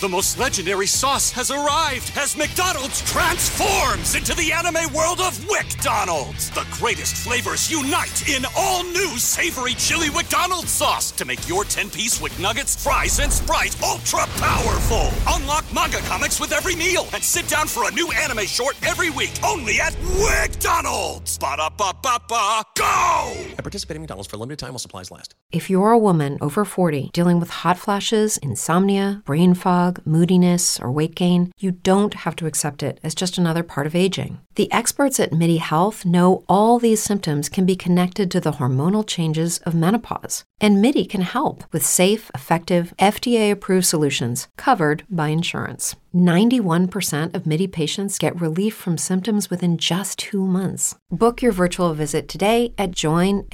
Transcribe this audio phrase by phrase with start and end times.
[0.00, 6.50] The most legendary sauce has arrived as McDonald's transforms into the anime world of WickDonald's.
[6.50, 12.20] The greatest flavors unite in all new savory chili McDonald's sauce to make your 10-piece
[12.20, 15.10] Wick Nuggets, fries, and Sprite ultra powerful.
[15.28, 19.10] Unlock manga comics with every meal and sit down for a new anime short every
[19.10, 21.38] week only at WickDonald's.
[21.38, 23.32] Ba-da-ba-ba-ba, go!
[23.56, 25.36] At participating McDonald's for a limited time while supplies last.
[25.52, 30.90] If you're a woman over 40 dealing with hot flashes, insomnia, brain fog, moodiness, or
[30.90, 34.40] weight gain, you don't have to accept it as just another part of aging.
[34.54, 39.06] The experts at MIDI Health know all these symptoms can be connected to the hormonal
[39.06, 40.44] changes of menopause.
[40.60, 45.96] And MIDI can help with safe, effective, FDA approved solutions covered by insurance.
[46.14, 50.94] 91% of MIDI patients get relief from symptoms within just two months.
[51.10, 53.50] Book your virtual visit today at joinmidi.com.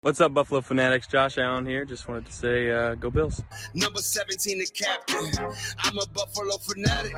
[0.00, 1.06] What's up, Buffalo Fanatics?
[1.08, 1.84] Josh Allen here.
[1.84, 3.42] Just wanted to say, uh, go Bills.
[3.74, 5.46] Number 17, the captain.
[5.80, 7.14] I'm a Buffalo fanatic.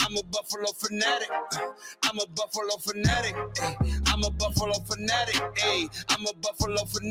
[0.00, 1.30] I'm a Buffalo fanatic.
[2.02, 3.34] I'm a Buffalo fanatic.
[4.08, 5.40] I'm a Buffalo fanatic.
[6.10, 7.07] I'm a Buffalo fanatic.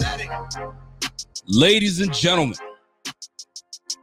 [1.48, 2.58] Ladies and gentlemen,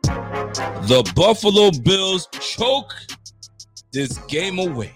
[0.03, 2.95] the Buffalo Bills choke
[3.93, 4.93] this game away.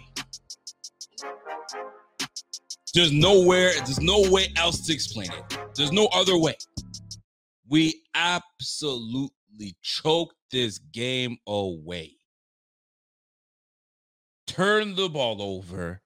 [2.94, 5.58] There's nowhere, there's no way else to explain it.
[5.74, 6.56] There's no other way.
[7.68, 12.16] We absolutely choked this game away.
[14.46, 16.00] Turn the ball over.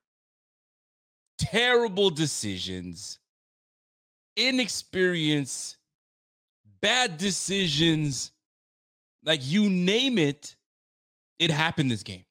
[1.38, 3.18] Terrible decisions.
[4.36, 5.76] Inexperience.
[6.80, 8.32] Bad decisions.
[9.24, 10.56] Like you name it,
[11.38, 12.24] it happened this game.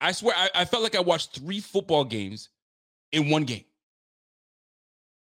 [0.00, 2.48] I swear, I, I felt like I watched three football games
[3.12, 3.64] in one game.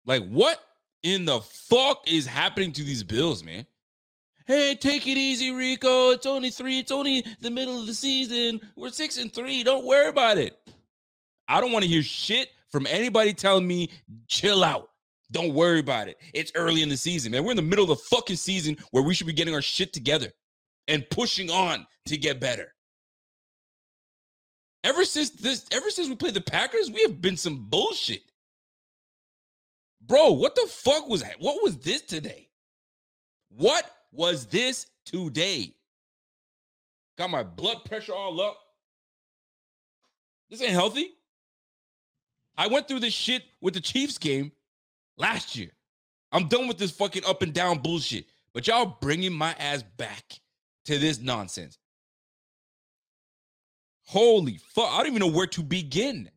[0.05, 0.59] Like, what
[1.03, 3.65] in the fuck is happening to these Bills, man?
[4.45, 6.11] Hey, take it easy, Rico.
[6.11, 6.79] It's only three.
[6.79, 8.61] It's only the middle of the season.
[8.77, 9.63] We're six and three.
[9.63, 10.57] Don't worry about it.
[11.49, 13.89] I don't want to hear shit from anybody telling me,
[14.27, 14.89] chill out.
[15.31, 16.17] Don't worry about it.
[16.33, 17.43] It's early in the season, man.
[17.43, 19.91] We're in the middle of the fucking season where we should be getting our shit
[19.91, 20.31] together
[20.87, 22.73] and pushing on to get better.
[24.83, 28.21] Ever since this, ever since we played the Packers, we have been some bullshit.
[30.01, 31.35] Bro, what the fuck was that?
[31.39, 32.47] What was this today?
[33.49, 35.75] What was this today?
[37.17, 38.57] Got my blood pressure all up.
[40.49, 41.09] This ain't healthy.
[42.55, 44.51] I went through this shit with the Chiefs game
[45.17, 45.71] last year.
[46.31, 48.25] I'm done with this fucking up and down bullshit.
[48.53, 50.39] But y'all bringing my ass back
[50.85, 51.77] to this nonsense.
[54.03, 54.89] Holy fuck.
[54.89, 56.29] I don't even know where to begin.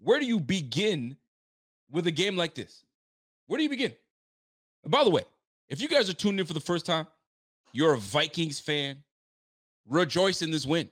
[0.00, 1.16] Where do you begin
[1.90, 2.84] with a game like this?
[3.46, 3.92] Where do you begin?
[4.82, 5.22] And by the way,
[5.68, 7.06] if you guys are tuned in for the first time,
[7.72, 8.98] you're a Vikings fan,
[9.88, 10.90] rejoice in this win.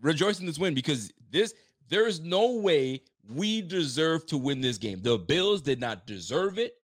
[0.00, 1.54] Rejoice in this win because this
[1.88, 5.00] there is no way we deserve to win this game.
[5.02, 6.74] The Bills did not deserve it.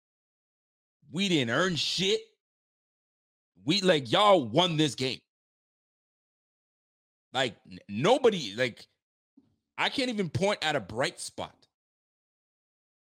[1.10, 2.20] We didn't earn shit.
[3.64, 5.20] We like y'all won this game.
[7.32, 7.56] Like
[7.88, 8.86] nobody, like
[9.78, 11.54] I can't even point at a bright spot.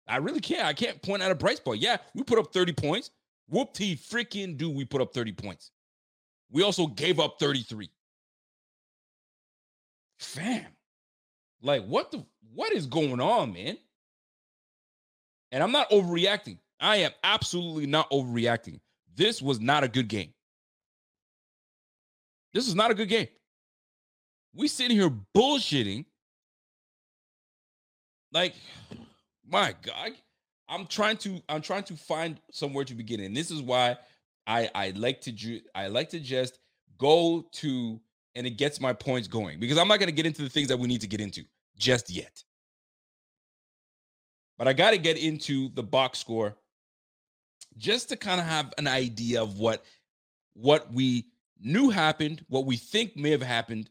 [0.09, 0.67] I really can't.
[0.67, 1.79] I can't point at a bright spot.
[1.79, 3.11] Yeah, we put up 30 points.
[3.49, 5.71] Whoop t freaking do we put up 30 points.
[6.51, 7.91] We also gave up 33.
[10.19, 10.65] Fam.
[11.63, 12.25] Like what the
[12.55, 13.77] what is going on, man?
[15.51, 16.59] And I'm not overreacting.
[16.81, 18.81] I am absolutely not overreacting.
[19.15, 20.33] This was not a good game.
[22.53, 23.29] This is not a good game.
[24.55, 26.05] We sitting here bullshitting.
[28.33, 28.55] Like,
[29.47, 30.13] my God,
[30.69, 33.97] I'm trying to I'm trying to find somewhere to begin, and this is why
[34.47, 36.59] I I like to ju- I like to just
[36.99, 38.01] go to
[38.39, 40.69] and it gets my points going because I'm not going to get into the things
[40.69, 41.45] that we need to get into
[41.77, 42.43] just yet.
[44.57, 46.57] But I got to get into the box score
[47.77, 49.85] just to kind of have an idea of what
[50.55, 51.27] what we
[51.61, 53.91] knew happened, what we think may have happened,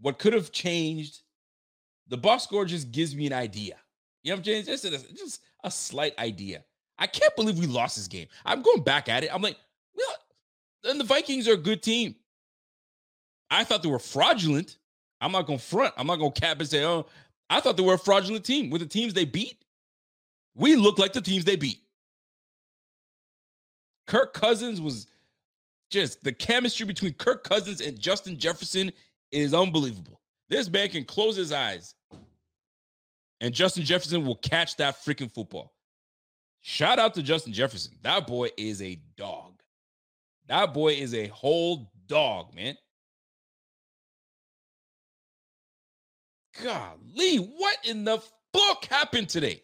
[0.00, 1.20] what could have changed.
[2.08, 3.76] The box score just gives me an idea.
[4.22, 4.64] You know what I'm saying?
[4.64, 6.64] Just a, just a slight idea.
[6.98, 8.28] I can't believe we lost this game.
[8.44, 9.34] I'm going back at it.
[9.34, 9.56] I'm like,
[9.94, 10.14] well,
[10.84, 12.14] and the Vikings are a good team.
[13.50, 14.78] I thought they were fraudulent.
[15.20, 15.94] I'm not to front.
[15.96, 17.06] I'm not to cap and say, oh,
[17.48, 18.70] I thought they were a fraudulent team.
[18.70, 19.64] With the teams they beat,
[20.54, 21.78] we look like the teams they beat.
[24.06, 25.06] Kirk Cousins was
[25.90, 28.92] just the chemistry between Kirk Cousins and Justin Jefferson
[29.32, 30.20] is unbelievable.
[30.48, 31.94] This man can close his eyes
[33.40, 35.74] and Justin Jefferson will catch that freaking football.
[36.60, 37.92] Shout out to Justin Jefferson.
[38.02, 39.60] That boy is a dog.
[40.46, 42.76] That boy is a whole dog, man.
[46.62, 48.22] Golly, what in the
[48.52, 49.62] fuck happened today?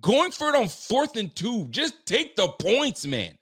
[0.00, 1.66] Going for it on fourth and two.
[1.70, 3.34] Just take the points, man.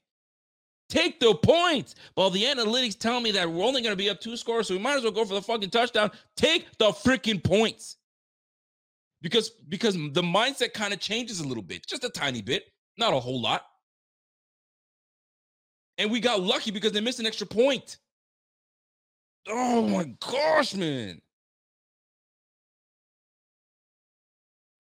[0.89, 1.95] Take the points.
[2.17, 4.75] Well, the analytics tell me that we're only going to be up two scores, so
[4.75, 6.11] we might as well go for the fucking touchdown.
[6.37, 7.97] Take the freaking points.
[9.21, 12.65] Because because the mindset kind of changes a little bit, just a tiny bit,
[12.97, 13.63] not a whole lot.
[15.99, 17.99] And we got lucky because they missed an extra point.
[19.49, 21.21] Oh my gosh, man.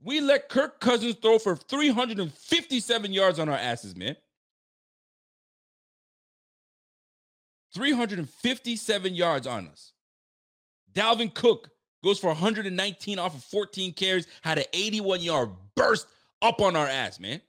[0.02, 4.16] We let Kirk Cousins throw for 357 yards on our asses, man.
[7.74, 9.92] 357 yards on us.
[10.92, 11.70] Dalvin Cook
[12.02, 16.06] goes for 119 off of 14 carries, had an 81 yard burst
[16.40, 17.40] up on our ass, man.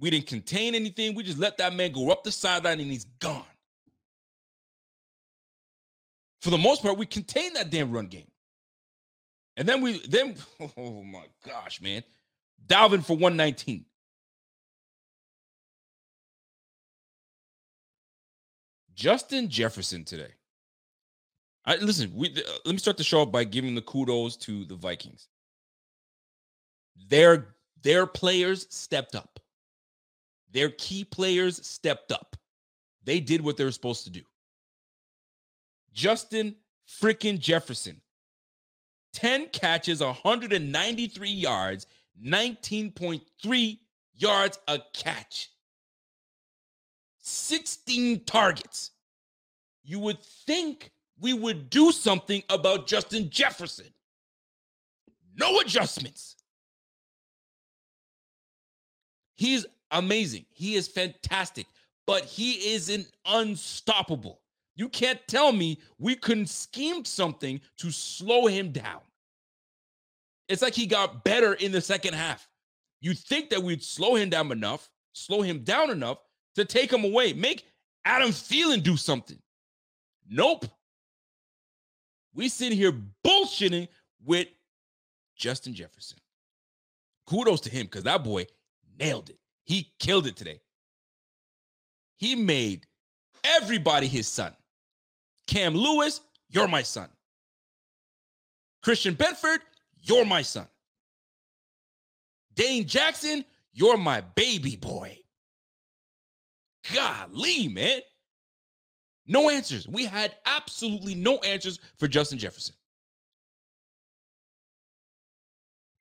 [0.00, 1.14] We didn't contain anything.
[1.14, 3.44] We just let that man go up the sideline and he's gone.
[6.40, 8.27] For the most part, we contained that damn run game.
[9.58, 10.36] And then we then
[10.78, 12.02] oh my gosh, man.
[12.66, 13.84] Dalvin for 119.
[18.94, 20.32] Justin Jefferson today.
[21.64, 24.76] I listen, we uh, let me start the show by giving the kudos to the
[24.76, 25.28] Vikings.
[27.08, 29.40] Their their players stepped up.
[30.52, 32.36] Their key players stepped up.
[33.04, 34.22] They did what they were supposed to do.
[35.92, 36.54] Justin
[37.02, 38.00] freaking Jefferson
[39.12, 41.86] 10 catches, 193 yards,
[42.24, 43.78] 19.3
[44.14, 45.50] yards a catch,
[47.20, 48.90] 16 targets.
[49.84, 53.86] You would think we would do something about Justin Jefferson.
[55.36, 56.36] No adjustments.
[59.36, 60.46] He's amazing.
[60.50, 61.66] He is fantastic,
[62.06, 64.40] but he isn't unstoppable.
[64.78, 69.00] You can't tell me we couldn't scheme something to slow him down.
[70.48, 72.48] It's like he got better in the second half.
[73.00, 76.18] You think that we'd slow him down enough, slow him down enough
[76.54, 77.66] to take him away, make
[78.04, 79.40] Adam Thielen do something.
[80.30, 80.66] Nope.
[82.32, 82.92] We sit here
[83.26, 83.88] bullshitting
[84.24, 84.46] with
[85.34, 86.18] Justin Jefferson.
[87.26, 88.46] Kudos to him because that boy
[88.96, 89.38] nailed it.
[89.64, 90.60] He killed it today.
[92.18, 92.86] He made
[93.42, 94.54] everybody his son.
[95.48, 97.08] Cam Lewis, you're my son.
[98.82, 99.58] Christian Benford,
[100.00, 100.68] you're my son.
[102.54, 105.18] Dane Jackson, you're my baby boy.
[106.94, 108.00] Golly, man.
[109.26, 109.88] No answers.
[109.88, 112.74] We had absolutely no answers for Justin Jefferson.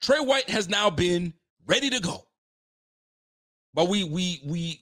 [0.01, 1.33] Tre White has now been
[1.65, 2.25] ready to go.
[3.73, 4.81] But we we we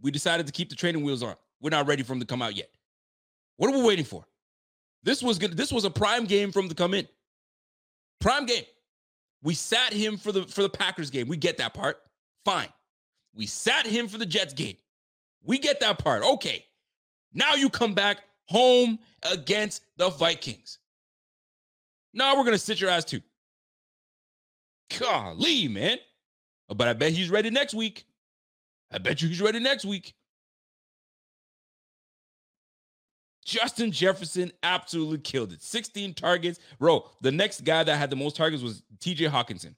[0.00, 1.36] we decided to keep the training wheels on.
[1.60, 2.70] We're not ready for him to come out yet.
[3.62, 4.24] What are we waiting for?
[5.04, 5.56] This was good.
[5.56, 7.06] This was a prime game from to come in.
[8.20, 8.64] Prime game.
[9.44, 11.28] We sat him for the for the Packers game.
[11.28, 11.98] We get that part.
[12.44, 12.70] Fine.
[13.32, 14.74] We sat him for the Jets game.
[15.44, 16.24] We get that part.
[16.24, 16.64] Okay.
[17.34, 18.98] Now you come back home
[19.30, 20.78] against the Vikings.
[22.12, 23.22] Now we're gonna sit your ass too.
[24.98, 25.98] Golly, man.
[26.68, 28.06] But I bet he's ready next week.
[28.90, 30.14] I bet you he's ready next week.
[33.44, 35.62] Justin Jefferson absolutely killed it.
[35.62, 36.60] 16 targets.
[36.78, 39.74] Bro, the next guy that had the most targets was TJ Hockenson.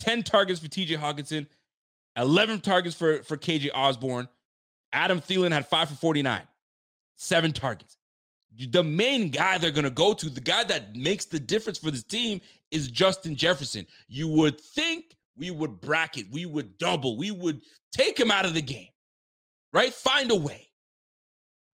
[0.00, 1.46] 10 targets for TJ Hockenson,
[2.16, 4.28] 11 targets for, for KJ Osborn.
[4.92, 6.40] Adam Thielen had five for 49,
[7.16, 7.96] seven targets.
[8.70, 11.90] The main guy they're going to go to, the guy that makes the difference for
[11.90, 12.40] this team
[12.70, 13.86] is Justin Jefferson.
[14.08, 17.60] You would think we would bracket, we would double, we would
[17.92, 18.88] take him out of the game,
[19.72, 19.92] right?
[19.92, 20.67] Find a way.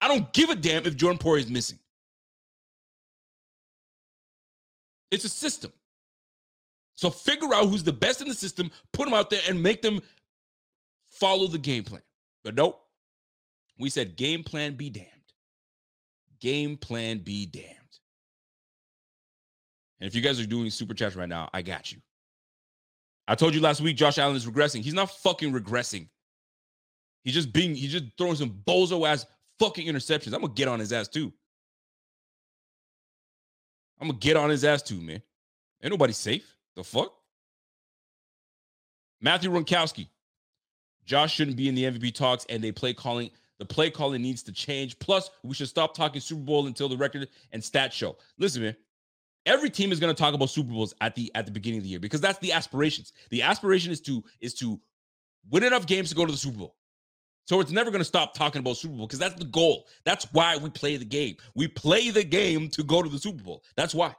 [0.01, 1.77] I don't give a damn if Jordan Poyer is missing.
[5.11, 5.71] It's a system.
[6.95, 9.81] So figure out who's the best in the system, put them out there, and make
[9.81, 10.01] them
[11.09, 12.01] follow the game plan.
[12.43, 12.81] But nope.
[13.77, 15.07] We said game plan be damned.
[16.39, 17.65] Game plan be damned.
[19.99, 21.99] And if you guys are doing super chats right now, I got you.
[23.27, 24.81] I told you last week Josh Allen is regressing.
[24.81, 26.07] He's not fucking regressing.
[27.23, 29.25] He's just being, he's just throwing some bozo ass
[29.61, 30.33] fucking interceptions.
[30.33, 31.31] I'm gonna get on his ass too.
[33.99, 35.21] I'm gonna get on his ass too, man.
[35.83, 36.55] Ain't nobody safe.
[36.75, 37.13] The fuck?
[39.21, 40.07] Matthew Ronkowski.
[41.05, 43.29] Josh shouldn't be in the MVP talks, and they play calling.
[43.59, 44.97] The play calling needs to change.
[44.97, 48.17] Plus, we should stop talking Super Bowl until the record and stat show.
[48.39, 48.75] Listen, man.
[49.45, 51.83] Every team is going to talk about Super Bowls at the at the beginning of
[51.83, 53.13] the year because that's the aspirations.
[53.29, 54.79] The aspiration is to is to
[55.49, 56.75] win enough games to go to the Super Bowl.
[57.45, 59.87] So it's never going to stop talking about Super Bowl because that's the goal.
[60.05, 61.35] That's why we play the game.
[61.55, 63.63] We play the game to go to the Super Bowl.
[63.75, 64.15] That's why.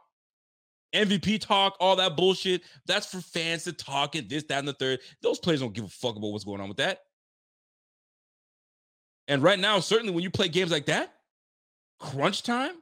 [0.95, 2.63] MVP talk, all that bullshit.
[2.87, 5.01] That's for fans to talk and this, that, and the third.
[5.23, 7.01] Those players don't give a fuck about what's going on with that.
[9.29, 11.15] And right now, certainly when you play games like that,
[11.99, 12.75] crunch time,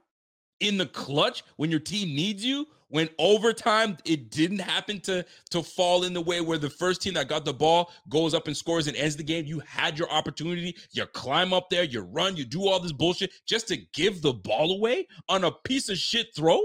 [0.59, 5.63] in the clutch, when your team needs you, when overtime it didn't happen to to
[5.63, 8.57] fall in the way where the first team that got the ball goes up and
[8.57, 12.37] scores and ends the game you had your opportunity you climb up there you run
[12.37, 15.97] you do all this bullshit just to give the ball away on a piece of
[15.97, 16.61] shit throw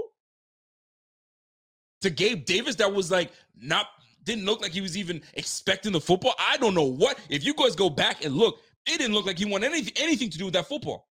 [2.02, 3.86] to Gabe Davis that was like not
[4.24, 6.34] didn't look like he was even expecting the football.
[6.38, 7.18] I don't know what.
[7.30, 10.30] If you guys go back and look, it didn't look like he wanted anything anything
[10.30, 11.08] to do with that football.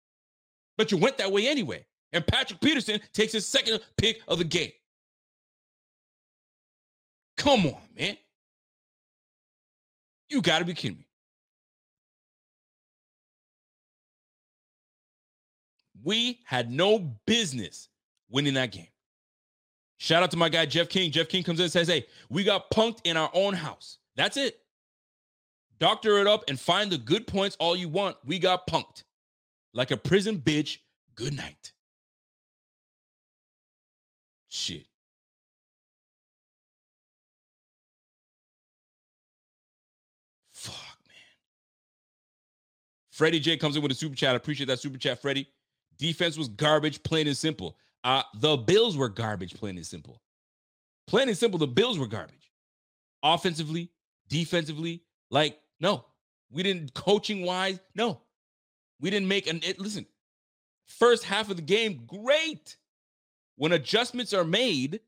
[0.77, 1.85] But you went that way anyway.
[2.13, 4.71] And Patrick Peterson takes his second pick of the game.
[7.39, 8.17] Come on, man.
[10.29, 11.07] You got to be kidding me.
[16.05, 17.89] We had no business
[18.29, 18.89] winning that game.
[19.99, 21.11] Shout out to my guy, Jeff King.
[21.11, 23.99] Jeff King comes in and says, Hey, we got punked in our own house.
[24.17, 24.61] That's it.
[25.79, 28.17] Doctor it up and find the good points all you want.
[28.25, 29.05] We got punked.
[29.73, 30.79] Like a prison bitch.
[31.15, 31.73] Good night.
[34.49, 34.87] Shit.
[40.53, 40.75] Fuck,
[41.07, 41.17] man.
[43.19, 44.35] Freddie J comes in with a super chat.
[44.35, 45.49] I appreciate that super chat, Freddie.
[45.99, 47.77] Defense was garbage, plain and simple.
[48.05, 50.23] Uh, the Bills were garbage, plain and simple.
[51.09, 52.53] Plain and simple, the Bills were garbage.
[53.25, 53.91] Offensively,
[54.29, 56.05] defensively, like, no.
[56.53, 58.21] We didn't coaching wise, no.
[59.01, 60.07] We didn't make an it, listen.
[60.87, 62.77] First half of the game, great.
[63.57, 65.01] When adjustments are made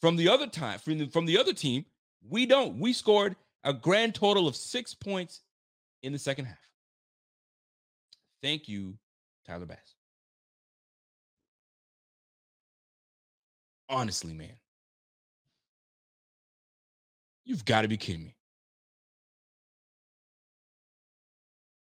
[0.00, 1.86] from the other time, from the, from the other team,
[2.22, 2.78] we don't.
[2.78, 5.40] We scored a grand total of six points
[6.04, 6.69] in the second half.
[8.42, 8.94] Thank you,
[9.46, 9.94] Tyler Bass.
[13.88, 14.52] Honestly, man.
[17.44, 18.36] You've got to be kidding me.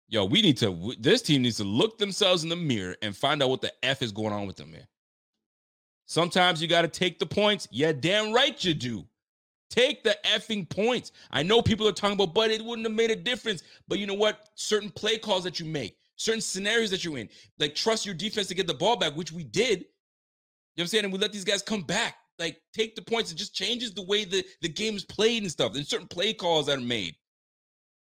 [0.07, 3.41] Yo, we need to, this team needs to look themselves in the mirror and find
[3.41, 4.85] out what the F is going on with them, man.
[6.05, 7.67] Sometimes you got to take the points.
[7.71, 9.05] Yeah, damn right you do.
[9.71, 11.11] Take the effing points.
[11.31, 13.63] I know people are talking about, but it wouldn't have made a difference.
[13.87, 14.49] But you know what?
[14.53, 17.29] Certain play calls that you make, certain scenarios that you're in,
[17.59, 19.79] like trust your defense to get the ball back, which we did.
[19.79, 19.85] You know
[20.75, 21.03] what I'm saying?
[21.05, 22.15] And we let these guys come back.
[22.37, 23.31] Like take the points.
[23.31, 25.73] It just changes the way the, the game is played and stuff.
[25.73, 27.15] There's certain play calls that are made.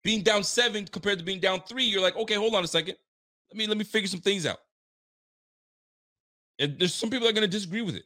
[0.03, 2.95] Being down seven compared to being down three, you're like, okay, hold on a second.
[3.51, 4.59] Let me let me figure some things out.
[6.59, 8.03] And there's some people that are going to disagree with it.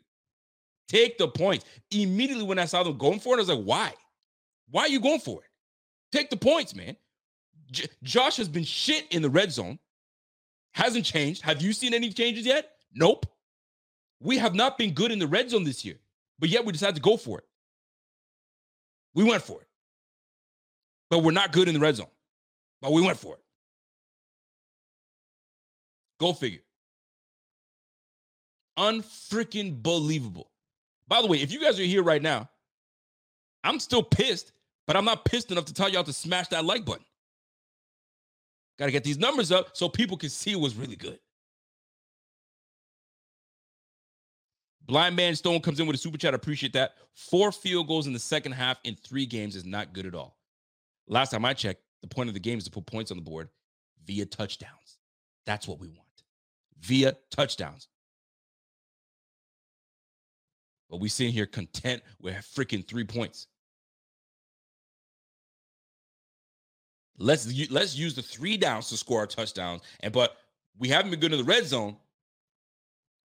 [0.87, 1.65] Take the points.
[1.91, 3.93] Immediately when I saw them going for it, I was like, why?
[4.69, 5.49] Why are you going for it?
[6.11, 6.95] Take the points, man.
[7.71, 9.79] J- Josh has been shit in the red zone.
[10.75, 11.41] Hasn't changed.
[11.43, 12.69] Have you seen any changes yet?
[12.93, 13.25] Nope.
[14.19, 15.95] We have not been good in the red zone this year,
[16.37, 17.45] but yet we decided to go for it.
[19.13, 19.67] We went for it.
[21.09, 22.09] But we're not good in the red zone.
[22.81, 23.41] But we went for it.
[26.19, 26.59] Go figure.
[28.77, 30.51] Unfreaking believable.
[31.07, 32.49] By the way, if you guys are here right now,
[33.63, 34.51] I'm still pissed,
[34.87, 37.05] but I'm not pissed enough to tell y'all to smash that like button.
[38.77, 41.19] Got to get these numbers up so people can see what's really good.
[44.85, 46.33] Blind Man Stone comes in with a super chat.
[46.33, 46.93] I appreciate that.
[47.13, 50.37] Four field goals in the second half in three games is not good at all.
[51.07, 53.23] Last time I checked, the point of the game is to put points on the
[53.23, 53.49] board
[54.05, 54.99] via touchdowns.
[55.45, 56.01] That's what we want.
[56.79, 57.87] Via touchdowns.
[60.89, 63.47] But we sitting here content with freaking three points.
[67.17, 69.81] Let's let's use the three downs to score our touchdowns.
[70.01, 70.37] And but
[70.77, 71.95] we haven't been good in the red zone.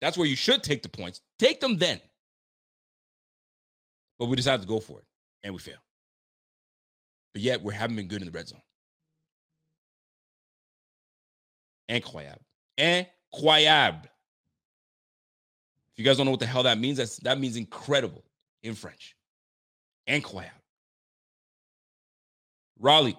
[0.01, 1.23] That's where you should take the points.
[1.39, 2.01] Take them then.
[4.19, 5.05] But we decided to go for it,
[5.43, 5.79] and we fail.
[7.33, 8.61] But yet we haven't been good in the red zone.
[11.89, 12.43] Incroyable.
[12.79, 14.09] Incroyable.
[15.93, 18.25] If you guys don't know what the hell that means, that's, that means incredible
[18.63, 19.17] in French.
[20.09, 20.51] Incroyable.
[22.79, 23.19] Raleigh,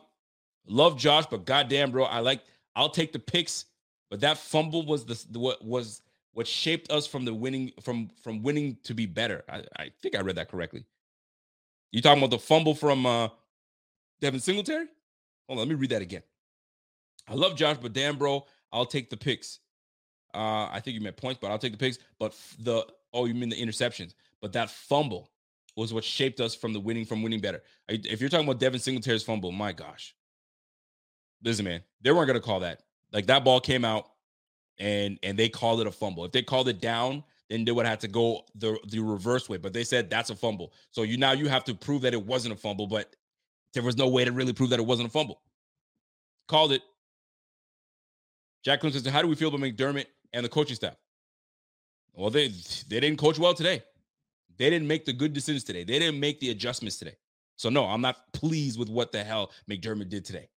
[0.70, 2.42] love Josh, but goddamn, bro, I like.
[2.76, 3.66] I'll take the picks,
[4.10, 6.02] but that fumble was the, what was
[6.34, 9.44] what shaped us from the winning from from winning to be better.
[9.50, 10.86] I, I think I read that correctly.
[11.92, 13.30] You talking about the fumble from uh
[14.22, 14.86] Devin Singletary?
[15.48, 16.24] Hold on, let me read that again.
[17.28, 19.60] I love Josh, but damn, bro, I'll take the picks.
[20.34, 21.98] Uh, I think you meant points, but I'll take the picks.
[22.20, 25.32] But the oh, you mean the interceptions, but that fumble
[25.76, 27.64] was what shaped us from the winning from winning better.
[27.88, 30.16] If you're talking about Devin Singletary's fumble, my gosh,
[31.44, 32.84] listen, man, they weren't gonna call that.
[33.12, 34.10] Like that ball came out,
[34.80, 36.26] and and they called it a fumble.
[36.26, 39.58] If they called it down, then they would have to go the the reverse way.
[39.58, 40.74] But they said that's a fumble.
[40.92, 43.16] So you now you have to prove that it wasn't a fumble, but
[43.74, 45.42] there was no way to really prove that it wasn't a fumble.
[46.48, 46.82] Called it.
[48.64, 50.96] Jack says, "How do we feel about McDermott and the coaching staff?"
[52.14, 52.50] Well, they
[52.88, 53.84] they didn't coach well today.
[54.58, 55.84] They didn't make the good decisions today.
[55.84, 57.16] They didn't make the adjustments today.
[57.56, 60.50] So no, I'm not pleased with what the hell McDermott did today.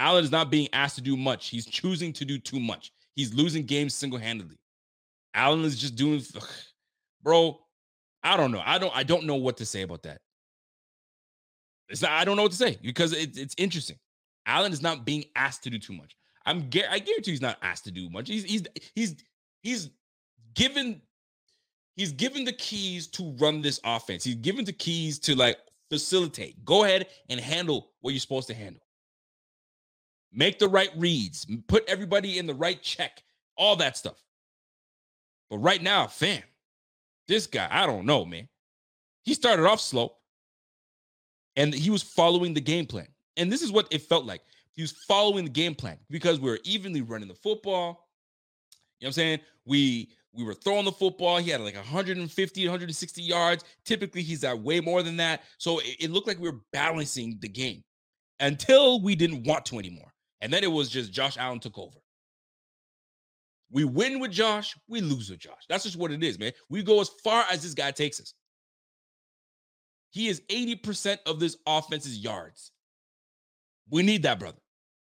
[0.00, 1.48] Allen is not being asked to do much.
[1.48, 2.90] He's choosing to do too much.
[3.14, 4.56] He's losing games single-handedly.
[5.34, 6.48] Allen is just doing ugh,
[7.22, 7.60] bro.
[8.22, 8.62] I don't know.
[8.64, 10.22] I don't I don't know what to say about that.
[11.90, 13.98] It's not, I don't know what to say because it, it's interesting.
[14.46, 16.16] Allen is not being asked to do too much.
[16.46, 16.58] I'm
[16.90, 18.28] I guarantee he's not asked to do much.
[18.28, 18.62] He's he's
[18.94, 19.16] he's
[19.62, 19.90] he's
[20.54, 21.02] given
[21.96, 24.24] he's given the keys to run this offense.
[24.24, 25.58] He's given the keys to like
[25.90, 26.64] facilitate.
[26.64, 28.80] Go ahead and handle what you're supposed to handle.
[30.32, 33.22] Make the right reads, put everybody in the right check,
[33.56, 34.22] all that stuff.
[35.48, 36.42] But right now, fam,
[37.26, 38.48] this guy, I don't know, man.
[39.24, 40.14] He started off slow
[41.56, 43.08] and he was following the game plan.
[43.36, 44.42] And this is what it felt like.
[44.72, 48.08] He was following the game plan because we were evenly running the football.
[48.98, 49.40] You know what I'm saying?
[49.64, 51.38] We we were throwing the football.
[51.38, 53.64] He had like 150, 160 yards.
[53.84, 55.42] Typically, he's at way more than that.
[55.58, 57.82] So it, it looked like we were balancing the game
[58.38, 60.12] until we didn't want to anymore.
[60.40, 61.98] And then it was just Josh Allen took over.
[63.70, 65.62] We win with Josh, we lose with Josh.
[65.68, 66.52] That's just what it is, man.
[66.68, 68.34] We go as far as this guy takes us.
[70.10, 72.72] He is 80% of this offense's yards.
[73.90, 74.58] We need that, brother.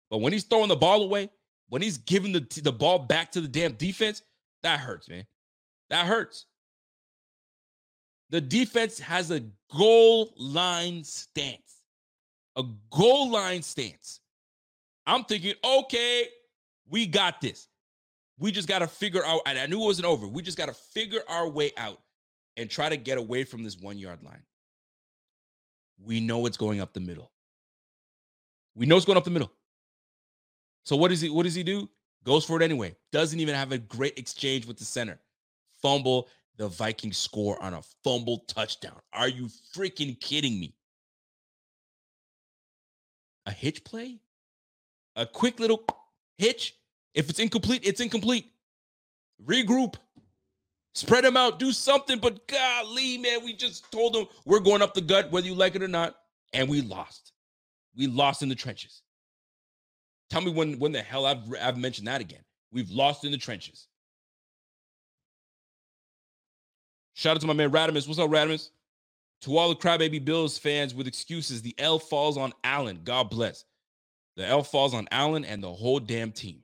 [0.10, 1.30] But when he's throwing the ball away,
[1.70, 4.22] when he's giving the, the ball back to the damn defense,
[4.62, 5.26] that hurts, man.
[5.90, 6.46] That hurts.
[8.30, 9.44] The defense has a
[9.76, 11.84] goal line stance.
[12.56, 14.22] A goal line stance.
[15.06, 16.28] I'm thinking, okay,
[16.90, 17.68] we got this.
[18.40, 19.42] We just got to figure out.
[19.46, 20.28] And I knew it wasn't over.
[20.28, 22.02] We just got to figure our way out
[22.58, 24.44] and try to get away from this one yard line.
[26.04, 27.32] We know it's going up the middle.
[28.76, 29.52] We know it's going up the middle.
[30.84, 31.90] So what does he what does he do?
[32.24, 32.96] Goes for it anyway.
[33.12, 35.20] Doesn't even have a great exchange with the center.
[35.82, 36.30] Fumble.
[36.58, 39.00] The Vikings score on a fumble touchdown.
[39.12, 40.76] Are you freaking kidding me?
[43.48, 44.20] A hitch play?
[45.16, 45.84] A quick little
[46.38, 46.76] hitch?
[47.14, 48.52] If it's incomplete, it's incomplete.
[49.46, 49.96] Regroup.
[50.96, 51.60] Spread them out.
[51.60, 52.20] Do something.
[52.20, 55.76] But golly, man, we just told them we're going up the gut, whether you like
[55.76, 56.16] it or not.
[56.54, 57.34] And we lost.
[57.96, 59.02] We lost in the trenches.
[60.30, 62.44] Tell me when, when the hell I've, I've mentioned that again.
[62.72, 63.88] We've lost in the trenches.
[67.14, 68.08] Shout out to my man Radimus.
[68.08, 68.70] What's up, Radimus?
[69.42, 73.00] To all the Crybaby Bills fans with excuses, the L falls on Allen.
[73.04, 73.66] God bless.
[74.36, 76.64] The L falls on Allen and the whole damn team.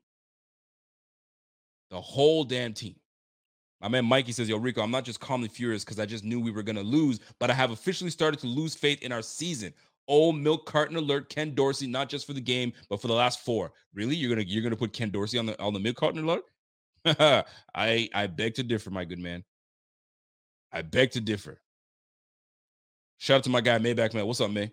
[1.92, 2.96] The whole damn team.
[3.82, 6.40] My man Mikey says, Yo, Rico, I'm not just calmly furious because I just knew
[6.40, 9.22] we were going to lose, but I have officially started to lose faith in our
[9.22, 9.74] season.
[10.08, 13.46] Oh, milk carton alert, Ken Dorsey, not just for the game, but for the last
[13.46, 13.72] four.
[13.94, 14.16] Really?
[14.16, 16.44] You're gonna you're gonna put Ken Dorsey on the on the milk carton alert?
[17.76, 19.44] I I beg to differ, my good man.
[20.72, 21.62] I beg to differ.
[23.18, 24.26] Shout out to my guy Maybach man.
[24.26, 24.72] What's up, May?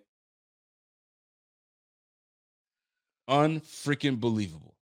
[3.29, 4.77] Unfreaking believable.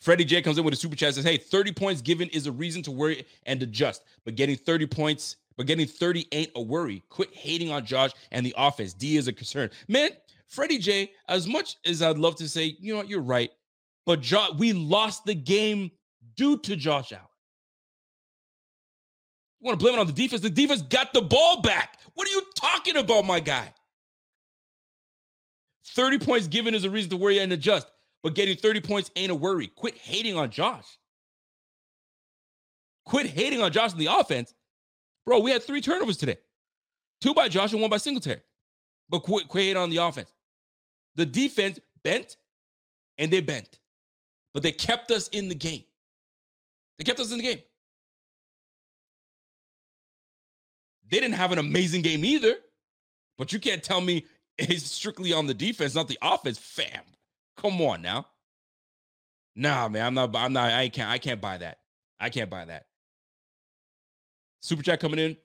[0.00, 2.52] Freddie J comes in with a super chat says, Hey, 30 points given is a
[2.52, 7.02] reason to worry and adjust, but getting 30 points, but getting 30 ain't a worry.
[7.08, 8.92] Quit hating on Josh and the offense.
[8.92, 9.70] D is a concern.
[9.88, 10.10] Man,
[10.46, 13.50] Freddie J, as much as I'd love to say, you know what, you're right,
[14.06, 15.90] but jo- we lost the game
[16.36, 17.24] due to Josh Allen.
[19.60, 20.40] You want to blame it on the defense?
[20.40, 21.98] The defense got the ball back.
[22.14, 23.72] What are you talking about, my guy?
[25.90, 27.86] 30 points given is a reason to worry and adjust
[28.22, 29.68] but getting 30 points ain't a worry.
[29.68, 30.98] Quit hating on Josh.
[33.04, 34.54] Quit hating on Josh in the offense.
[35.24, 36.38] Bro, we had three turnovers today.
[37.20, 38.40] Two by Josh and one by Singletary.
[39.08, 40.32] But quit, quit hating on the offense.
[41.14, 42.36] The defense bent
[43.16, 43.78] and they bent.
[44.52, 45.84] But they kept us in the game.
[46.98, 47.60] They kept us in the game.
[51.10, 52.56] They didn't have an amazing game either.
[53.38, 54.26] But you can't tell me
[54.58, 57.02] it's strictly on the defense, not the offense, fam.
[57.56, 58.26] Come on now.
[59.56, 60.36] Nah, man, I'm not.
[60.36, 60.72] I'm not.
[60.72, 61.10] I can't.
[61.10, 61.78] I can't buy that.
[62.20, 62.86] I can't buy that.
[64.60, 65.36] Super chat coming in.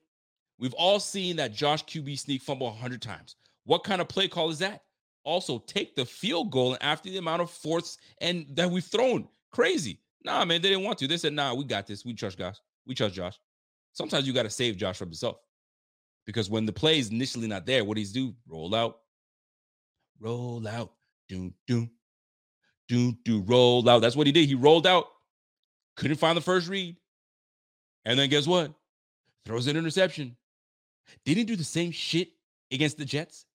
[0.59, 3.35] We've all seen that Josh QB sneak fumble 100 times.
[3.65, 4.83] What kind of play call is that?
[5.23, 9.27] Also, take the field goal after the amount of fourths and that we've thrown.
[9.51, 9.99] Crazy.
[10.23, 11.07] Nah, man, they didn't want to.
[11.07, 12.05] They said, nah, we got this.
[12.05, 12.61] We trust guys.
[12.85, 13.39] We trust Josh.
[13.93, 15.37] Sometimes you got to save Josh from himself.
[16.25, 18.33] Because when the play is initially not there, what he's do?
[18.47, 18.99] Roll out.
[20.23, 20.93] Roll out.
[21.27, 21.89] Do do
[22.87, 23.99] do do roll out.
[23.99, 24.47] That's what he did.
[24.47, 25.07] He rolled out.
[25.97, 26.95] Couldn't find the first read.
[28.05, 28.73] And then guess what?
[29.45, 30.37] Throws an interception.
[31.25, 32.29] Didn't he do the same shit
[32.71, 33.45] against the Jets?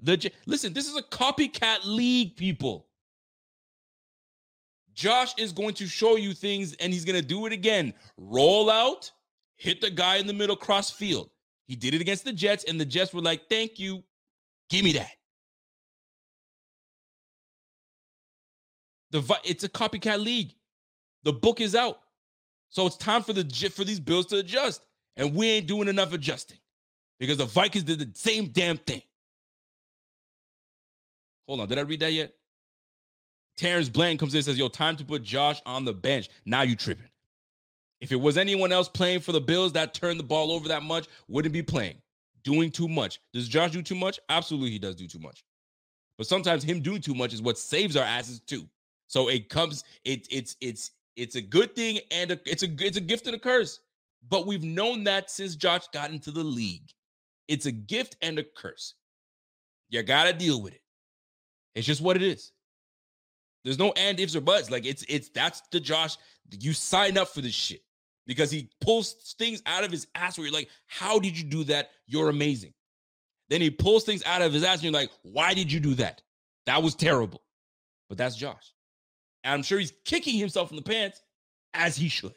[0.00, 2.88] The Jet- listen, this is a copycat league, people.
[4.92, 7.94] Josh is going to show you things and he's going to do it again.
[8.16, 9.10] Roll out,
[9.56, 11.30] hit the guy in the middle, cross field.
[11.68, 14.02] He did it against the Jets, and the Jets were like, thank you.
[14.70, 15.10] Give me that.
[19.16, 20.52] The it's a copycat league.
[21.24, 22.00] The book is out.
[22.68, 24.82] So it's time for the for these bills to adjust.
[25.16, 26.58] And we ain't doing enough adjusting
[27.18, 29.00] because the Vikings did the same damn thing.
[31.48, 32.34] Hold on, did I read that yet?
[33.56, 36.28] Terrence Bland comes in and says, Yo, time to put Josh on the bench.
[36.44, 37.08] Now you tripping.
[38.02, 40.82] If it was anyone else playing for the Bills that turned the ball over that
[40.82, 41.96] much, wouldn't be playing.
[42.44, 43.18] Doing too much.
[43.32, 44.20] Does Josh do too much?
[44.28, 45.42] Absolutely, he does do too much.
[46.18, 48.68] But sometimes him doing too much is what saves our asses too.
[49.06, 52.96] So it comes, it, it's it's it's a good thing and a, it's a it's
[52.96, 53.80] a gift and a curse.
[54.28, 56.90] But we've known that since Josh got into the league.
[57.48, 58.94] It's a gift and a curse.
[59.88, 60.82] You gotta deal with it.
[61.74, 62.52] It's just what it is.
[63.64, 64.70] There's no and ifs or buts.
[64.70, 66.16] Like it's it's that's the Josh.
[66.50, 67.82] You sign up for this shit
[68.26, 71.64] because he pulls things out of his ass where you're like, how did you do
[71.64, 71.90] that?
[72.06, 72.72] You're amazing.
[73.48, 75.94] Then he pulls things out of his ass and you're like, why did you do
[75.94, 76.22] that?
[76.66, 77.42] That was terrible.
[78.08, 78.72] But that's Josh.
[79.52, 81.20] I'm sure he's kicking himself in the pants
[81.74, 82.34] as he should.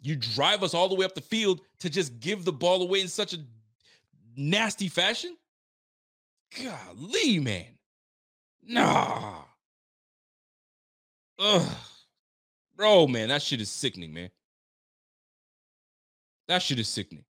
[0.00, 3.00] You drive us all the way up the field to just give the ball away
[3.00, 3.38] in such a
[4.36, 5.36] nasty fashion?
[6.56, 7.78] Golly, man.
[8.62, 9.42] Nah.
[11.38, 11.68] Ugh.
[12.76, 14.30] Bro, man, that shit is sickening, man.
[16.48, 17.24] That shit is sickening.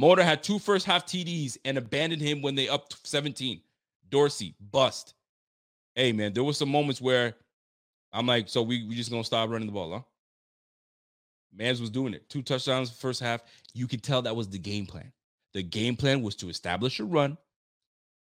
[0.00, 3.60] Motor had two first half TDs and abandoned him when they up 17.
[4.08, 5.12] Dorsey, bust.
[5.94, 7.34] Hey, man, there was some moments where
[8.10, 10.00] I'm like, so we, we just gonna stop running the ball, huh?
[11.54, 12.26] Mans was doing it.
[12.30, 13.42] Two touchdowns first half.
[13.74, 15.12] You could tell that was the game plan.
[15.52, 17.36] The game plan was to establish a run,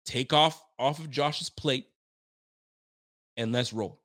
[0.03, 1.85] take off off of Josh's plate,
[3.35, 4.01] and let's roll.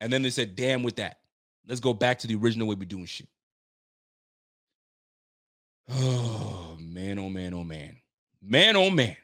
[0.00, 1.20] And then they said, damn with that.
[1.68, 3.28] Let's go back to the original way we're doing shit.
[5.92, 7.96] Oh man, oh man, oh man.
[8.42, 9.16] Man, oh man.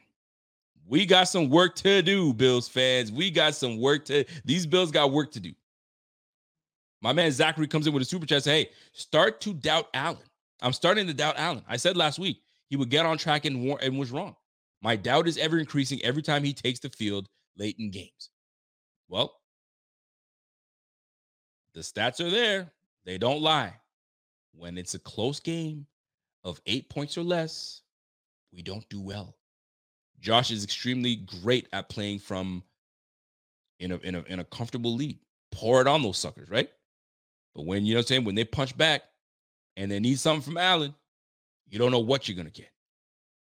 [0.85, 3.11] We got some work to do, Bills fans.
[3.11, 5.53] We got some work to these Bills got work to do.
[7.01, 8.43] My man Zachary comes in with a super chat.
[8.43, 10.23] Hey, start to doubt Allen.
[10.61, 11.63] I'm starting to doubt Allen.
[11.67, 14.35] I said last week he would get on track and, war- and was wrong.
[14.81, 17.27] My doubt is ever increasing every time he takes the field
[17.57, 18.29] late in games.
[19.09, 19.33] Well,
[21.73, 22.71] the stats are there.
[23.05, 23.73] They don't lie.
[24.53, 25.85] When it's a close game
[26.47, 27.81] of eight points or less,
[28.53, 29.35] we don't do well.
[30.19, 32.63] Josh is extremely great at playing from
[33.79, 35.19] in a in a in a comfortable lead.
[35.51, 36.69] Pour it on those suckers, right?
[37.53, 39.03] But when you know what I'm saying, when they punch back
[39.75, 40.95] and they need something from Allen,
[41.67, 42.71] you don't know what you're gonna get.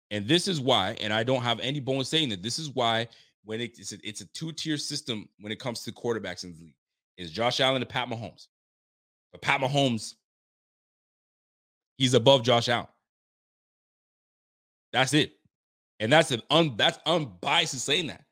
[0.10, 3.08] And this is why, and I don't have any bone saying that this is why
[3.46, 6.60] when it, it's a, it's a two-tier system when it comes to quarterbacks in the
[6.60, 6.76] league
[7.18, 8.48] is Josh Allen and Pat Mahomes.
[9.32, 10.16] But Pat Mahomes,
[11.98, 12.88] he's above Josh Allen.
[14.94, 15.34] That's it.
[16.00, 18.24] And that's an un that's unbiased in saying that.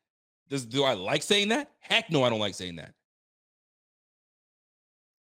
[0.48, 1.70] Does do I like saying that?
[1.80, 2.94] Heck no, I don't like saying that.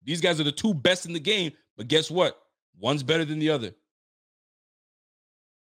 [0.02, 2.40] These guys are the two best in the game, but guess what?
[2.78, 3.72] One's better than the other.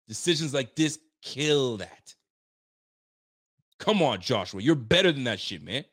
[0.07, 2.15] Decisions like this kill that.
[3.79, 4.61] Come on, Joshua.
[4.61, 5.83] You're better than that shit, man.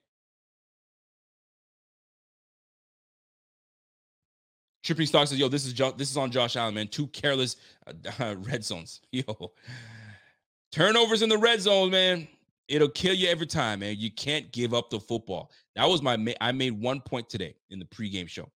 [4.89, 6.89] Tripping Stock says, "Yo, this is jo- this is on Josh Allen, man.
[6.89, 9.53] Two careless uh, red zones, yo.
[10.73, 12.27] Turnovers in the red zone, man.
[12.69, 13.97] It'll kill you every time, man.
[13.99, 15.51] You can't give up the football.
[15.77, 16.17] That was my.
[16.17, 18.51] Ma- I made one point today in the pregame show.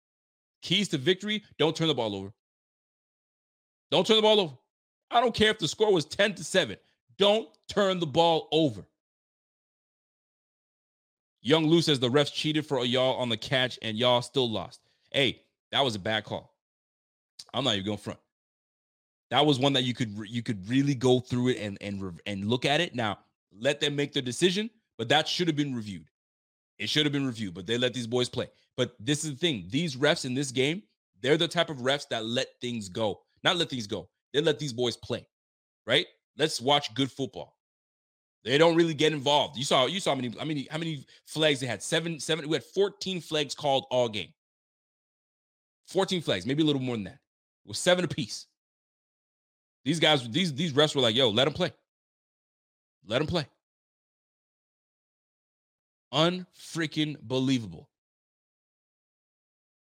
[0.62, 2.32] Keys to victory: Don't turn the ball over.
[3.90, 4.54] Don't turn the ball over.
[5.10, 6.76] I don't care if the score was ten to seven.
[7.18, 8.86] Don't turn the ball over.
[11.42, 14.78] Young Lou says the refs cheated for y'all on the catch and y'all still lost.
[15.10, 16.54] Hey, that was a bad call.
[17.52, 18.18] I'm not even going front.
[19.30, 22.48] That was one that you could you could really go through it and and and
[22.48, 22.94] look at it.
[22.94, 23.18] Now,
[23.56, 26.06] let them make their decision, but that should have been reviewed.
[26.78, 28.48] It should have been reviewed, but they let these boys play.
[28.76, 30.82] But this is the thing: these refs in this game,
[31.20, 33.20] they're the type of refs that let things go.
[33.44, 34.08] Not let things go.
[34.32, 35.26] They let these boys play.
[35.86, 36.06] Right?
[36.36, 37.56] Let's watch good football.
[38.44, 39.56] They don't really get involved.
[39.56, 41.82] You saw you saw how many how many how many flags they had?
[41.82, 42.48] Seven, seven.
[42.48, 44.32] We had 14 flags called all game.
[45.90, 47.18] 14 flags, maybe a little more than that.
[47.64, 48.46] It was seven apiece.
[49.84, 51.72] These guys, these these refs were like, yo, let them play.
[53.06, 53.46] Let them play.
[56.12, 57.88] Unfreaking believable.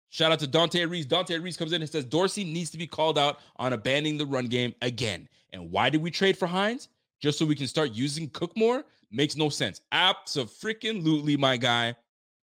[0.09, 1.05] Shout out to Dante Reese.
[1.05, 4.25] Dante Reese comes in and says Dorsey needs to be called out on abandoning the
[4.25, 5.27] run game again.
[5.51, 6.89] And why did we trade for Hines?
[7.19, 8.85] Just so we can start using Cook more?
[9.11, 9.81] Makes no sense.
[9.91, 11.95] Absolutely, my guy.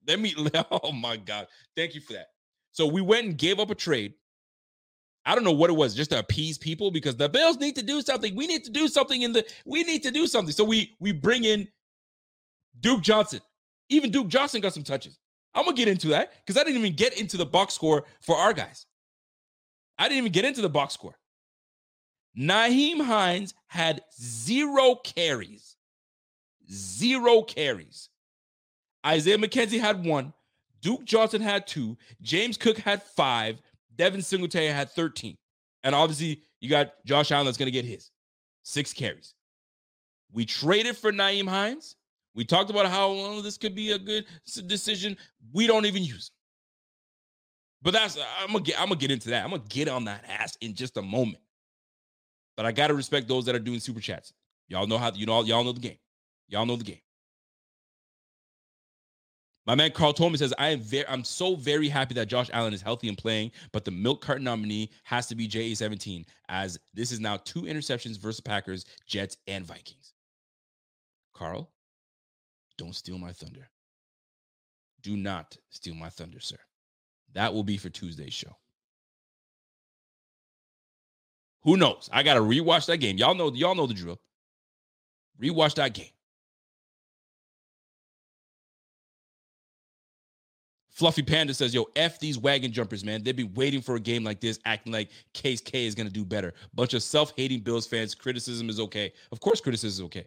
[0.06, 0.34] Let me.
[0.70, 1.46] Oh my God.
[1.76, 2.33] Thank you for that.
[2.74, 4.14] So we went and gave up a trade.
[5.24, 7.82] I don't know what it was, just to appease people because the Bills need to
[7.82, 8.34] do something.
[8.34, 9.46] We need to do something in the.
[9.64, 10.52] We need to do something.
[10.52, 11.68] So we we bring in
[12.80, 13.40] Duke Johnson.
[13.88, 15.18] Even Duke Johnson got some touches.
[15.54, 18.36] I'm gonna get into that because I didn't even get into the box score for
[18.36, 18.86] our guys.
[19.98, 21.16] I didn't even get into the box score.
[22.36, 25.76] Nyheim Hines had zero carries.
[26.70, 28.08] Zero carries.
[29.06, 30.32] Isaiah McKenzie had one.
[30.84, 31.96] Duke Johnson had two.
[32.20, 33.60] James Cook had five.
[33.96, 35.34] Devin Singletary had 13.
[35.82, 38.10] And obviously, you got Josh Allen that's going to get his
[38.64, 39.34] six carries.
[40.30, 41.96] We traded for Nyheim Hines.
[42.34, 44.26] We talked about how well, this could be a good
[44.66, 45.16] decision.
[45.54, 46.34] We don't even use him.
[47.80, 49.44] But that's uh, I'm gonna get I'm gonna get into that.
[49.44, 51.42] I'm gonna get on that ass in just a moment.
[52.56, 54.32] But I gotta respect those that are doing super chats.
[54.68, 55.98] Y'all know how you know y'all know the game.
[56.48, 57.03] Y'all know the game.
[59.66, 62.74] My man Carl Tolman says, I am very I'm so very happy that Josh Allen
[62.74, 67.12] is healthy and playing, but the milk carton nominee has to be JA17, as this
[67.12, 70.12] is now two interceptions versus Packers, Jets, and Vikings.
[71.32, 71.70] Carl,
[72.76, 73.68] don't steal my thunder.
[75.02, 76.58] Do not steal my thunder, sir.
[77.32, 78.56] That will be for Tuesday's show.
[81.62, 82.10] Who knows?
[82.12, 83.16] I gotta rewatch that game.
[83.16, 84.20] Y'all know, y'all know the drill.
[85.42, 86.13] Rewatch that game.
[90.94, 93.22] Fluffy Panda says, yo, F these wagon jumpers, man.
[93.22, 96.12] They've been waiting for a game like this, acting like Case K is going to
[96.12, 96.54] do better.
[96.72, 98.14] Bunch of self hating Bills fans.
[98.14, 99.12] Criticism is okay.
[99.32, 100.26] Of course, criticism is okay.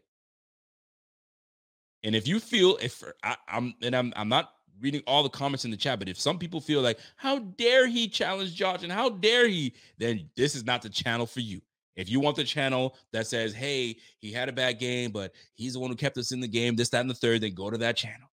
[2.03, 4.51] And if you feel if I, am and I'm I'm not
[4.81, 7.87] reading all the comments in the chat, but if some people feel like how dare
[7.87, 11.61] he challenge Josh and how dare he, then this is not the channel for you.
[11.95, 15.73] If you want the channel that says, hey, he had a bad game, but he's
[15.73, 17.71] the one who kept us in the game, this, that, and the third, then go
[17.71, 18.29] to that channel.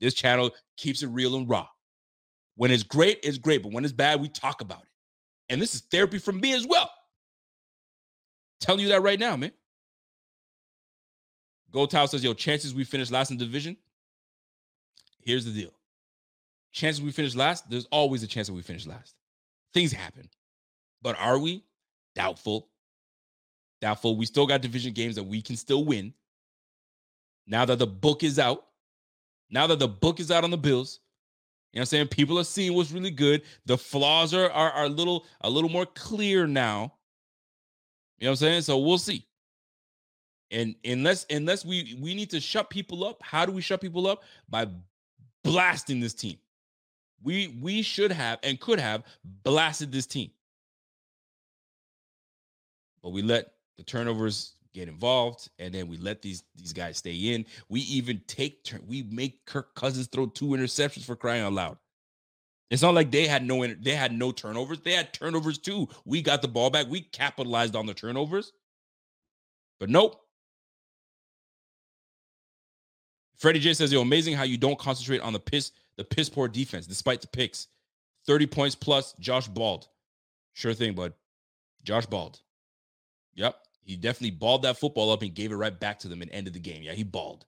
[0.00, 1.66] This channel keeps it real and raw.
[2.56, 4.88] When it's great, it's great, but when it's bad, we talk about it.
[5.48, 6.90] And this is therapy from me as well.
[8.60, 9.52] telling you that right now, man.
[11.70, 13.76] Gold Tile says, yo, chances we finish last in division.
[15.20, 15.72] Here's the deal.
[16.72, 19.14] Chances we finish last, there's always a chance that we finish last.
[19.74, 20.28] Things happen.
[21.02, 21.64] But are we?
[22.14, 22.68] Doubtful.
[23.82, 24.16] Doubtful.
[24.16, 26.14] We still got division games that we can still win.
[27.46, 28.64] Now that the book is out,
[29.50, 31.00] now that the book is out on the Bills,
[31.76, 32.08] you know what I'm saying?
[32.08, 33.42] People are seeing what's really good.
[33.66, 36.94] The flaws are, are, are a little a little more clear now.
[38.16, 38.62] You know what I'm saying?
[38.62, 39.26] So we'll see.
[40.50, 44.06] And unless unless we we need to shut people up, how do we shut people
[44.06, 44.22] up?
[44.48, 44.68] By
[45.44, 46.38] blasting this team.
[47.22, 49.02] We we should have and could have
[49.44, 50.30] blasted this team.
[53.02, 57.14] But we let the turnovers get involved and then we let these these guys stay
[57.14, 57.46] in.
[57.68, 61.78] We even take turn we make Kirk Cousins throw two interceptions for crying out loud.
[62.70, 64.80] It's not like they had no they had no turnovers.
[64.80, 65.88] They had turnovers too.
[66.04, 66.86] We got the ball back.
[66.88, 68.52] We capitalized on the turnovers.
[69.80, 70.20] But nope.
[73.38, 76.48] Freddie J says, "Yo, amazing how you don't concentrate on the piss, the piss poor
[76.48, 77.68] defense despite the picks.
[78.26, 79.88] 30 points plus Josh Balled.
[80.54, 81.12] Sure thing, bud.
[81.84, 82.40] Josh Balled.
[83.34, 83.65] Yep.
[83.86, 86.52] He definitely balled that football up and gave it right back to them and ended
[86.52, 86.82] the game.
[86.82, 87.46] Yeah, he balled.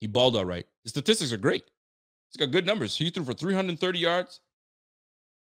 [0.00, 0.66] He balled all right.
[0.82, 1.62] The statistics are great.
[2.28, 2.96] He's got good numbers.
[2.96, 4.40] He threw for 330 yards,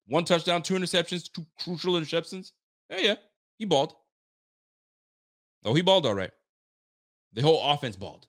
[0.08, 2.52] one touchdown, two interceptions, two crucial interceptions.
[2.89, 3.15] Yeah, yeah.
[3.58, 3.95] He balled.
[5.63, 6.32] Oh, he balled all right.
[7.34, 8.28] The whole offense balled.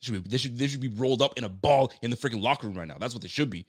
[0.00, 2.16] They Should be, they should they should be rolled up in a ball in the
[2.16, 2.98] freaking locker room right now.
[2.98, 3.66] That's what they should be.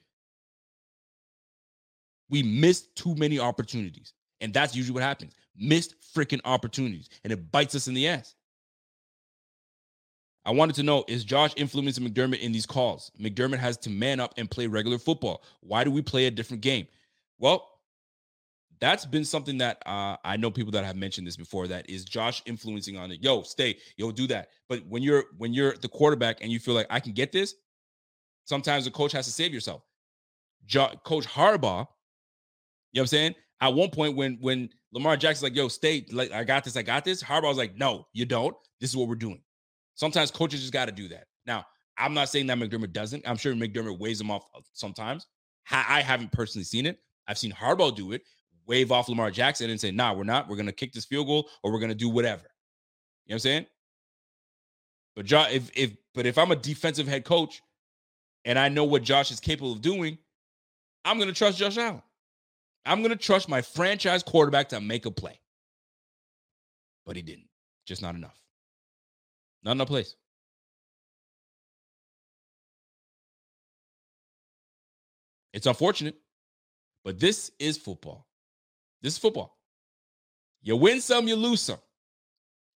[2.29, 4.13] We missed too many opportunities.
[4.41, 5.35] And that's usually what happens.
[5.57, 7.09] Missed freaking opportunities.
[7.23, 8.35] And it bites us in the ass.
[10.45, 13.11] I wanted to know is Josh influencing McDermott in these calls?
[13.19, 15.43] McDermott has to man up and play regular football.
[15.59, 16.87] Why do we play a different game?
[17.37, 17.67] Well,
[18.79, 21.67] that's been something that uh, I know people that have mentioned this before.
[21.67, 23.21] That is Josh influencing on it.
[23.21, 23.77] Yo, stay.
[23.97, 24.49] Yo, do that.
[24.69, 27.55] But when you're when you're the quarterback and you feel like I can get this,
[28.45, 29.83] sometimes the coach has to save yourself.
[30.65, 31.87] Jo- coach Harbaugh,
[32.91, 33.35] you know what I'm saying?
[33.61, 36.05] At one point, when when Lamar Jackson's like, "Yo, stay.
[36.11, 36.77] Like I got this.
[36.77, 38.55] I got this," Harbaugh was like, "No, you don't.
[38.79, 39.41] This is what we're doing.
[39.95, 41.27] Sometimes coaches just got to do that.
[41.45, 41.65] Now,
[41.97, 43.27] I'm not saying that McDermott doesn't.
[43.27, 45.27] I'm sure McDermott weighs him off uh, sometimes.
[45.71, 46.99] I haven't personally seen it.
[47.27, 48.23] I've seen Harbaugh do it,
[48.65, 50.47] wave off Lamar Jackson and say, nah, we're not.
[50.47, 52.43] We're to kick this field goal or we're to do whatever.
[53.25, 53.65] You know what I'm saying?
[55.15, 57.61] But Josh, if if but if I'm a defensive head coach
[58.45, 60.17] and I know what Josh is capable of doing,
[61.05, 62.01] I'm to trust Josh Allen.
[62.85, 65.39] I'm going to trust my franchise quarterback to make a play.
[67.05, 67.47] But he didn't.
[67.85, 68.39] Just not enough.
[69.63, 70.15] Not enough place.
[75.53, 76.15] It's unfortunate,
[77.03, 78.27] but this is football.
[79.01, 79.57] This is football.
[80.61, 81.79] You win some, you lose some.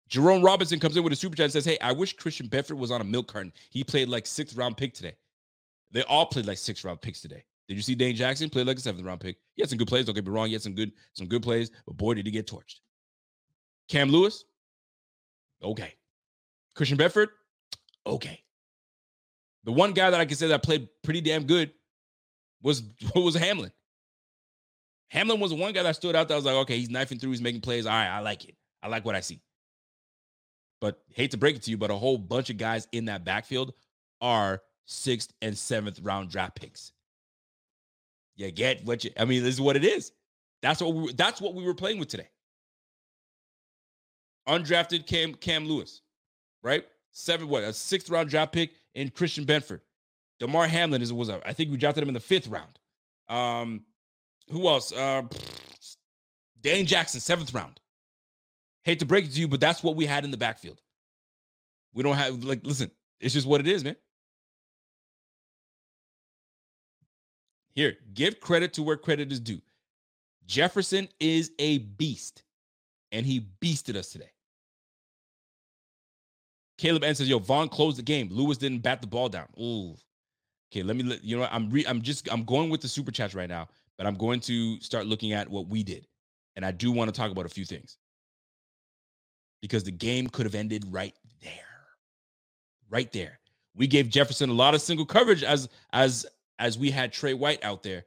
[0.09, 2.77] Jerome Robinson comes in with a super chat and says, Hey, I wish Christian Benford
[2.77, 3.53] was on a milk carton.
[3.71, 5.15] He played like sixth round pick today.
[5.93, 7.45] They all played like sixth round picks today.
[7.71, 9.37] Did you see Dane Jackson play like a seventh round pick?
[9.55, 10.05] He had some good plays.
[10.05, 10.49] Don't get me wrong.
[10.49, 12.81] He had some good, some good plays, but boy, did he get torched.
[13.89, 14.45] Cam Lewis,
[15.63, 15.95] okay.
[16.75, 17.29] Christian Benford,
[18.05, 18.43] okay.
[19.63, 21.71] The one guy that I can say that played pretty damn good
[22.61, 22.83] was
[23.15, 23.71] was Hamlin.
[25.07, 27.31] Hamlin was the one guy that stood out that was like, okay, he's knifing through,
[27.31, 27.87] he's making plays.
[27.87, 28.57] All right, I like it.
[28.83, 29.41] I like what I see.
[30.81, 33.25] But hate to break it to you, but a whole bunch of guys in that
[33.25, 33.75] backfield
[34.21, 36.91] are sixth and seventh round draft picks.
[38.41, 39.11] You get what you.
[39.19, 40.13] I mean, this is what it is.
[40.63, 41.13] That's what we.
[41.13, 42.29] That's what we were playing with today.
[44.49, 46.01] Undrafted Cam Cam Lewis,
[46.63, 46.87] right?
[47.13, 49.81] Seven what a sixth round draft pick in Christian Benford.
[50.39, 52.79] Damar Hamlin is was a, I think we drafted him in the fifth round.
[53.29, 53.83] Um,
[54.51, 54.91] who else?
[54.91, 55.23] Uh,
[56.63, 57.79] Dane Jackson, seventh round.
[58.85, 60.81] Hate to break it to you, but that's what we had in the backfield.
[61.93, 63.97] We don't have like listen, it's just what it is, man.
[67.75, 69.61] Here, give credit to where credit is due.
[70.47, 72.43] Jefferson is a beast,
[73.13, 74.31] and he beasted us today.
[76.79, 78.29] Caleb N says, "Yo, Vaughn closed the game.
[78.31, 79.95] Lewis didn't bat the ball down." Ooh.
[80.73, 81.03] Okay, let me.
[81.03, 81.49] Let, you know?
[81.51, 84.41] I'm re, I'm just I'm going with the super chats right now, but I'm going
[84.41, 86.07] to start looking at what we did,
[86.57, 87.99] and I do want to talk about a few things
[89.63, 91.53] because the game could have ended right there.
[92.89, 93.39] Right there.
[93.77, 96.27] We gave Jefferson a lot of single coverage as as
[96.61, 98.05] as we had Tre White out there.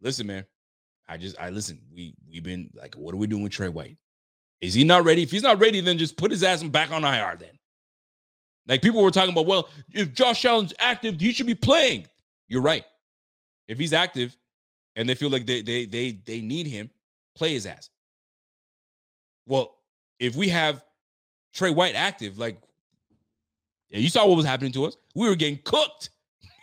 [0.00, 0.44] Listen, man.
[1.08, 1.80] I just I listen.
[1.94, 3.96] We we've been like, what are we doing with Tre White?
[4.60, 5.22] Is he not ready?
[5.22, 7.58] If he's not ready, then just put his ass back on IR then.
[8.66, 12.06] Like people were talking about, well, if Josh Allen's active, he should be playing.
[12.48, 12.84] You're right.
[13.68, 14.36] If he's active
[14.96, 16.90] and they feel like they they they they need him,
[17.36, 17.90] play his ass.
[19.46, 19.76] Well,
[20.18, 20.84] if we have
[21.52, 22.38] Tre White active.
[22.38, 22.60] Like,
[23.90, 24.96] yeah, you saw what was happening to us.
[25.14, 26.10] We were getting cooked.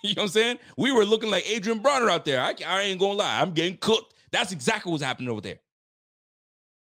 [0.07, 0.59] You know what I'm saying?
[0.77, 2.41] We were looking like Adrien Broner out there.
[2.41, 3.41] I, I ain't gonna lie.
[3.41, 4.13] I'm getting cooked.
[4.31, 5.59] That's exactly what's happening over there.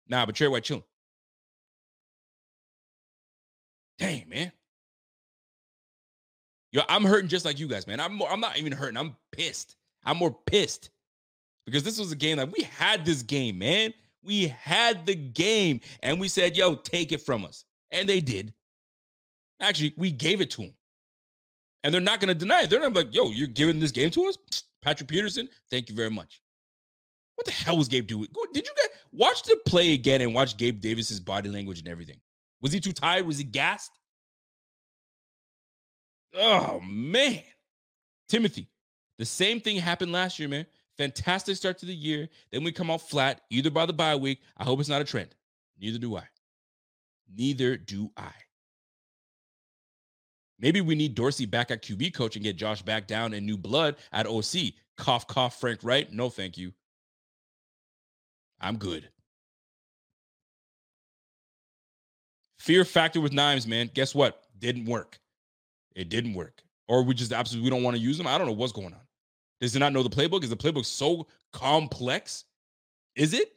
[0.08, 0.84] Nah, but Tre White chilling.
[4.00, 4.52] Dang, man.
[6.72, 8.00] Yo, I'm hurting just like you guys, man.
[8.00, 8.98] I'm more, I'm not even hurting.
[8.98, 9.76] I'm pissed.
[10.06, 10.92] I'm more pissed
[11.66, 13.94] because this was a game that we had this game, man.
[14.24, 17.66] We had the game and we said, yo, take it from us.
[17.92, 18.54] And they did.
[19.60, 20.74] Actually, we gave it to them.
[21.84, 22.70] And they're not going to deny it.
[22.70, 24.38] They're not like, yo, you're giving this game to us?
[24.82, 26.42] Patrick Peterson, thank you very much.
[27.36, 28.28] What the hell was Gabe doing?
[28.54, 28.74] Did you
[29.14, 32.20] watch the play again and watch Gabe Davis's body language and everything?
[32.62, 33.26] Was he too tired?
[33.26, 33.92] Was he gassed?
[36.36, 37.42] Oh, man.
[38.28, 38.68] Timothy,
[39.18, 40.66] the same thing happened last year, man.
[40.98, 42.28] Fantastic start to the year.
[42.52, 44.42] Then we come out flat, either by the bye week.
[44.58, 45.34] I hope it's not a trend.
[45.80, 46.24] Neither do I.
[47.34, 48.32] Neither do I.
[50.60, 53.58] Maybe we need Dorsey back at QB coach and get Josh back down and new
[53.58, 54.74] blood at OC.
[54.98, 56.12] Cough, cough, Frank Reich.
[56.12, 56.74] No, thank you.
[58.60, 59.10] I'm good.
[62.60, 63.90] Fear factor with Nimes, man.
[63.94, 64.44] Guess what?
[64.60, 65.18] Didn't work.
[65.96, 66.62] It didn't work.
[66.90, 68.28] Or we just absolutely we don't want to use them.
[68.28, 69.00] I don't know what's going on.
[69.62, 70.44] Does he not know the playbook?
[70.44, 72.46] Is the playbook so complex?
[73.16, 73.54] Is it?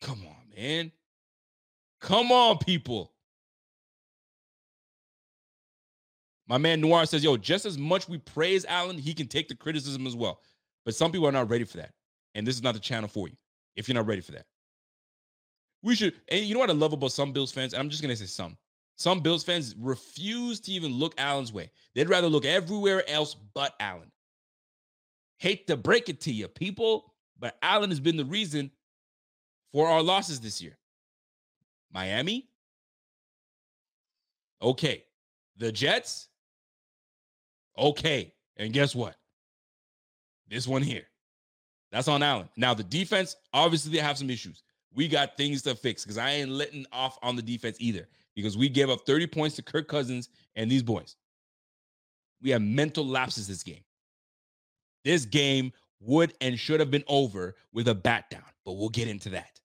[0.00, 0.92] Come on, man.
[2.00, 3.11] Come on, people.
[6.52, 9.54] My man Noir says, yo, just as much we praise Allen, he can take the
[9.54, 10.42] criticism as well.
[10.84, 11.92] But some people are not ready for that.
[12.34, 13.34] And this is not the channel for you
[13.74, 14.44] if you're not ready for that.
[15.82, 17.72] We should, and you know what I love about some Bills fans?
[17.72, 18.58] I'm just going to say some.
[18.96, 21.70] Some Bills fans refuse to even look Allen's way.
[21.94, 24.12] They'd rather look everywhere else but Allen.
[25.38, 28.70] Hate to break it to you, people, but Allen has been the reason
[29.72, 30.76] for our losses this year.
[31.90, 32.50] Miami?
[34.60, 35.04] Okay.
[35.56, 36.28] The Jets?
[37.78, 38.32] Okay.
[38.56, 39.16] And guess what?
[40.48, 41.04] This one here.
[41.90, 42.48] That's on Allen.
[42.56, 44.62] Now, the defense, obviously, they have some issues.
[44.94, 48.08] We got things to fix because I ain't letting off on the defense either.
[48.34, 51.16] because we gave up 30 points to Kirk Cousins and these boys.
[52.40, 53.84] We have mental lapses this game.
[55.04, 59.08] This game would and should have been over with a bat down, but we'll get
[59.08, 59.60] into that.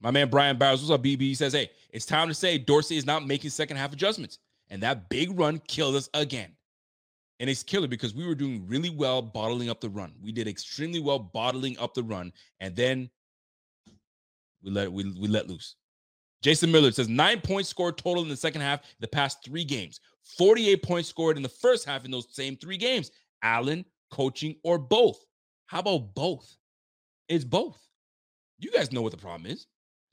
[0.00, 1.20] My man Brian Bowers, what's up, BB?
[1.20, 4.38] He says, hey, it's time to say Dorsey is not making second half adjustments.
[4.70, 6.52] And that big run killed us again.
[7.38, 10.12] And it's killer because we were doing really well bottling up the run.
[10.22, 12.32] We did extremely well bottling up the run.
[12.60, 13.10] And then
[14.62, 15.76] we let we, we let loose.
[16.42, 20.00] Jason Miller says nine points scored total in the second half the past three games.
[20.36, 23.10] 48 points scored in the first half in those same three games.
[23.42, 25.24] Allen, coaching, or both.
[25.66, 26.56] How about both?
[27.28, 27.78] It's both.
[28.58, 29.66] You guys know what the problem is.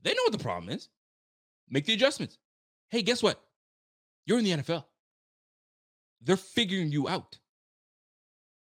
[0.03, 0.89] They know what the problem is.
[1.69, 2.37] Make the adjustments.
[2.89, 3.41] Hey, guess what?
[4.25, 4.85] You're in the NFL.
[6.21, 7.37] They're figuring you out.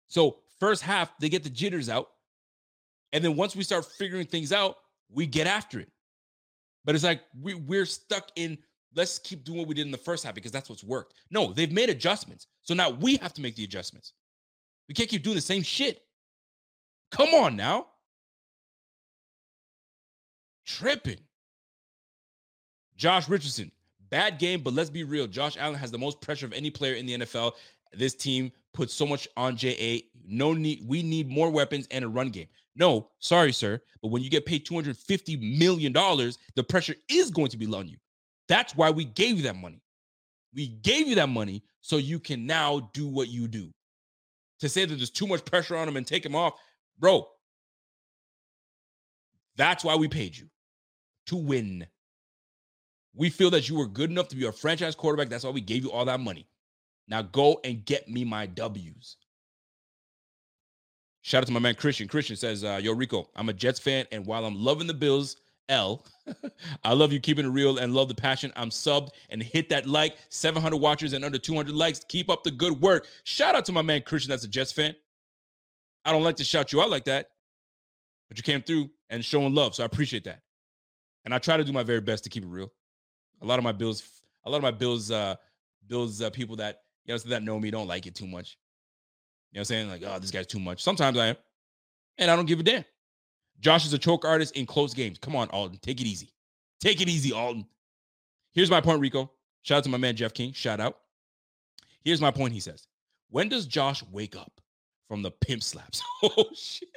[0.08, 2.08] So, first half, they get the jitters out.
[3.12, 4.76] And then once we start figuring things out,
[5.12, 5.88] we get after it.
[6.84, 8.58] But it's like we, we're stuck in
[8.94, 11.14] let's keep doing what we did in the first half because that's what's worked.
[11.30, 12.46] No, they've made adjustments.
[12.62, 14.14] So now we have to make the adjustments.
[14.88, 16.02] We can't keep doing the same shit.
[17.10, 17.86] Come on now.
[20.78, 21.18] Tripping.
[22.96, 23.72] Josh Richardson,
[24.08, 25.26] bad game, but let's be real.
[25.26, 27.52] Josh Allen has the most pressure of any player in the NFL.
[27.92, 29.98] This team puts so much on JA.
[30.24, 30.86] No need.
[30.86, 32.46] We need more weapons and a run game.
[32.76, 33.80] No, sorry, sir.
[34.00, 37.96] But when you get paid $250 million, the pressure is going to be on you.
[38.48, 39.82] That's why we gave you that money.
[40.54, 43.72] We gave you that money so you can now do what you do.
[44.60, 46.54] To say that there's too much pressure on him and take him off,
[46.98, 47.26] bro,
[49.56, 50.46] that's why we paid you
[51.30, 51.86] to win.
[53.14, 55.28] We feel that you were good enough to be a franchise quarterback.
[55.28, 56.46] That's why we gave you all that money.
[57.08, 59.16] Now go and get me my W's.
[61.22, 62.08] Shout out to my man Christian.
[62.08, 65.36] Christian says, uh, Yo, Rico, I'm a Jets fan, and while I'm loving the Bills,
[65.68, 66.04] L,
[66.84, 68.52] I love you keeping it real and love the passion.
[68.56, 72.00] I'm subbed and hit that like 700 watchers and under 200 likes.
[72.08, 73.06] Keep up the good work.
[73.24, 74.96] Shout out to my man Christian, that's a Jets fan.
[76.04, 77.30] I don't like to shout you out like that,
[78.28, 80.40] but you came through and showing love, so I appreciate that.
[81.24, 82.72] And I try to do my very best to keep it real.
[83.42, 84.02] A lot of my Bills,
[84.44, 85.36] a lot of my Bills, uh,
[85.86, 88.56] Bills uh, people that you know that know me don't like it too much.
[89.52, 89.88] You know what I'm saying?
[89.88, 90.82] Like, oh, this guy's too much.
[90.82, 91.36] Sometimes I am.
[92.18, 92.84] And I don't give a damn.
[93.60, 95.18] Josh is a choke artist in close games.
[95.18, 95.78] Come on, Alton.
[95.82, 96.32] Take it easy.
[96.80, 97.66] Take it easy, Alton.
[98.52, 99.30] Here's my point, Rico.
[99.62, 100.52] Shout out to my man Jeff King.
[100.52, 100.98] Shout out.
[102.04, 102.54] Here's my point.
[102.54, 102.86] He says,
[103.28, 104.60] When does Josh wake up
[105.08, 106.02] from the pimp slaps?
[106.22, 106.88] oh, shit.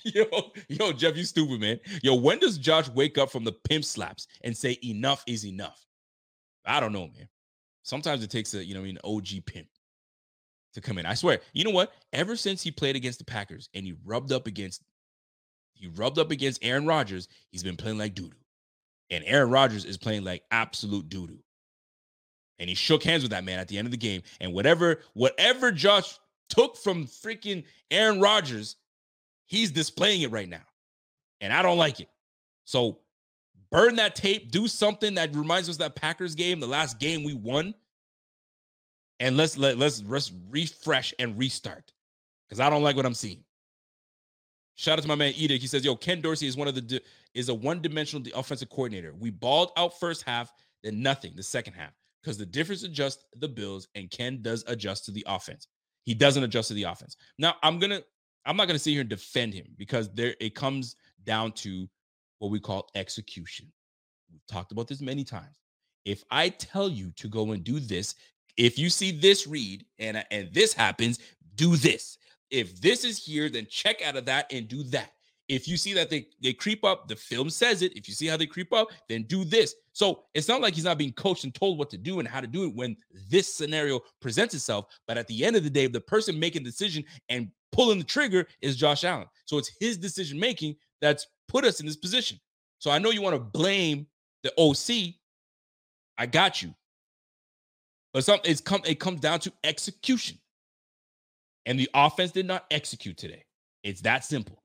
[0.14, 0.24] Yo,
[0.68, 1.78] yo, Jeff, you stupid, man.
[2.02, 5.84] Yo, when does Josh wake up from the pimp slaps and say enough is enough?
[6.64, 7.28] I don't know, man.
[7.82, 9.68] Sometimes it takes a, you know, an OG pimp
[10.74, 11.06] to come in.
[11.06, 11.40] I swear.
[11.52, 11.92] You know what?
[12.12, 14.82] Ever since he played against the Packers and he rubbed up against
[15.74, 18.36] he rubbed up against Aaron Rodgers, he's been playing like doo-doo.
[19.10, 21.38] And Aaron Rodgers is playing like absolute doo-doo.
[22.58, 24.20] And he shook hands with that man at the end of the game.
[24.40, 26.18] And whatever, whatever Josh
[26.50, 28.76] took from freaking Aaron Rodgers,
[29.50, 30.62] he's displaying it right now.
[31.40, 32.08] And I don't like it.
[32.64, 33.00] So
[33.70, 37.34] burn that tape, do something that reminds us that Packers game, the last game we
[37.34, 37.74] won
[39.18, 41.92] and let's let let's let's refresh and restart
[42.48, 43.44] because I don't like what I'm seeing.
[44.76, 45.58] Shout out to my man Edic.
[45.58, 47.02] He says, "Yo, Ken Dorsey is one of the
[47.34, 49.14] is a one-dimensional offensive coordinator.
[49.18, 51.92] We balled out first half, then nothing the second half
[52.22, 55.68] because the difference adjusts the Bills, and Ken does adjust to the offense.
[56.04, 57.16] He doesn't adjust to the offense.
[57.38, 58.00] Now, I'm gonna
[58.46, 61.88] I'm not gonna sit here and defend him because there it comes down to
[62.38, 63.70] what we call execution.
[64.32, 65.58] We've talked about this many times.
[66.04, 68.14] If I tell you to go and do this,
[68.56, 71.18] if you see this read and and this happens,
[71.54, 72.18] do this.
[72.50, 75.12] If this is here, then check out of that and do that.
[75.48, 77.96] If you see that they they creep up, the film says it.
[77.96, 79.74] If you see how they creep up, then do this.
[79.92, 82.40] So it's not like he's not being coached and told what to do and how
[82.40, 82.96] to do it when
[83.28, 84.86] this scenario presents itself.
[85.06, 88.04] But at the end of the day, the person making the decision and pulling the
[88.04, 89.26] trigger is Josh Allen.
[89.44, 92.38] So it's his decision making that's put us in this position.
[92.78, 94.06] So I know you want to blame
[94.42, 95.14] the OC.
[96.18, 96.74] I got you.
[98.12, 100.38] But some it's come it comes down to execution.
[101.66, 103.44] And the offense did not execute today.
[103.82, 104.62] It's that simple.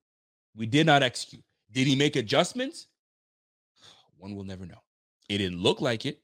[0.55, 1.43] We did not execute.
[1.71, 2.87] Did he make adjustments?
[4.17, 4.81] One will never know.
[5.29, 6.21] It didn't look like it,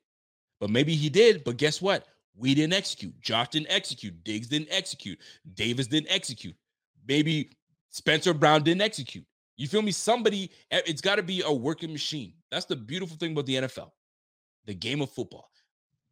[0.59, 1.43] but maybe he did.
[1.43, 2.05] But guess what?
[2.35, 3.19] We didn't execute.
[3.19, 4.23] Josh didn't execute.
[4.23, 5.19] Diggs didn't execute.
[5.53, 6.55] Davis didn't execute.
[7.11, 7.49] Maybe
[7.89, 9.25] Spencer Brown didn't execute.
[9.57, 9.91] You feel me?
[9.91, 12.31] Somebody, eh, it's got to be a working machine.
[12.49, 13.91] That's the beautiful thing about the NFL,
[14.65, 15.49] the game of football.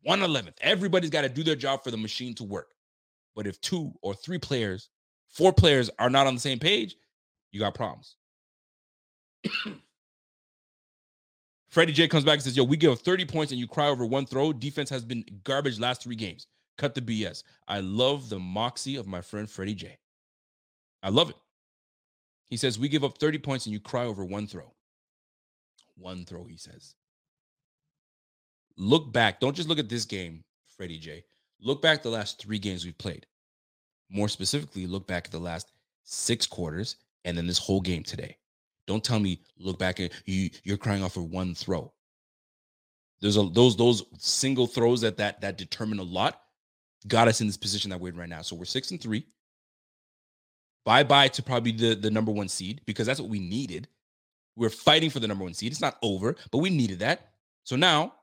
[0.05, 0.55] 111th.
[0.59, 2.73] Everybody's got to do their job for the machine to work.
[3.33, 4.89] But if two or three players,
[5.29, 6.97] four players are not on the same page,
[7.53, 8.17] you got problems.
[11.69, 14.05] Freddie J comes back and says, Yo, we give 30 points and you cry over
[14.05, 14.51] one throw.
[14.51, 16.47] Defense has been garbage last three games.
[16.77, 17.43] Cut the BS.
[17.69, 19.97] I love the moxie of my friend Freddie J.
[21.01, 21.35] I love it.
[22.45, 24.73] He says, We give up 30 points and you cry over one throw.
[25.95, 26.95] One throw, he says.
[28.77, 29.39] Look back.
[29.39, 30.43] Don't just look at this game,
[30.77, 31.23] Freddie J.
[31.61, 33.25] Look back the last three games we've played.
[34.09, 35.71] More specifically, look back at the last
[36.03, 36.95] six quarters
[37.25, 38.37] and then this whole game today.
[38.87, 40.49] Don't tell me look back at you.
[40.63, 41.93] You're crying off for one throw.
[43.21, 46.41] There's a those those single throws that that that determine a lot
[47.07, 48.41] got us in this position that we're in right now.
[48.41, 49.25] So we're six and three.
[50.89, 53.87] Bye bye to probably the the number one seed because that's what we needed.
[54.55, 55.71] We're fighting for the number one seed.
[55.71, 57.29] It's not over, but we needed that.
[57.63, 58.15] So now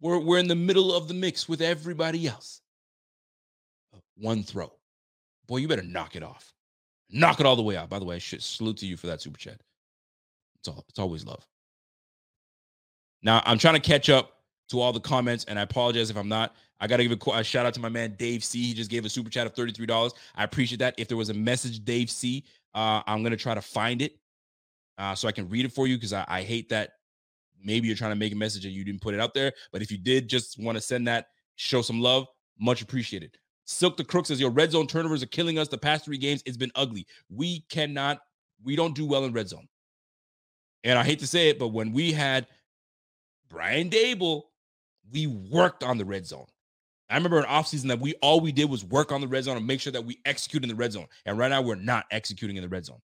[0.00, 2.60] we're we're in the middle of the mix with everybody else.
[3.92, 4.72] Oh, one throw.
[5.48, 6.54] Boy, you better knock it off.
[7.10, 7.88] Knock it all the way out.
[7.88, 9.60] By the way, shit, salute to you for that super chat.
[10.60, 11.44] It's all it's always love.
[13.24, 14.37] Now I'm trying to catch up
[14.68, 16.54] to all the comments, and I apologize if I'm not.
[16.80, 18.62] I got to give a, a, shout out to my man Dave C.
[18.62, 20.12] He just gave a super chat of thirty three dollars.
[20.36, 20.94] I appreciate that.
[20.98, 22.44] If there was a message, Dave C,
[22.74, 24.18] uh, I'm gonna try to find it
[24.98, 26.92] uh, so I can read it for you because I, I hate that
[27.62, 29.52] maybe you're trying to make a message and you didn't put it out there.
[29.72, 32.26] But if you did just want to send that, show some love,
[32.58, 33.36] much appreciated.
[33.64, 35.68] Silk the Crook says your red zone turnovers are killing us.
[35.68, 37.06] The past three games, it's been ugly.
[37.28, 38.20] We cannot,
[38.64, 39.68] we don't do well in red zone.
[40.84, 42.46] And I hate to say it, but when we had
[43.50, 44.44] Brian Daboll,
[45.12, 46.46] we worked on the red zone.
[47.10, 49.56] I remember in offseason that we all we did was work on the red zone
[49.56, 51.06] and make sure that we execute in the red zone.
[51.24, 53.00] And right now we're not executing in the red zone.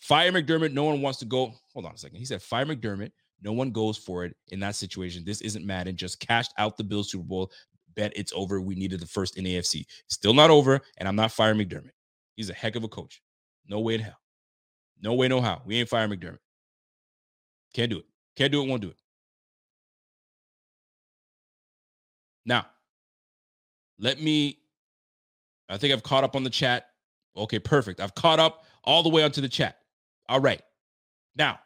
[0.00, 1.52] Fire McDermott, no one wants to go.
[1.72, 2.18] Hold on a second.
[2.18, 5.24] He said, Fire McDermott, no one goes for it in that situation.
[5.24, 5.96] This isn't Madden.
[5.96, 7.50] Just cashed out the Bills Super Bowl.
[7.96, 8.60] Bet it's over.
[8.60, 9.84] We needed the first in AFC.
[10.08, 11.90] Still not over, and I'm not firing McDermott.
[12.36, 13.20] He's a heck of a coach.
[13.66, 14.18] No way in hell.
[15.02, 15.62] No way, no how.
[15.64, 16.38] We ain't firing McDermott.
[17.74, 18.04] Can't do it.
[18.36, 18.96] Can't do it, won't do it.
[22.44, 22.66] Now,
[23.98, 24.58] let me.
[25.68, 26.88] I think I've caught up on the chat.
[27.36, 28.00] Okay, perfect.
[28.00, 29.78] I've caught up all the way onto the chat.
[30.28, 30.60] All right.
[31.36, 31.60] Now,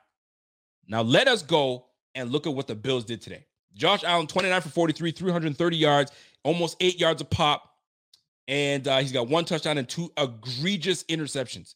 [0.87, 3.47] now let us go and look at what the Bills did today.
[3.75, 6.13] Josh Allen, 29 for 43, 330 yards,
[6.43, 7.71] almost eight yards a pop.
[8.47, 11.75] And uh, he's got one touchdown and two egregious interceptions.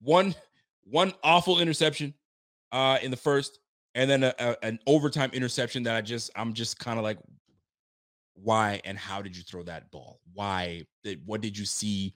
[0.00, 0.34] One,
[0.84, 2.14] one awful interception
[2.72, 3.58] uh, in the first,
[3.94, 7.18] and then a, a, an overtime interception that I just, I'm just kind of like,
[8.36, 10.20] why and how did you throw that ball?
[10.32, 10.82] Why?
[11.24, 12.14] What did you see?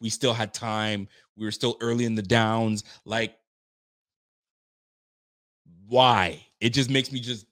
[0.00, 1.08] We still had time.
[1.36, 2.84] We were still early in the downs.
[3.04, 3.36] Like,
[5.88, 6.46] why?
[6.60, 7.46] It just makes me just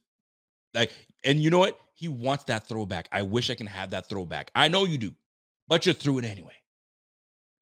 [0.75, 0.93] like,
[1.25, 1.79] and you know what?
[1.95, 3.09] He wants that throwback.
[3.11, 4.51] I wish I can have that throwback.
[4.55, 5.13] I know you do,
[5.67, 6.53] but you threw it anyway.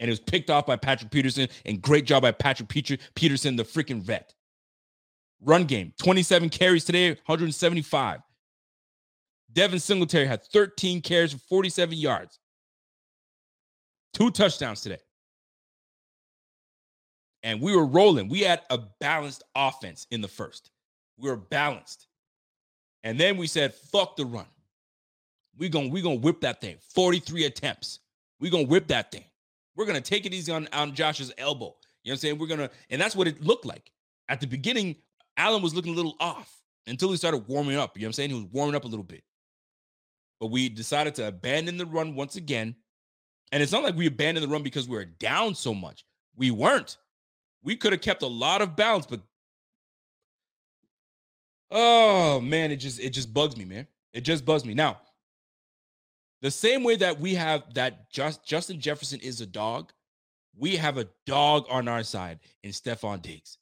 [0.00, 3.62] And it was picked off by Patrick Peterson, and great job by Patrick Peterson, the
[3.62, 4.34] freaking vet.
[5.40, 8.20] Run game 27 carries today, 175.
[9.54, 12.38] Devin Singletary had 13 carries for 47 yards.
[14.12, 15.00] Two touchdowns today.
[17.42, 18.28] And we were rolling.
[18.28, 20.70] We had a balanced offense in the first.
[21.18, 22.08] We were balanced.
[23.02, 24.46] And then we said, fuck the run.
[25.56, 26.76] We're going we gonna whip that thing.
[26.94, 28.00] 43 attempts.
[28.40, 29.24] We're going to whip that thing.
[29.76, 31.76] We're going to take it easy on, on Josh's elbow.
[32.02, 32.38] You know what I'm saying?
[32.38, 33.90] We're going to, and that's what it looked like.
[34.28, 34.96] At the beginning,
[35.36, 36.52] Allen was looking a little off
[36.86, 37.96] until he started warming up.
[37.96, 38.30] You know what I'm saying?
[38.30, 39.22] He was warming up a little bit.
[40.40, 42.74] But we decided to abandon the run once again.
[43.52, 46.04] And it's not like we abandoned the run because we were down so much.
[46.36, 46.96] We weren't.
[47.62, 49.20] We could have kept a lot of balance, but
[51.70, 53.86] oh man, it just it just bugs me, man.
[54.12, 54.74] It just bugs me.
[54.74, 55.00] Now,
[56.42, 59.92] the same way that we have that just Justin Jefferson is a dog,
[60.56, 63.58] we have a dog on our side in Stefon Diggs.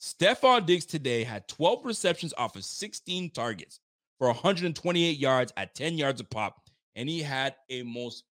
[0.00, 3.80] Stefon Diggs today had 12 receptions off of 16 targets
[4.18, 6.62] for 128 yards at 10 yards a pop,
[6.94, 8.24] and he had a most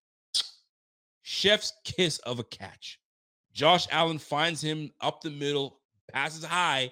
[1.21, 2.99] chef's kiss of a catch.
[3.53, 5.79] Josh Allen finds him up the middle,
[6.11, 6.91] passes high.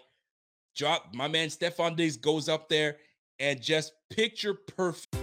[0.75, 2.97] Drop my man Stefon Diggs goes up there
[3.39, 5.22] and just picture perfect.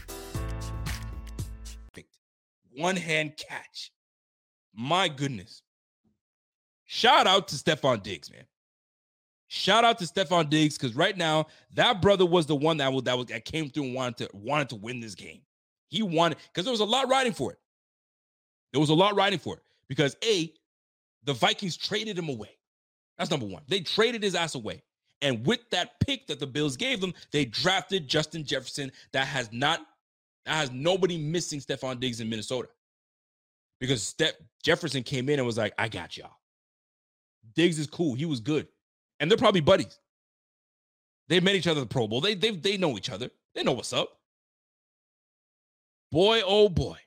[2.81, 3.91] One hand catch.
[4.73, 5.61] My goodness.
[6.85, 8.43] Shout out to Stefon Diggs, man.
[9.47, 13.03] Shout out to Stefon Diggs because right now that brother was the one that was
[13.03, 15.41] that was that came through and wanted to wanted to win this game.
[15.89, 17.59] He wanted because there was a lot riding for it.
[18.71, 20.51] There was a lot riding for it because a
[21.23, 22.57] the Vikings traded him away.
[23.17, 23.61] That's number one.
[23.67, 24.81] They traded his ass away,
[25.21, 28.91] and with that pick that the Bills gave them, they drafted Justin Jefferson.
[29.11, 29.85] That has not
[30.45, 32.69] has nobody missing Stefon Diggs in Minnesota
[33.79, 34.33] because Steph
[34.63, 36.37] Jefferson came in and was like, "I got y'all."
[37.55, 38.13] Diggs is cool.
[38.15, 38.67] He was good
[39.21, 39.99] and they're probably buddies.
[41.29, 42.19] They've met each other at the Pro Bowl.
[42.19, 43.29] They they they know each other.
[43.55, 44.09] They know what's up.
[46.11, 46.97] Boy, oh boy.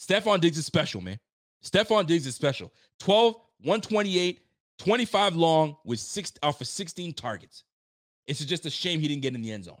[0.00, 1.20] Stefon Diggs is special, man.
[1.62, 2.72] Stefon Diggs is special.
[3.00, 4.40] 12, 128,
[4.78, 7.64] 25 long with six off for 16 targets.
[8.26, 9.78] It's just a shame he didn't get in the end zone.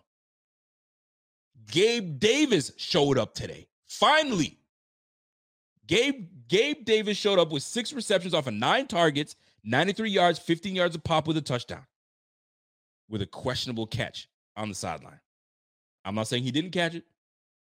[1.70, 3.68] Gabe Davis showed up today.
[3.86, 4.58] Finally.
[5.86, 10.74] Gabe Gabe Davis showed up with six receptions off of nine targets 93 yards, 15
[10.74, 11.84] yards of pop with a touchdown
[13.08, 15.20] with a questionable catch on the sideline.
[16.04, 17.04] I'm not saying he didn't catch it,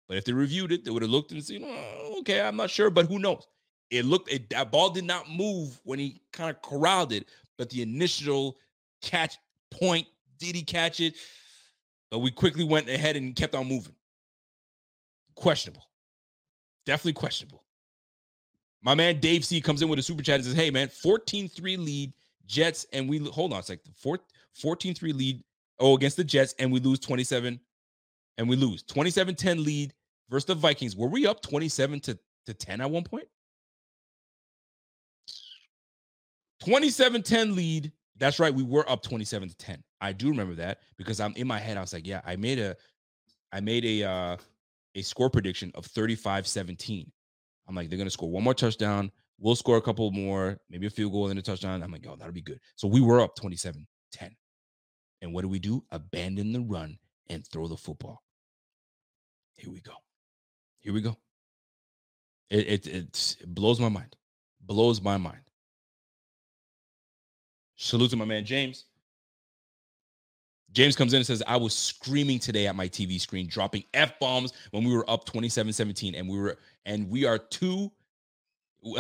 [0.07, 2.69] but if they reviewed it, they would have looked and seen, oh, okay, I'm not
[2.69, 3.47] sure, but who knows?
[3.89, 7.27] It looked, it, that ball did not move when he kind of corralled it,
[7.57, 8.57] but the initial
[9.01, 9.37] catch
[9.71, 10.07] point,
[10.39, 11.15] did he catch it?
[12.13, 13.95] But we quickly went ahead and kept on moving.
[15.33, 15.89] Questionable.
[16.85, 17.63] Definitely questionable.
[18.83, 21.49] My man Dave C comes in with a super chat and says, Hey, man, 14
[21.49, 22.13] 3 lead
[22.45, 23.95] Jets, and we hold on a second.
[24.53, 25.43] 14 3 lead
[25.79, 27.59] oh, against the Jets, and we lose 27
[28.37, 29.91] and we lose 27 10 lead
[30.29, 30.95] versus the Vikings.
[30.95, 33.27] Were we up 27 to, to 10 at one point?
[36.63, 37.91] 27 10 lead.
[38.17, 38.53] That's right.
[38.53, 39.83] We were up 27 to 10.
[40.03, 41.77] I do remember that because I'm in my head.
[41.77, 42.75] I was like, yeah, I made a
[43.53, 44.37] I made a uh
[44.95, 47.09] a score prediction of 35 17.
[47.67, 49.09] I'm like, they're gonna score one more touchdown.
[49.39, 51.81] We'll score a couple more, maybe a field goal and a touchdown.
[51.81, 52.59] I'm like, oh, that'll be good.
[52.75, 54.35] So we were up 27 10.
[55.21, 55.85] And what do we do?
[55.91, 56.97] Abandon the run
[57.29, 58.21] and throw the football.
[59.55, 59.93] Here we go.
[60.81, 61.15] Here we go.
[62.49, 64.17] It, it, it blows my mind.
[64.59, 65.39] Blows my mind.
[67.77, 68.85] Salute to my man James.
[70.73, 74.17] James comes in and says, I was screaming today at my TV screen, dropping F
[74.19, 76.15] bombs when we were up 27 17.
[76.15, 77.91] And we were, and we are two,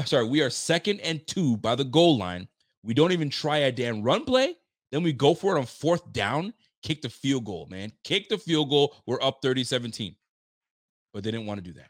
[0.05, 2.47] sorry, we are second and two by the goal line.
[2.83, 4.55] We don't even try a damn run play.
[4.91, 6.53] Then we go for it on fourth down,
[6.83, 7.91] kick the field goal, man.
[8.03, 8.95] Kick the field goal.
[9.07, 10.15] We're up 30 17.
[11.13, 11.89] But they didn't want to do that.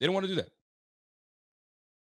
[0.00, 0.50] They didn't want to do that.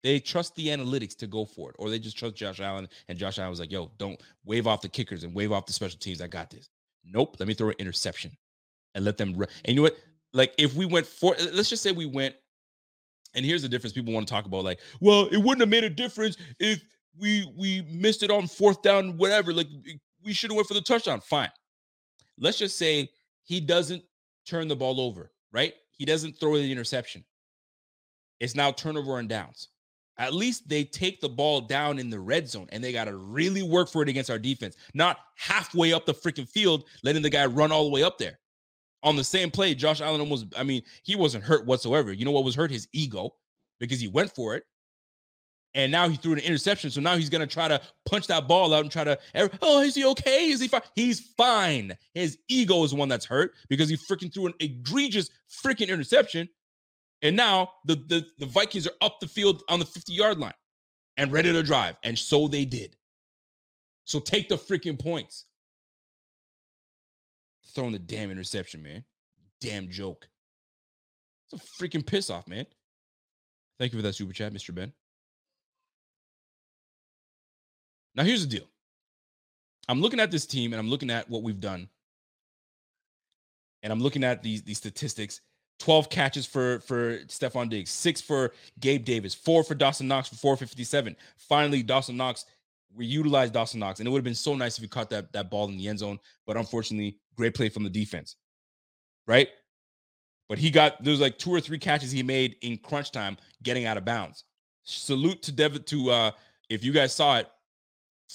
[0.02, 2.88] They trust the analytics to go for it, or they just trust Josh Allen.
[3.08, 5.72] And Josh Allen was like, yo, don't wave off the kickers and wave off the
[5.72, 6.20] special teams.
[6.20, 6.68] I got this.
[7.04, 7.36] Nope.
[7.38, 8.32] Let me throw an interception
[8.94, 9.34] and let them.
[9.34, 9.96] And you know what?
[10.32, 12.34] Like if we went for, let's just say we went,
[13.34, 13.92] and here's the difference.
[13.92, 16.82] People want to talk about like, well, it wouldn't have made a difference if
[17.18, 19.52] we we missed it on fourth down, whatever.
[19.52, 19.68] Like
[20.22, 21.20] we should have went for the touchdown.
[21.20, 21.50] Fine.
[22.38, 23.08] Let's just say
[23.44, 24.02] he doesn't
[24.46, 25.74] turn the ball over, right?
[25.90, 27.24] He doesn't throw the interception.
[28.40, 29.68] It's now turnover and downs
[30.18, 33.16] at least they take the ball down in the red zone and they got to
[33.16, 37.30] really work for it against our defense, not halfway up the freaking field, letting the
[37.30, 38.38] guy run all the way up there.
[39.02, 42.12] On the same play, Josh Allen almost, I mean, he wasn't hurt whatsoever.
[42.12, 42.70] You know what was hurt?
[42.70, 43.34] His ego
[43.80, 44.64] because he went for it.
[45.74, 46.90] And now he threw an interception.
[46.90, 49.18] So now he's going to try to punch that ball out and try to,
[49.62, 50.50] oh, is he okay?
[50.50, 50.82] Is he fine?
[50.94, 51.96] He's fine.
[52.14, 55.30] His ego is one that's hurt because he freaking threw an egregious
[55.64, 56.48] freaking interception
[57.22, 60.52] and now the, the, the Vikings are up the field on the 50 yard line
[61.16, 61.96] and ready to drive.
[62.02, 62.96] And so they did.
[64.04, 65.44] So take the freaking points.
[67.74, 69.04] Throwing the damn interception, man.
[69.60, 70.28] Damn joke.
[71.50, 72.66] It's a freaking piss off, man.
[73.78, 74.74] Thank you for that super chat, Mr.
[74.74, 74.92] Ben.
[78.14, 78.66] Now, here's the deal
[79.88, 81.88] I'm looking at this team and I'm looking at what we've done.
[83.84, 85.40] And I'm looking at these, these statistics
[85.82, 90.36] 12 catches for for Stefon Diggs, six for Gabe Davis, four for Dawson Knox for
[90.36, 91.16] 457.
[91.36, 92.46] Finally, Dawson Knox,
[92.94, 95.32] we utilized Dawson Knox, and it would have been so nice if he caught that,
[95.32, 96.20] that ball in the end zone.
[96.46, 98.36] But unfortunately, great play from the defense.
[99.26, 99.48] Right?
[100.48, 103.36] But he got there was like two or three catches he made in crunch time
[103.64, 104.44] getting out of bounds.
[104.84, 106.30] Salute to Dev to uh
[106.70, 107.48] if you guys saw it,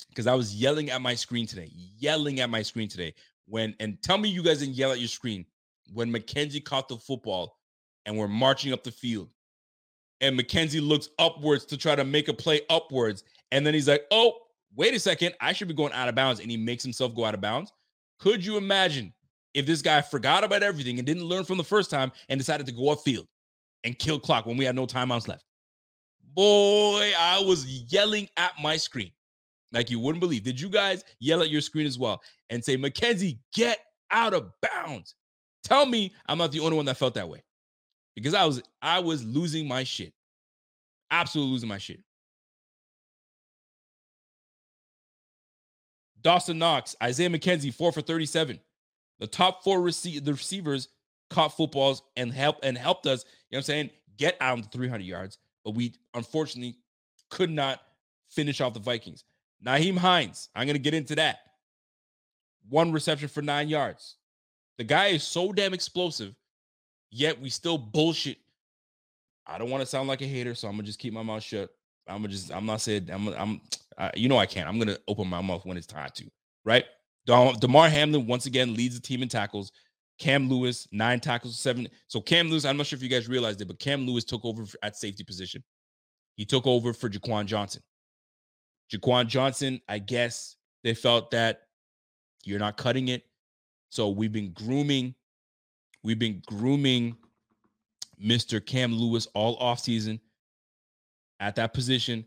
[0.09, 3.13] because I was yelling at my screen today, yelling at my screen today.
[3.45, 5.45] When and tell me you guys didn't yell at your screen
[5.93, 7.57] when McKenzie caught the football
[8.05, 9.29] and we're marching up the field.
[10.21, 13.23] And McKenzie looks upwards to try to make a play upwards.
[13.51, 14.33] And then he's like, oh,
[14.75, 16.39] wait a second, I should be going out of bounds.
[16.39, 17.71] And he makes himself go out of bounds.
[18.19, 19.13] Could you imagine
[19.53, 22.65] if this guy forgot about everything and didn't learn from the first time and decided
[22.65, 23.27] to go upfield
[23.83, 25.45] and kill clock when we had no timeouts left?
[26.33, 29.11] Boy, I was yelling at my screen
[29.71, 30.43] like you wouldn't believe.
[30.43, 33.79] Did you guys yell at your screen as well and say, McKenzie, get
[34.11, 35.15] out of bounds?
[35.67, 37.43] Tell me I'm not the only one that felt that way.
[38.15, 40.13] Because I was I was losing my shit.
[41.11, 41.99] Absolutely losing my shit.
[46.21, 48.59] Dawson Knox, Isaiah McKenzie, four for 37.
[49.19, 50.87] The top four rece- the receivers
[51.29, 54.69] caught footballs and helped and helped us, you know what I'm saying, get out to
[54.69, 55.37] 300 yards.
[55.65, 56.77] But we unfortunately
[57.29, 57.81] could not
[58.29, 59.25] finish off the Vikings.
[59.65, 61.39] Nyheim Hines, I'm going to get into that.
[62.69, 64.16] One reception for nine yards.
[64.77, 66.35] The guy is so damn explosive,
[67.11, 68.37] yet we still bullshit.
[69.45, 71.43] I don't want to sound like a hater, so I'm gonna just keep my mouth
[71.43, 71.69] shut.
[72.07, 73.61] I'm gonna just, I'm not saying, I'm, I'm,
[73.97, 74.67] uh, you know, I can't.
[74.67, 76.25] I'm gonna open my mouth when it's time to,
[76.65, 76.85] right?
[77.25, 79.71] Damar Hamlin once again leads the team in tackles.
[80.19, 81.87] Cam Lewis, nine tackles, seven.
[82.07, 84.45] So Cam Lewis, I'm not sure if you guys realized it, but Cam Lewis took
[84.45, 85.63] over at safety position.
[86.35, 87.81] He took over for Jaquan Johnson.
[88.91, 91.63] Jaquan Johnson, I guess they felt that
[92.43, 93.23] you're not cutting it.
[93.89, 95.15] So we've been grooming,
[96.03, 97.17] we've been grooming
[98.21, 98.63] Mr.
[98.63, 100.19] Cam Lewis all off season
[101.39, 102.25] at that position.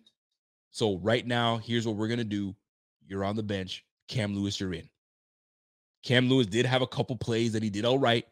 [0.70, 2.54] So right now, here's what we're gonna do.
[3.06, 3.84] You're on the bench.
[4.08, 4.88] Cam Lewis, you're in.
[6.02, 8.24] Cam Lewis did have a couple plays that he did all right,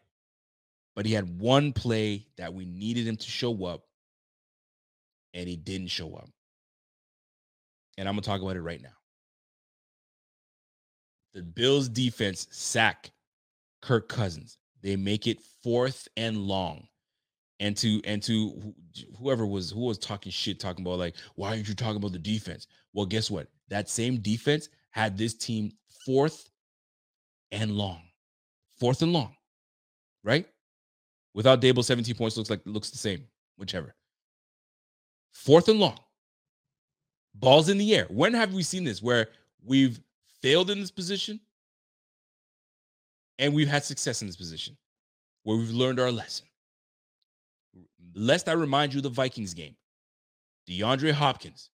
[0.95, 3.83] but he had one play that we needed him to show up,
[5.33, 6.29] and he didn't show up.
[7.97, 8.89] And I'm gonna talk about it right now.
[11.33, 13.11] The Bills defense sack
[13.81, 14.57] Kirk Cousins.
[14.81, 16.87] They make it fourth and long.
[17.61, 18.73] And to and to
[19.17, 22.19] whoever was who was talking shit, talking about like, why aren't you talking about the
[22.19, 22.67] defense?
[22.93, 23.47] Well, guess what?
[23.67, 25.73] That same defense had this team
[26.05, 26.49] fourth
[27.51, 28.01] and long,
[28.79, 29.35] fourth and long,
[30.23, 30.47] right?
[31.33, 33.25] Without Daboll, 17 points looks like looks the same,
[33.57, 33.93] whichever.
[35.31, 35.99] Fourth and long,
[37.35, 38.05] balls in the air.
[38.09, 39.27] When have we seen this where
[39.63, 39.99] we've
[40.41, 41.41] failed in this position
[43.39, 44.77] and we've had success in this position
[45.43, 46.45] where we've learned our lesson.
[48.13, 49.75] Lest I remind you the Vikings game.
[50.69, 51.71] DeAndre Hopkins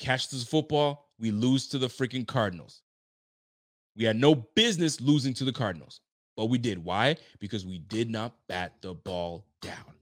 [0.00, 2.82] catches the football, we lose to the freaking Cardinals.
[3.94, 6.00] We had no business losing to the Cardinals,
[6.36, 6.82] but we did.
[6.82, 7.16] Why?
[7.40, 9.94] Because we did not bat the ball down.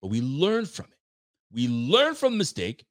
[0.00, 0.98] But we learned from it.
[1.52, 2.84] We learned from the mistake.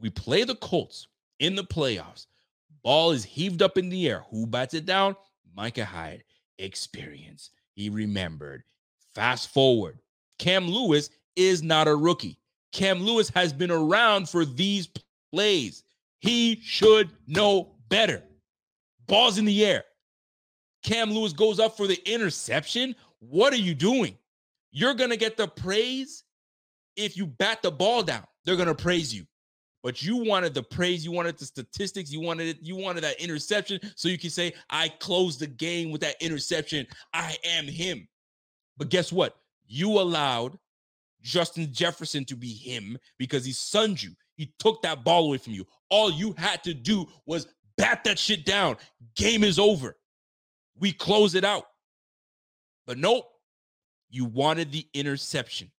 [0.00, 1.06] We play the Colts
[1.38, 2.26] in the playoffs.
[2.82, 4.24] Ball is heaved up in the air.
[4.30, 5.16] Who bats it down?
[5.56, 6.24] Micah Hyde,
[6.58, 7.50] experience.
[7.74, 8.64] He remembered.
[9.14, 9.98] Fast forward.
[10.38, 12.38] Cam Lewis is not a rookie.
[12.72, 14.88] Cam Lewis has been around for these
[15.32, 15.84] plays.
[16.20, 18.22] He should know better.
[19.06, 19.84] Balls in the air.
[20.82, 22.94] Cam Lewis goes up for the interception.
[23.20, 24.16] What are you doing?
[24.70, 26.24] You're going to get the praise
[26.96, 28.24] if you bat the ball down.
[28.44, 29.26] They're going to praise you
[29.82, 33.20] but you wanted the praise, you wanted the statistics, you wanted it, you wanted that
[33.20, 36.86] interception, so you can say, I closed the game with that interception.
[37.12, 38.08] I am him.
[38.76, 39.36] But guess what?
[39.66, 40.58] You allowed
[41.22, 44.12] Justin Jefferson to be him because he sunned you.
[44.36, 45.66] He took that ball away from you.
[45.90, 48.76] All you had to do was bat that shit down.
[49.16, 49.96] Game is over.
[50.78, 51.64] We close it out.
[52.86, 53.26] But nope,
[54.10, 55.70] you wanted the interception.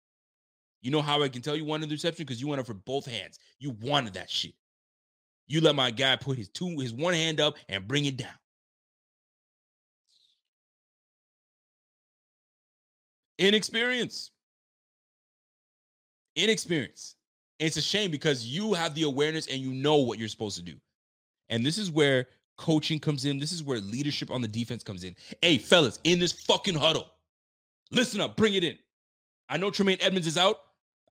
[0.81, 2.25] You know how I can tell you wanted the reception?
[2.25, 3.39] Because you went up for both hands.
[3.59, 4.53] You wanted that shit.
[5.47, 8.29] You let my guy put his two, his one hand up and bring it down.
[13.39, 14.31] Inexperience.
[16.35, 17.15] Inexperience.
[17.59, 20.57] And it's a shame because you have the awareness and you know what you're supposed
[20.57, 20.75] to do.
[21.49, 22.27] And this is where
[22.57, 23.39] coaching comes in.
[23.39, 25.15] This is where leadership on the defense comes in.
[25.41, 27.07] Hey, fellas, in this fucking huddle,
[27.91, 28.77] listen up, bring it in.
[29.49, 30.57] I know Tremaine Edmunds is out.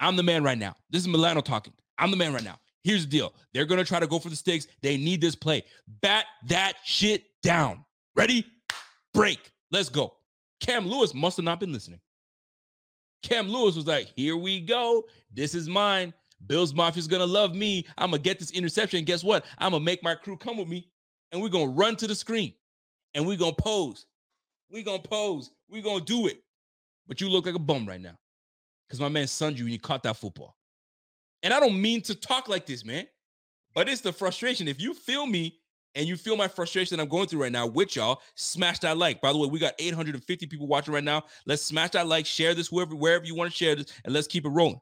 [0.00, 0.74] I'm the man right now.
[0.90, 1.72] This is Milano talking.
[1.98, 2.58] I'm the man right now.
[2.84, 3.34] Here's the deal.
[3.52, 4.66] They're going to try to go for the sticks.
[4.82, 5.64] They need this play.
[6.00, 7.84] Bat that shit down.
[8.14, 8.46] Ready?
[9.12, 9.52] Break.
[9.70, 10.14] Let's go.
[10.60, 12.00] Cam Lewis must have not been listening.
[13.22, 15.04] Cam Lewis was like, here we go.
[15.32, 16.14] This is mine.
[16.46, 17.84] Bills Mafia's going to love me.
[17.98, 19.04] I'm going to get this interception.
[19.04, 19.44] Guess what?
[19.58, 20.88] I'm going to make my crew come with me.
[21.32, 22.54] And we're going to run to the screen.
[23.14, 24.06] And we're going to pose.
[24.70, 25.50] We're going to pose.
[25.68, 26.42] We're going to do it.
[27.08, 28.16] But you look like a bum right now
[28.88, 30.56] because my man sunned you and you caught that football.
[31.42, 33.06] And I don't mean to talk like this, man,
[33.74, 34.66] but it's the frustration.
[34.66, 35.58] If you feel me
[35.94, 39.20] and you feel my frustration I'm going through right now with y'all, smash that like.
[39.20, 41.24] By the way, we got 850 people watching right now.
[41.46, 44.26] Let's smash that like, share this wherever, wherever you want to share this, and let's
[44.26, 44.80] keep it rolling.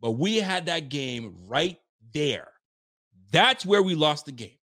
[0.00, 1.78] But we had that game right
[2.12, 2.48] there.
[3.32, 4.58] That's where we lost the game.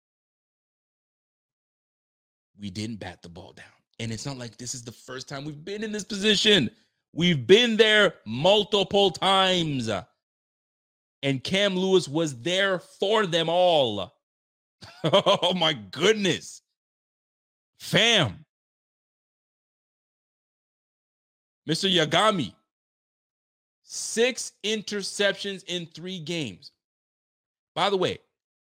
[2.60, 3.66] We didn't bat the ball down.
[4.00, 6.70] And it's not like this is the first time we've been in this position.
[7.14, 9.90] We've been there multiple times.
[11.22, 14.14] And Cam Lewis was there for them all.
[15.04, 16.62] oh my goodness.
[17.80, 18.46] Fam.
[21.70, 21.90] Mr.
[21.90, 22.54] Yagami,
[23.84, 26.72] six interceptions in three games.
[27.74, 28.20] By the way,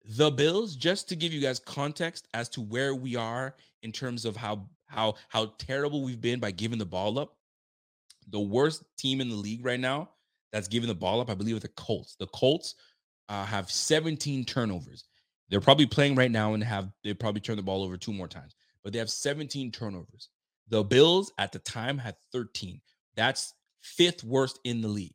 [0.07, 4.23] the Bills, just to give you guys context as to where we are in terms
[4.23, 7.35] of how how how terrible we've been by giving the ball up.
[8.29, 10.09] The worst team in the league right now
[10.51, 12.15] that's giving the ball up, I believe, are the Colts.
[12.19, 12.75] The Colts
[13.29, 15.05] uh, have 17 turnovers.
[15.49, 18.27] They're probably playing right now and have they probably turned the ball over two more
[18.27, 20.29] times, but they have 17 turnovers.
[20.69, 22.81] The Bills at the time had 13.
[23.15, 25.13] That's fifth worst in the league.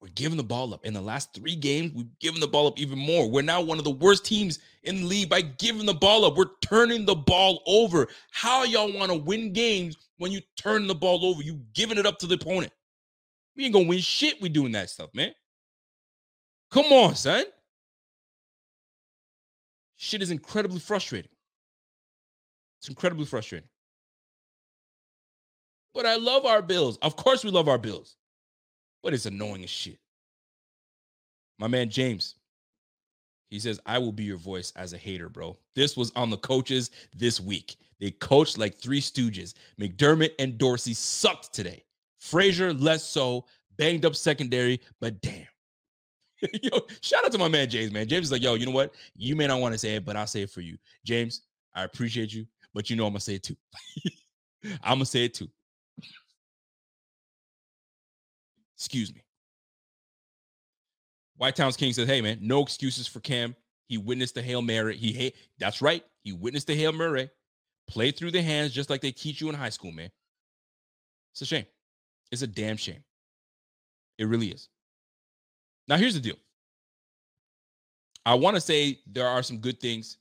[0.00, 0.86] We're giving the ball up.
[0.86, 3.30] In the last three games, we've given the ball up even more.
[3.30, 6.36] We're now one of the worst teams in the league by giving the ball up.
[6.36, 8.08] We're turning the ball over.
[8.32, 11.42] How y'all want to win games when you turn the ball over?
[11.42, 12.72] You giving it up to the opponent.
[13.56, 14.40] We ain't gonna win shit.
[14.40, 15.32] We doing that stuff, man.
[16.70, 17.44] Come on, son.
[19.96, 21.30] Shit is incredibly frustrating.
[22.80, 23.68] It's incredibly frustrating.
[25.94, 26.98] But I love our Bills.
[26.98, 28.16] Of course, we love our Bills.
[29.02, 29.98] But it's annoying as shit.
[31.58, 32.34] My man James,
[33.48, 35.56] he says, I will be your voice as a hater, bro.
[35.74, 37.76] This was on the coaches this week.
[38.00, 39.54] They coached like three stooges.
[39.78, 41.84] McDermott and Dorsey sucked today.
[42.18, 43.44] Frazier, less so.
[43.76, 45.46] Banged up secondary, but damn.
[46.62, 48.08] yo, shout out to my man James, man.
[48.08, 48.94] James is like, yo, you know what?
[49.16, 50.76] You may not want to say it, but I'll say it for you.
[51.04, 51.42] James,
[51.74, 53.56] I appreciate you, but you know I'm gonna say it too.
[54.82, 55.48] I'm gonna say it too.
[58.76, 59.22] Excuse me.
[61.36, 63.54] White Towns King says, "Hey man, no excuses for Cam.
[63.86, 64.96] He witnessed the hail mary.
[64.96, 65.36] He hate.
[65.58, 66.04] That's right.
[66.22, 67.30] He witnessed the hail mary.
[67.90, 70.10] Play through the hands just like they teach you in high school, man.
[71.32, 71.66] It's a shame.
[72.30, 73.02] It's a damn shame.
[74.18, 74.68] It really is.
[75.88, 76.36] Now here's the deal.
[78.24, 80.18] I want to say there are some good things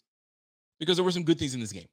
[0.80, 1.88] because there were some good things in this game,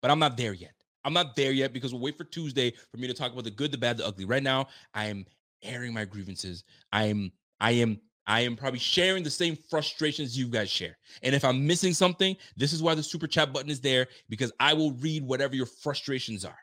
[0.00, 0.74] but I'm not there yet.
[1.04, 3.50] I'm not there yet because we'll wait for Tuesday for me to talk about the
[3.50, 4.24] good, the bad, the ugly.
[4.24, 5.24] Right now, I am
[5.62, 6.64] airing my grievances.
[6.92, 10.98] I am I am I am probably sharing the same frustrations you guys share.
[11.22, 14.52] And if I'm missing something, this is why the super chat button is there because
[14.58, 16.58] I will read whatever your frustrations are.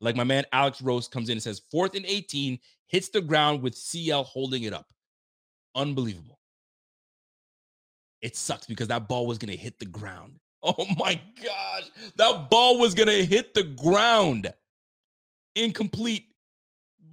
[0.00, 3.62] Like my man Alex Rose comes in and says, fourth and 18, hits the ground
[3.62, 4.86] with CL holding it up.
[5.74, 6.38] Unbelievable.
[8.22, 10.34] It sucks because that ball was going to hit the ground.
[10.66, 11.90] Oh my gosh.
[12.16, 14.50] That ball was going to hit the ground.
[15.54, 16.34] Incomplete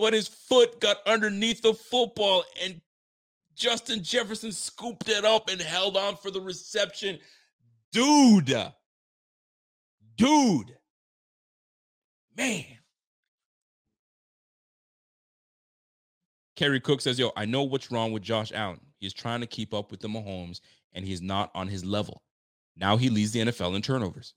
[0.02, 2.82] but his foot got underneath the football and
[3.56, 7.20] Justin Jefferson scooped it up and held on for the reception.
[7.92, 8.56] Dude.
[10.16, 10.78] Dude.
[12.38, 12.66] Man.
[16.56, 18.80] Kerry Cook says, Yo, I know what's wrong with Josh Allen.
[19.00, 20.62] He's trying to keep up with the Mahomes
[20.94, 22.22] and he's not on his level.
[22.76, 24.34] Now he leads the NFL in turnovers.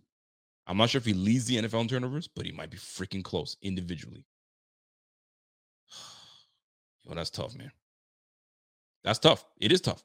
[0.66, 3.22] I'm not sure if he leads the NFL in turnovers, but he might be freaking
[3.22, 4.24] close individually.
[7.04, 7.70] Yo, that's tough, man.
[9.04, 9.44] That's tough.
[9.60, 10.02] It is tough.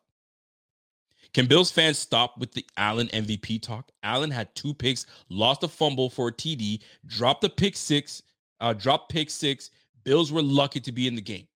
[1.33, 3.91] Can Bills fans stop with the Allen MVP talk?
[4.03, 8.23] Allen had two picks, lost a fumble for a TD, dropped the pick six,
[8.59, 9.69] uh, dropped pick six.
[10.03, 11.47] Bills were lucky to be in the game.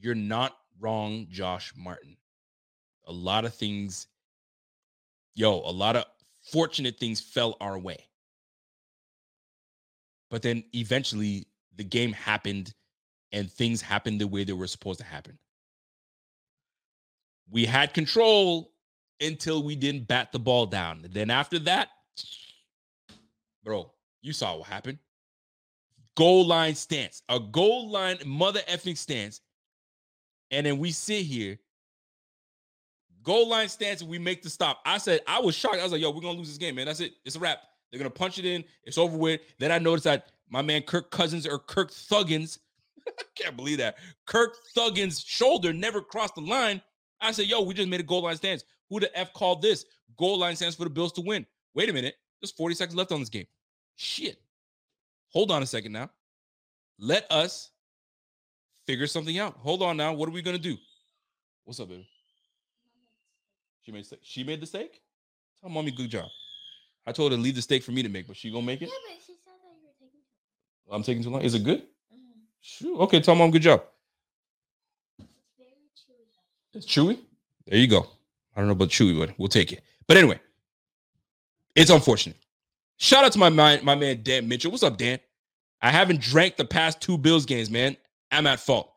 [0.00, 2.16] You're not wrong, Josh Martin.
[3.06, 4.06] A lot of things,
[5.34, 6.04] yo, a lot of
[6.40, 8.06] fortunate things fell our way.
[10.30, 12.72] But then eventually the game happened
[13.32, 15.38] and things happened the way they were supposed to happen.
[17.52, 18.72] We had control
[19.20, 21.06] until we didn't bat the ball down.
[21.12, 21.88] Then after that,
[23.62, 23.92] bro,
[24.22, 24.98] you saw what happened.
[26.16, 29.42] Goal line stance, a goal line mother effing stance.
[30.50, 31.58] And then we sit here,
[33.22, 34.80] goal line stance, and we make the stop.
[34.84, 35.76] I said, I was shocked.
[35.76, 36.86] I was like, yo, we're going to lose this game, man.
[36.86, 37.12] That's it.
[37.24, 37.58] It's a wrap.
[37.90, 38.64] They're going to punch it in.
[38.84, 39.40] It's over with.
[39.58, 42.58] Then I noticed that my man Kirk Cousins or Kirk Thuggins
[43.08, 43.96] I can't believe that.
[44.26, 46.80] Kirk Thuggins' shoulder never crossed the line.
[47.22, 48.64] I said, yo, we just made a goal line stance.
[48.90, 49.84] Who the F called this?
[50.18, 51.46] Goal line stance for the Bills to win.
[51.74, 52.16] Wait a minute.
[52.40, 53.46] There's 40 seconds left on this game.
[53.96, 54.40] Shit.
[55.30, 56.10] Hold on a second now.
[56.98, 57.70] Let us
[58.86, 59.56] figure something out.
[59.58, 60.12] Hold on now.
[60.12, 60.76] What are we going to do?
[61.64, 62.06] What's up, baby?
[63.82, 64.06] She made.
[64.22, 65.00] She made the steak.
[65.60, 66.26] Tell mommy good job.
[67.06, 68.80] I told her to leave the steak for me to make, but she gonna make
[68.80, 68.86] it.
[68.86, 70.20] Yeah, but she said that you were taking
[70.86, 71.42] too I'm taking too long.
[71.42, 71.80] Is it good?
[71.80, 72.40] Mm-hmm.
[72.60, 72.98] Sure.
[73.02, 73.20] Okay.
[73.20, 73.82] Tell mom good job.
[75.18, 76.26] It's very chewy.
[76.30, 76.61] though.
[76.74, 77.18] It's chewy.
[77.66, 78.06] There you go.
[78.54, 79.82] I don't know about chewy, but we'll take it.
[80.06, 80.40] But anyway,
[81.74, 82.36] it's unfortunate.
[82.98, 84.70] Shout out to my man, my man Dan Mitchell.
[84.70, 85.18] What's up, Dan?
[85.80, 87.96] I haven't drank the past two Bills games, man.
[88.30, 88.92] I'm at fault.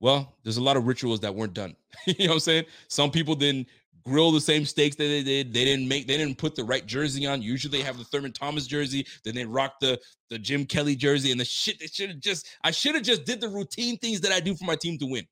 [0.00, 1.74] Well, there's a lot of rituals that weren't done.
[2.06, 2.64] you know what I'm saying?
[2.88, 3.68] Some people didn't
[4.04, 5.54] grill the same steaks that they did.
[5.54, 6.06] They didn't make.
[6.06, 7.40] They didn't put the right jersey on.
[7.40, 9.06] Usually, they have the Thurman Thomas jersey.
[9.24, 9.98] Then they rock the
[10.28, 11.78] the Jim Kelly jersey and the shit.
[11.78, 12.46] They should have just.
[12.62, 15.06] I should have just did the routine things that I do for my team to
[15.06, 15.26] win.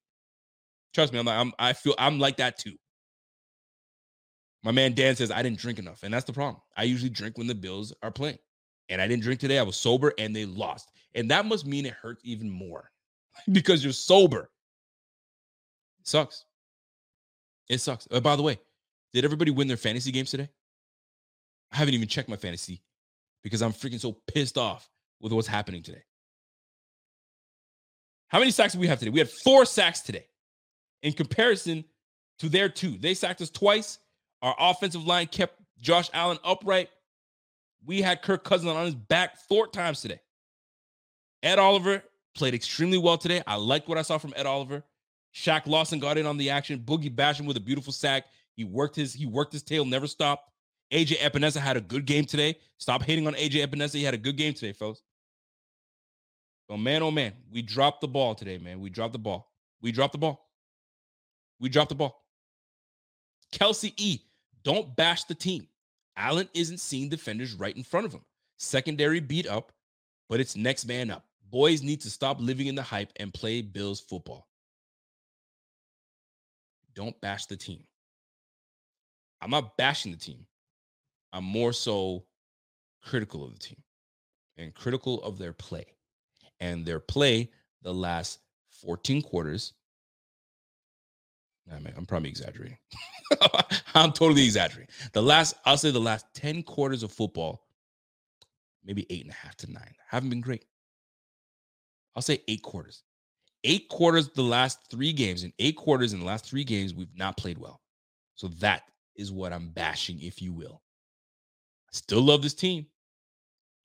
[0.95, 1.27] Trust me, I'm.
[1.27, 1.53] Like, I'm.
[1.59, 1.95] I feel.
[1.99, 2.75] I'm like that too.
[4.63, 6.63] My man Dan says I didn't drink enough, and that's the problem.
[6.77, 8.39] I usually drink when the Bills are playing,
[8.89, 9.59] and I didn't drink today.
[9.59, 12.91] I was sober, and they lost, and that must mean it hurts even more
[13.53, 14.51] because you're sober.
[16.01, 16.45] It sucks.
[17.69, 18.07] It sucks.
[18.11, 18.59] Uh, by the way,
[19.13, 20.49] did everybody win their fantasy games today?
[21.73, 22.83] I haven't even checked my fantasy
[23.43, 24.89] because I'm freaking so pissed off
[25.21, 26.03] with what's happening today.
[28.29, 29.11] How many sacks did we have today?
[29.11, 30.27] We had four sacks today.
[31.05, 31.85] In comparison
[32.39, 33.99] to their two, they sacked us twice.
[34.43, 36.89] Our offensive line kept Josh Allen upright.
[37.85, 40.19] We had Kirk Cousins on his back four times today.
[41.43, 42.03] Ed Oliver
[42.35, 43.43] played extremely well today.
[43.47, 44.83] I liked what I saw from Ed Oliver.
[45.35, 46.79] Shaq Lawson got in on the action.
[46.79, 48.25] Boogie Basham with a beautiful sack.
[48.57, 50.51] He worked his he worked his tail, never stopped.
[50.91, 52.57] AJ Epenesa had a good game today.
[52.79, 53.97] Stop hating on AJ Epenesa.
[53.97, 55.03] He had a good game today, folks.
[56.71, 58.81] Oh man, oh man, we dropped the ball today, man.
[58.81, 59.53] We dropped the ball.
[59.83, 60.45] We dropped the ball.
[61.65, 62.27] We dropped the ball.
[63.51, 64.19] Kelsey E,
[64.65, 65.67] don't bash the team.
[66.15, 68.21] Allen isn't seeing defenders right in front of him.
[68.59, 69.73] Secondary beat up,
[70.29, 71.25] but it's next man up.
[71.51, 74.47] Boys need to stop living in the hype and play Bills football.
[76.95, 77.83] Don't bash the team.
[79.41, 80.45] I'm not bashing the team.
[81.33, 82.27] I'm more so
[83.03, 83.83] critical of the team
[84.59, 85.87] and critical of their play.
[86.61, 87.51] And their play
[87.81, 88.41] the last
[88.83, 89.73] 14 quarters.
[91.67, 92.79] Nah, man, I'm probably exaggerating.
[93.95, 94.93] I'm totally exaggerating.
[95.13, 97.67] The last, I'll say the last 10 quarters of football,
[98.85, 100.65] maybe eight and a half to nine, haven't been great.
[102.15, 103.03] I'll say eight quarters.
[103.65, 107.17] Eight quarters the last three games, and eight quarters in the last three games, we've
[107.17, 107.81] not played well.
[108.35, 108.83] So that
[109.17, 110.83] is what I'm bashing, if you will.
[111.89, 112.87] I still love this team.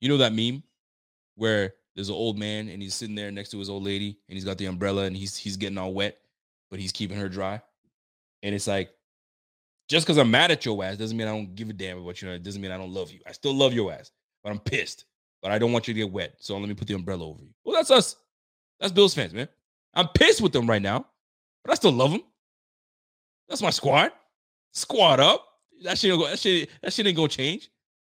[0.00, 0.62] You know that meme
[1.36, 4.36] where there's an old man and he's sitting there next to his old lady and
[4.36, 6.18] he's got the umbrella and he's he's getting all wet,
[6.70, 7.60] but he's keeping her dry.
[8.42, 8.90] And it's like,
[9.88, 12.22] just because I'm mad at your ass doesn't mean I don't give a damn about
[12.22, 12.30] you.
[12.30, 13.20] It doesn't mean I don't love you.
[13.26, 14.12] I still love your ass,
[14.42, 15.04] but I'm pissed.
[15.42, 16.34] But I don't want you to get wet.
[16.38, 17.50] So let me put the umbrella over you.
[17.64, 18.16] Well, that's us.
[18.78, 19.48] That's Bills fans, man.
[19.94, 21.06] I'm pissed with them right now,
[21.64, 22.22] but I still love them.
[23.48, 24.12] That's my squad.
[24.72, 25.46] Squad up.
[25.82, 27.70] That shit, go, that shit, that shit ain't gonna change.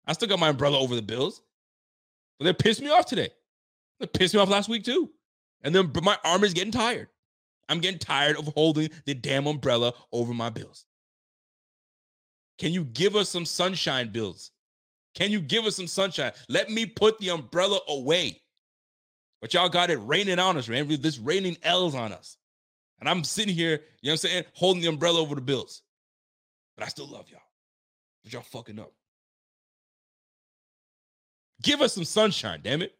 [0.06, 1.42] I still got my umbrella over the Bills,
[2.38, 3.30] but they pissed me off today.
[4.00, 5.10] They pissed me off last week too,
[5.62, 7.08] and then my arm is getting tired.
[7.72, 10.84] I'm getting tired of holding the damn umbrella over my Bills.
[12.58, 14.50] Can you give us some sunshine, Bills?
[15.14, 16.32] Can you give us some sunshine?
[16.48, 18.42] Let me put the umbrella away.
[19.40, 20.86] But y'all got it raining on us, man.
[21.00, 22.36] This raining L's on us.
[23.00, 25.82] And I'm sitting here, you know what I'm saying, holding the umbrella over the Bills.
[26.76, 27.40] But I still love y'all.
[28.22, 28.92] But y'all fucking up.
[31.62, 32.94] Give us some sunshine, damn it.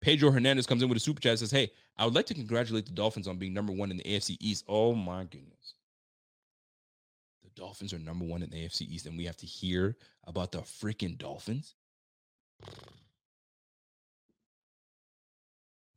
[0.00, 2.86] Pedro Hernandez comes in with a super chat says, Hey, I would like to congratulate
[2.86, 4.64] the Dolphins on being number one in the AFC East.
[4.68, 5.74] Oh my goodness.
[7.42, 10.52] The Dolphins are number one in the AFC East, and we have to hear about
[10.52, 11.74] the freaking Dolphins.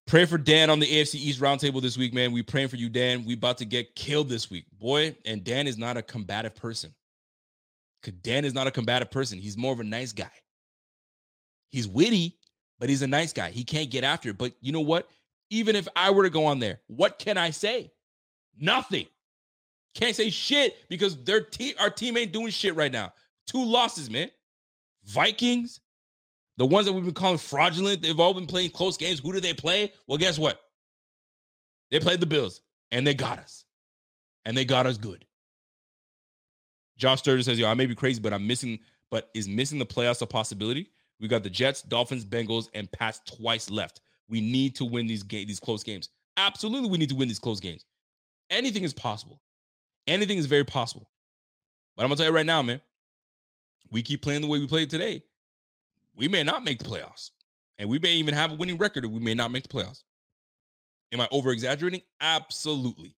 [0.07, 2.31] Pray for Dan on the AFC East roundtable this week, man.
[2.31, 3.25] We praying for you, Dan.
[3.25, 5.15] We about to get killed this week, boy.
[5.23, 6.95] And Dan is not a combative person.
[8.23, 9.37] Dan is not a combative person.
[9.37, 10.31] He's more of a nice guy.
[11.69, 12.38] He's witty,
[12.79, 13.51] but he's a nice guy.
[13.51, 14.37] He can't get after it.
[14.37, 15.09] But you know what?
[15.49, 17.91] Even if I were to go on there, what can I say?
[18.59, 19.07] Nothing.
[19.95, 23.13] Can't say shit because their team, our team ain't doing shit right now.
[23.47, 24.29] Two losses, man.
[25.05, 25.79] Vikings,
[26.57, 29.19] the ones that we've been calling fraudulent, they've all been playing close games.
[29.19, 29.91] Who do they play?
[30.07, 30.61] Well, guess what?
[31.89, 32.61] They played the Bills
[32.91, 33.65] and they got us.
[34.45, 35.25] And they got us good.
[36.97, 39.85] Josh Sturgeon says, Yo, I may be crazy, but I'm missing, but is missing the
[39.85, 40.91] playoffs a possibility?
[41.19, 44.01] We got the Jets, Dolphins, Bengals, and Pats twice left.
[44.29, 46.09] We need to win these game, these close games.
[46.37, 47.85] Absolutely, we need to win these close games.
[48.49, 49.41] Anything is possible.
[50.07, 51.09] Anything is very possible.
[51.95, 52.81] But I'm gonna tell you right now, man.
[53.91, 55.23] We keep playing the way we played today.
[56.15, 57.31] We may not make the playoffs,
[57.77, 60.03] and we may even have a winning record, or we may not make the playoffs.
[61.11, 62.01] Am I over exaggerating?
[62.21, 63.15] Absolutely.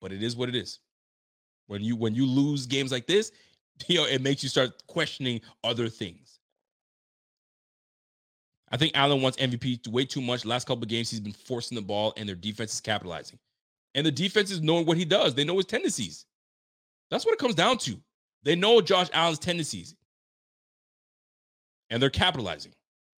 [0.00, 0.80] But it is what it is.
[1.66, 3.32] When you when you lose games like this,
[3.88, 6.40] you know, it makes you start questioning other things.
[8.70, 10.44] I think Allen wants MVP way too much.
[10.44, 13.38] Last couple games, he's been forcing the ball, and their defense is capitalizing.
[13.94, 15.34] And the defense is knowing what he does.
[15.34, 16.26] They know his tendencies.
[17.10, 17.96] That's what it comes down to.
[18.42, 19.94] They know Josh Allen's tendencies,
[21.90, 22.72] and they're capitalizing.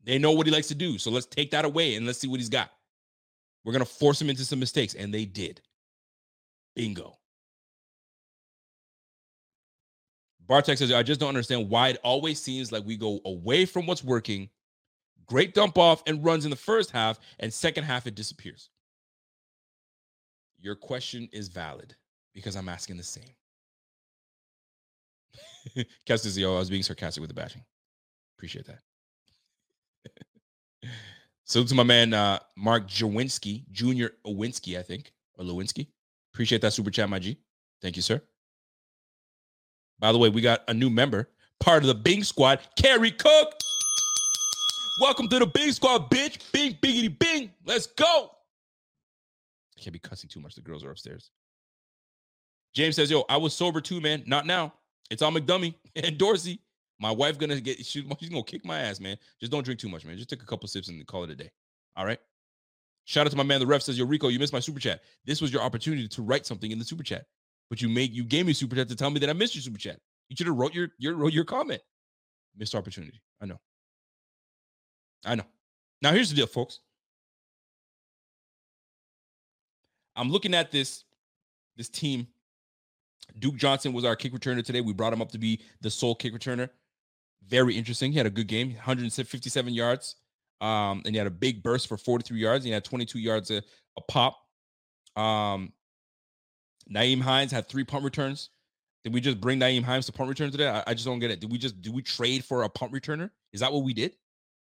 [0.05, 0.99] They know what he likes to do.
[0.99, 2.71] So let's take that away and let's see what he's got.
[3.65, 5.61] We're gonna force him into some mistakes, and they did.
[6.77, 7.18] Bingo.
[10.49, 13.87] Bartek says, I just don't understand why it always seems like we go away from
[13.87, 14.49] what's working.
[15.27, 18.71] Great dump off and runs in the first half, and second half it disappears.
[20.59, 21.95] Your question is valid
[22.35, 23.35] because I'm asking the same.
[26.07, 27.63] Yo, I was being sarcastic with the bashing.
[28.39, 28.81] Appreciate that.
[31.45, 35.89] Salute to my man uh, Mark Jawinski, Junior Owinski, I think, or Lewinsky.
[36.33, 37.39] Appreciate that super chat, my G.
[37.83, 38.23] Thank you, sir.
[40.01, 41.29] By the way, we got a new member,
[41.59, 43.55] part of the Bing Squad, Carrie Cook.
[45.01, 46.53] Welcome to the Bing Squad, bitch.
[46.53, 47.51] Bing, biggity, bing.
[47.65, 48.31] Let's go.
[49.77, 50.55] I can't be cussing too much.
[50.55, 51.31] The girls are upstairs.
[52.75, 54.23] James says, "Yo, I was sober too, man.
[54.27, 54.73] Not now.
[55.11, 56.61] It's on McDummy and Dorsey.
[57.01, 57.85] My wife gonna get.
[57.85, 59.17] She, she's gonna kick my ass, man.
[59.41, 60.17] Just don't drink too much, man.
[60.17, 61.51] Just take a couple sips and call it a day.
[61.97, 62.21] All right.
[63.05, 63.59] Shout out to my man.
[63.59, 65.03] The ref says, "Yo, Rico, you missed my super chat.
[65.25, 67.27] This was your opportunity to write something in the super chat,
[67.71, 69.63] but you made you gave me super chat to tell me that I missed your
[69.63, 69.99] super chat.
[70.29, 71.83] You should have wrote your your wrote your comment.
[72.57, 73.21] Missed opportunity.
[73.41, 73.61] I know.
[75.25, 75.45] I know.
[76.03, 76.81] Now here's the deal, folks.
[80.17, 81.05] I'm looking at this
[81.77, 82.27] this team.
[83.39, 84.81] Duke Johnson was our kick returner today.
[84.81, 86.71] We brought him up to be the sole kick returner.
[87.47, 88.11] Very interesting.
[88.11, 90.17] He had a good game, 157 yards,
[90.61, 92.65] um, and he had a big burst for 43 yards.
[92.65, 93.63] He had 22 yards a,
[93.97, 94.39] a pop.
[95.15, 95.73] Um,
[96.93, 98.51] Nyheim Hines had three punt returns.
[99.05, 100.69] Did we just bring Nyheim Hines to punt return today?
[100.69, 101.41] I, I just don't get it.
[101.41, 103.31] Did we just do we trade for a punt returner?
[103.53, 104.15] Is that what we did?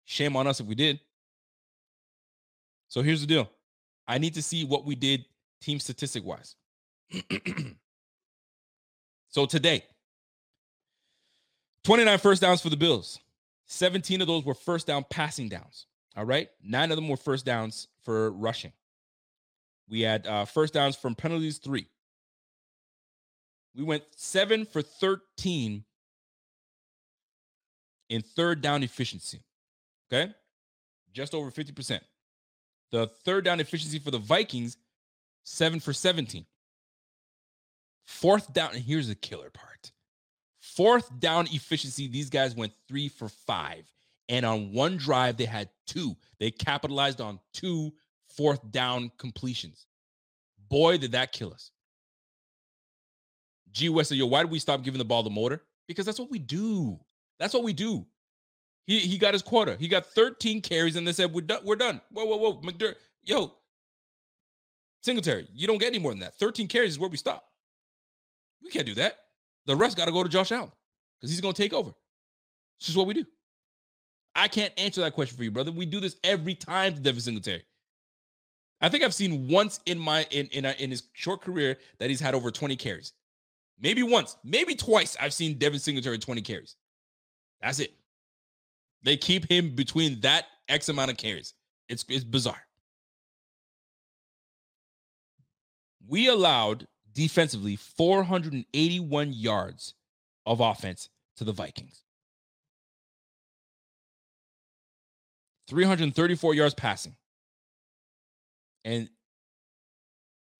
[0.04, 1.00] Shame on us if we did.
[2.88, 3.50] So here's the deal.
[4.06, 5.24] I need to see what we did
[5.60, 6.56] team statistic wise.
[9.28, 9.84] so today,
[11.84, 13.18] 29 first downs for the Bills.
[13.66, 15.86] 17 of those were first down passing downs.
[16.16, 16.48] All right.
[16.62, 18.72] Nine of them were first downs for rushing.
[19.88, 21.86] We had uh, first downs from penalties, three.
[23.75, 25.85] We went seven for 13
[28.09, 29.43] in third down efficiency.
[30.12, 30.33] Okay.
[31.12, 32.01] Just over 50%.
[32.91, 34.77] The third down efficiency for the Vikings,
[35.45, 36.45] seven for 17.
[38.05, 39.93] Fourth down, and here's the killer part.
[40.61, 43.91] Fourth down efficiency, these guys went three for five.
[44.29, 46.16] And on one drive, they had two.
[46.39, 47.93] They capitalized on two
[48.29, 49.87] fourth down completions.
[50.68, 51.70] Boy, did that kill us.
[53.73, 55.62] G West said, yo, why did we stop giving the ball to motor?
[55.89, 56.99] Because that's what we do.
[57.39, 58.07] That's what we do.
[58.87, 59.77] He he got his quota.
[59.79, 61.61] He got 13 carries, and they said, We're done.
[61.64, 62.01] We're done.
[62.11, 62.61] Whoa, whoa, whoa.
[62.61, 63.53] McDermott, yo,
[65.03, 66.39] Singletary, you don't get any more than that.
[66.39, 67.45] 13 carries is where we stop.
[68.62, 69.16] We can't do that.
[69.66, 70.70] The rest got to go to Josh Allen
[71.20, 71.91] because he's going to take over.
[72.81, 73.25] This is what we do.
[74.35, 75.70] I can't answer that question for you, brother.
[75.70, 77.64] We do this every time to Devin Singletary.
[78.81, 82.20] I think I've seen once in my in in, in his short career that he's
[82.20, 83.12] had over 20 carries.
[83.82, 86.76] Maybe once, maybe twice I've seen Devin Singletary 20 carries.
[87.60, 87.92] That's it.
[89.02, 91.54] They keep him between that X amount of carries.
[91.88, 92.62] It's it's bizarre.
[96.09, 99.94] We allowed defensively 481 yards
[100.46, 102.02] of offense to the Vikings.
[105.68, 107.16] 334 yards passing.
[108.84, 109.09] And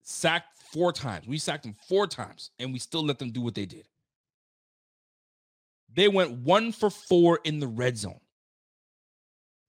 [0.01, 1.27] sacked four times.
[1.27, 3.87] We sacked them four times, and we still let them do what they did.
[5.93, 8.19] They went one for four in the red zone.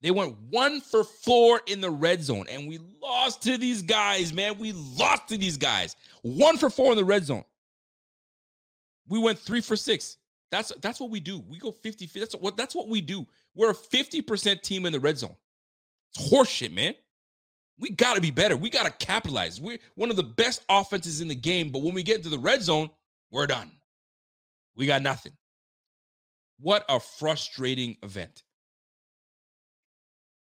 [0.01, 4.33] They went one for four in the red zone, and we lost to these guys,
[4.33, 4.59] man.
[4.59, 5.97] We lost to these guys.
[6.23, 7.45] One for four in the red zone.
[9.09, 10.17] We went three for six.
[10.51, 11.43] That's that's what we do.
[11.49, 13.27] We go 50 That's what that's what we do.
[13.55, 15.37] We're a 50% team in the red zone.
[16.15, 16.95] It's horseshit, man.
[17.79, 18.57] We got to be better.
[18.57, 19.61] We got to capitalize.
[19.61, 22.39] We're one of the best offenses in the game, but when we get into the
[22.39, 22.91] red zone,
[23.31, 23.71] we're done.
[24.77, 25.33] We got nothing.
[26.61, 28.45] What a frustrating event.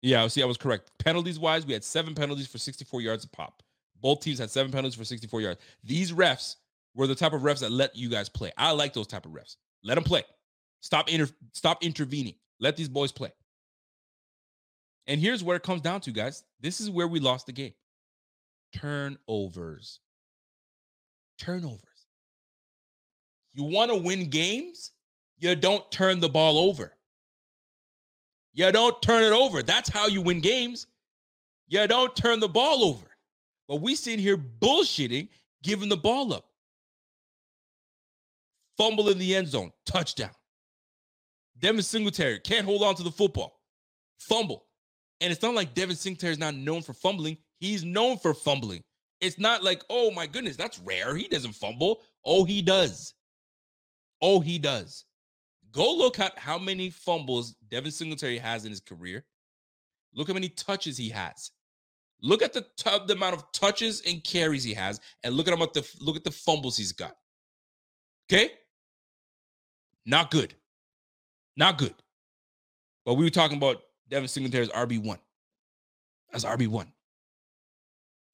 [0.02, 0.90] Yeah, see, I was correct.
[0.98, 3.62] Penalties wise, we had seven penalties for 64 yards a pop.
[4.00, 5.60] Both teams had seven penalties for 64 yards.
[5.84, 6.56] These refs
[6.94, 8.50] were the type of refs that let you guys play.
[8.56, 9.56] I like those type of refs.
[9.84, 10.24] Let them play.
[10.80, 12.34] Stop inter- stop intervening.
[12.58, 13.30] Let these boys play.
[15.06, 16.44] And here's where it comes down to, guys.
[16.60, 17.74] This is where we lost the game.
[18.74, 20.00] Turnovers.
[21.38, 22.06] Turnovers.
[23.52, 24.92] You want to win games?
[25.38, 26.92] You don't turn the ball over.
[28.52, 29.62] You don't turn it over.
[29.62, 30.86] That's how you win games.
[31.68, 33.06] You don't turn the ball over.
[33.68, 35.28] But we sit here bullshitting,
[35.62, 36.46] giving the ball up.
[38.76, 40.30] Fumble in the end zone, touchdown.
[41.58, 43.60] Devin Singletary can't hold on to the football,
[44.18, 44.66] fumble.
[45.20, 47.36] And it's not like Devin Singletary is not known for fumbling.
[47.58, 48.82] He's known for fumbling.
[49.20, 51.14] It's not like, oh my goodness, that's rare.
[51.14, 52.00] He doesn't fumble.
[52.24, 53.14] Oh, he does.
[54.22, 55.04] Oh, he does.
[55.72, 59.24] Go look at how many fumbles Devin Singletary has in his career.
[60.14, 61.52] Look how many touches he has.
[62.22, 65.54] Look at the, t- the amount of touches and carries he has, and look at
[65.54, 67.14] him at the look at the fumbles he's got.
[68.30, 68.50] Okay,
[70.04, 70.54] not good,
[71.56, 71.94] not good.
[73.06, 73.80] But we were talking about
[74.10, 75.18] Devin is RB one.
[76.32, 76.92] That's RB one.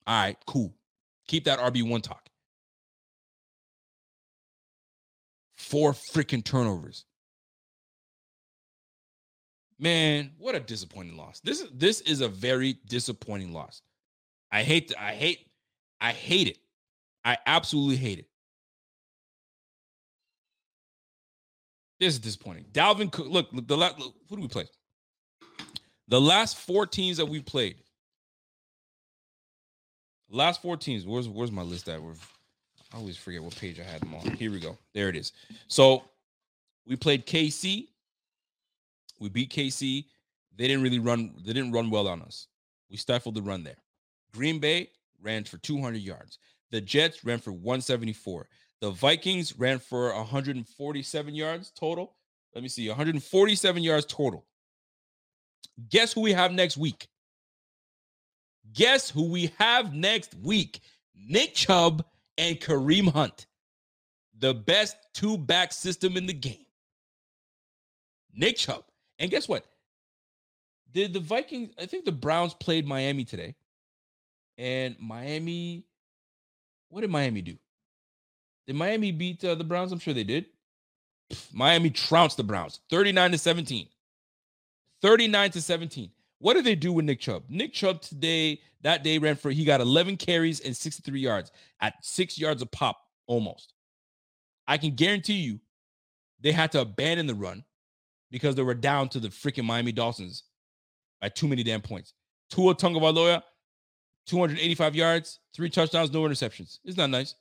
[0.07, 0.73] All right, cool.
[1.27, 2.27] Keep that RB one talk.
[5.55, 7.05] Four freaking turnovers.
[9.79, 11.39] Man, what a disappointing loss.
[11.41, 13.81] This is this is a very disappointing loss.
[14.51, 15.47] I hate I hate
[16.01, 16.57] I hate it.
[17.23, 18.27] I absolutely hate it.
[21.99, 22.65] This is disappointing.
[22.71, 23.95] Dalvin Cook, look, look the last
[24.29, 24.67] who do we play?
[26.07, 27.77] The last four teams that we played.
[30.29, 31.05] Last four teams.
[31.05, 32.01] Where's where's my list at?
[32.01, 32.13] Where
[32.93, 34.31] I always forget what page I had them on.
[34.35, 34.77] Here we go.
[34.93, 35.33] There it is.
[35.67, 36.03] So
[36.85, 37.87] we played KC,
[39.19, 40.05] we beat KC.
[40.55, 41.33] They didn't really run.
[41.45, 42.47] They didn't run well on us.
[42.89, 43.77] We stifled the run there.
[44.33, 44.89] Green Bay
[45.21, 46.39] ran for 200 yards.
[46.71, 48.47] The Jets ran for 174.
[48.81, 52.13] The Vikings ran for 147 yards total.
[52.53, 54.45] Let me see, 147 yards total.
[55.89, 57.07] Guess who we have next week?
[58.73, 60.79] Guess who we have next week?
[61.15, 62.05] Nick Chubb
[62.37, 63.47] and Kareem Hunt.
[64.39, 66.65] The best two back system in the game.
[68.33, 68.83] Nick Chubb
[69.19, 69.65] and guess what?
[70.93, 73.55] Did the Vikings, I think the Browns played Miami today.
[74.57, 75.85] And Miami,
[76.89, 77.57] what did Miami do?
[78.65, 79.91] Did Miami beat uh, the Browns?
[79.91, 80.45] I'm sure they did.
[81.53, 83.87] Miami trounced the Browns 39 to 17.
[85.01, 86.11] 39 to 17.
[86.39, 87.43] What did they do with Nick Chubb?
[87.49, 91.51] Nick Chubb today, that day ran for, he got 11 carries and 63 yards
[91.81, 93.73] at six yards a pop almost.
[94.67, 95.59] I can guarantee you
[96.41, 97.63] they had to abandon the run
[98.29, 100.43] because they were down to the freaking Miami Dolphins
[101.21, 102.13] by too many damn points.
[102.49, 103.41] Tua Tagovailoa,
[104.27, 106.79] 285 yards, three touchdowns, no interceptions.
[106.83, 107.35] It's not nice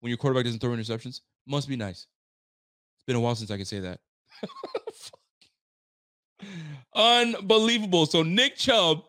[0.00, 1.20] when your quarterback doesn't throw interceptions.
[1.46, 2.06] Must be nice.
[2.96, 4.00] It's been a while since I can say that.
[6.94, 8.06] Unbelievable.
[8.06, 9.04] So Nick Chubb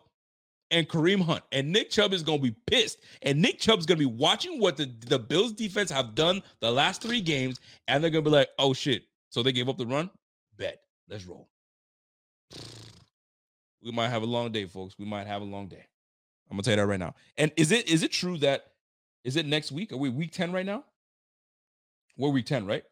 [0.70, 1.42] and Kareem Hunt.
[1.52, 2.98] And Nick Chubb is going to be pissed.
[3.22, 6.70] And Nick Chubb's going to be watching what the, the Bills defense have done the
[6.70, 7.60] last three games.
[7.88, 9.04] And they're going to be like, oh shit.
[9.30, 10.10] So they gave up the run?
[10.56, 10.80] Bet.
[11.08, 11.48] Let's roll.
[13.82, 14.94] We might have a long day, folks.
[14.98, 15.86] We might have a long day.
[16.50, 17.14] I'm gonna tell you that right now.
[17.36, 18.66] And is it is it true that
[19.24, 19.92] is it next week?
[19.92, 20.84] Are we week 10 right now?
[22.16, 22.84] We're week 10, right?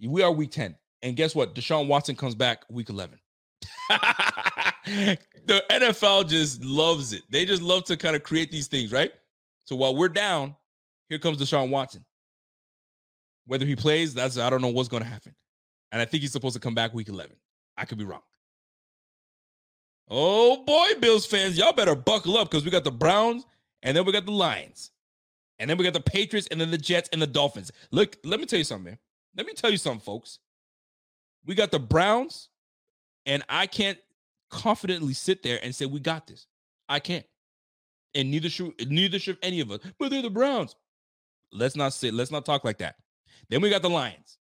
[0.00, 0.76] We are week 10.
[1.02, 1.54] And guess what?
[1.54, 3.18] Deshaun Watson comes back week 11.
[3.90, 7.22] the NFL just loves it.
[7.30, 9.12] They just love to kind of create these things, right?
[9.64, 10.56] So while we're down,
[11.08, 12.04] here comes Deshaun Watson.
[13.46, 15.34] Whether he plays, that's I don't know what's going to happen.
[15.92, 17.34] And I think he's supposed to come back week 11.
[17.76, 18.22] I could be wrong.
[20.08, 23.46] Oh boy, Bills fans, y'all better buckle up because we got the Browns
[23.82, 24.90] and then we got the Lions.
[25.58, 27.70] And then we got the Patriots and then the Jets and the Dolphins.
[27.90, 28.98] Look, let me tell you something, man.
[29.36, 30.38] Let me tell you something, folks.
[31.46, 32.48] We got the Browns,
[33.26, 33.98] and I can't
[34.50, 36.46] confidently sit there and say we got this.
[36.88, 37.26] I can't.
[38.14, 39.80] And neither should neither should any of us.
[39.98, 40.74] But they're the Browns.
[41.52, 42.96] Let's not sit, let's not talk like that.
[43.48, 44.38] Then we got the Lions.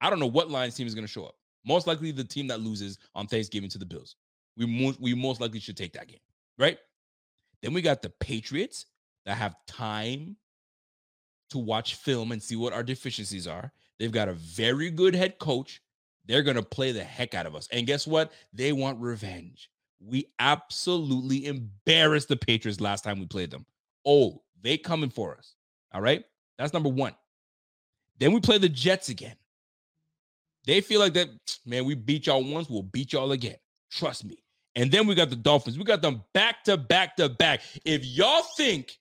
[0.00, 1.34] I don't know what Lions team is going to show up.
[1.64, 4.16] Most likely the team that loses on Thanksgiving to the Bills.
[4.56, 6.20] We most, we most likely should take that game,
[6.58, 6.78] right?
[7.62, 8.86] Then we got the Patriots
[9.24, 10.36] that have time
[11.50, 13.72] to watch film and see what our deficiencies are.
[13.98, 15.80] They've got a very good head coach.
[16.26, 17.68] They're going to play the heck out of us.
[17.72, 18.32] And guess what?
[18.52, 19.70] They want revenge.
[20.00, 23.66] We absolutely embarrassed the Patriots last time we played them.
[24.04, 25.54] Oh, they coming for us.
[25.92, 26.24] All right?
[26.58, 27.14] That's number 1.
[28.18, 29.36] Then we play the Jets again.
[30.64, 31.28] They feel like that,
[31.66, 33.56] man, we beat y'all once, we'll beat y'all again.
[33.90, 34.42] Trust me.
[34.74, 35.76] And then we got the Dolphins.
[35.76, 37.60] We got them back to back to back.
[37.84, 38.98] If y'all think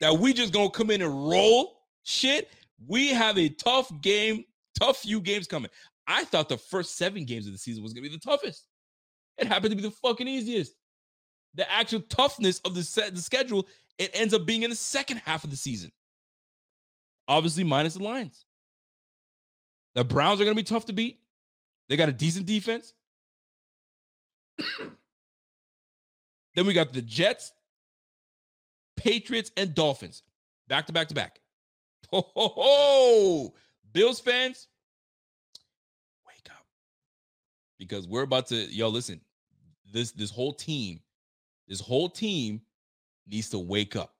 [0.00, 2.50] that we just gonna come in and roll shit,
[2.86, 4.44] we have a tough game,
[4.78, 5.70] tough few games coming.
[6.08, 8.64] I thought the first seven games of the season was gonna be the toughest.
[9.36, 10.74] It happened to be the fucking easiest.
[11.54, 13.68] The actual toughness of the set the schedule,
[13.98, 15.92] it ends up being in the second half of the season.
[17.28, 18.46] Obviously, minus the Lions.
[19.94, 21.20] The Browns are going to be tough to beat.
[21.88, 22.94] They got a decent defense.
[26.54, 27.52] then we got the Jets,
[28.96, 30.22] Patriots, and Dolphins
[30.68, 31.40] back to back to back.
[32.10, 33.54] Ho, ho, ho.
[33.92, 34.68] Bills fans,
[37.78, 39.20] Because we're about to, yo, listen,
[39.92, 41.00] this this whole team,
[41.68, 42.60] this whole team
[43.26, 44.14] needs to wake up.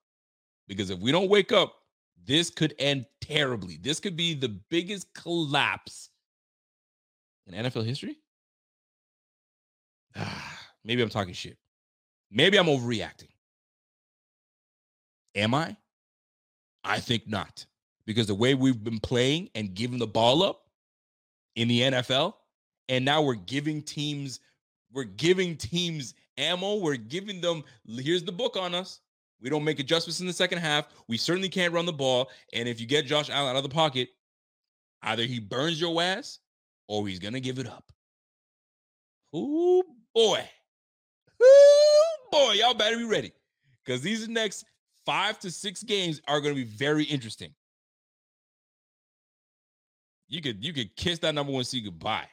[0.67, 1.75] Because if we don't wake up,
[2.25, 3.77] this could end terribly.
[3.81, 6.09] This could be the biggest collapse
[7.47, 8.17] in NFL history.
[10.15, 11.57] Ah, maybe I'm talking shit.
[12.31, 13.29] Maybe I'm overreacting.
[15.35, 15.75] Am I?
[16.83, 17.65] I think not.
[18.05, 20.61] Because the way we've been playing and giving the ball up
[21.55, 22.33] in the NFL,
[22.89, 24.41] and now we're giving teams,
[24.91, 26.75] we're giving teams ammo.
[26.77, 29.01] We're giving them, here's the book on us.
[29.41, 30.87] We don't make adjustments in the second half.
[31.07, 32.29] We certainly can't run the ball.
[32.53, 34.09] And if you get Josh Allen out of the pocket,
[35.03, 36.39] either he burns your ass
[36.87, 37.89] or he's gonna give it up.
[39.33, 39.83] Oh
[40.13, 40.43] boy.
[41.41, 43.31] Oh boy, y'all better be ready.
[43.85, 44.65] Because these next
[45.05, 47.53] five to six games are gonna be very interesting.
[50.27, 52.27] You could you could kiss that number one seed goodbye.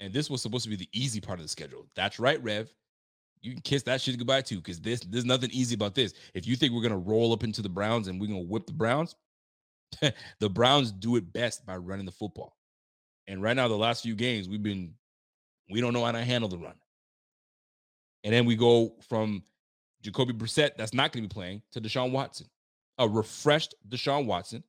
[0.00, 1.86] And this was supposed to be the easy part of the schedule.
[1.94, 2.68] That's right, Rev.
[3.42, 6.12] You can kiss that shit goodbye too, because this there's nothing easy about this.
[6.34, 8.72] If you think we're gonna roll up into the Browns and we're gonna whip the
[8.72, 9.14] Browns,
[10.40, 12.56] the Browns do it best by running the football.
[13.28, 14.94] And right now, the last few games, we've been
[15.70, 16.74] we don't know how to handle the run.
[18.24, 19.42] And then we go from
[20.02, 22.46] Jacoby Brissett, that's not going to be playing, to Deshaun Watson,
[22.98, 24.62] a refreshed Deshaun Watson,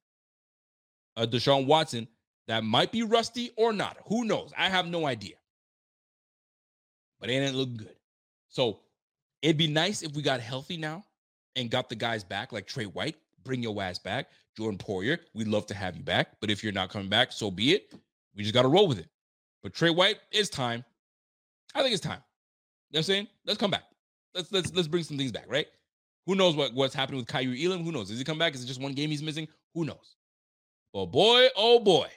[1.18, 2.08] a Deshaun Watson
[2.48, 3.98] that might be rusty or not.
[4.08, 4.52] Who knows?
[4.58, 5.36] I have no idea.
[7.20, 7.96] But ain't it ain't looking good.
[8.50, 8.80] So
[9.42, 11.04] it'd be nice if we got healthy now
[11.56, 13.16] and got the guys back, like Tre White.
[13.44, 14.30] Bring your ass back.
[14.58, 16.40] Jordan Poyer, we'd love to have you back.
[16.42, 17.94] But if you're not coming back, so be it.
[18.36, 19.08] We just got to roll with it.
[19.64, 20.84] But Tre White, it's time.
[21.74, 22.22] I think it's time.
[22.90, 23.28] You know what I'm saying?
[23.46, 23.84] Let's come back.
[24.36, 25.68] Let's let's let's bring some things back, right?
[26.26, 27.84] Who knows what, what's happening with Kaiir Elam?
[27.84, 28.10] Who knows?
[28.10, 28.54] Does he come back?
[28.54, 29.48] Is it just one game he's missing?
[29.74, 30.16] Who knows?
[30.94, 32.08] But boy, oh boy.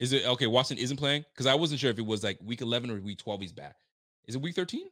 [0.00, 0.46] Is it okay?
[0.46, 1.24] Watson isn't playing?
[1.32, 3.76] Because I wasn't sure if it was like week 11 or week 12 he's back.
[4.26, 4.88] Is it week 13?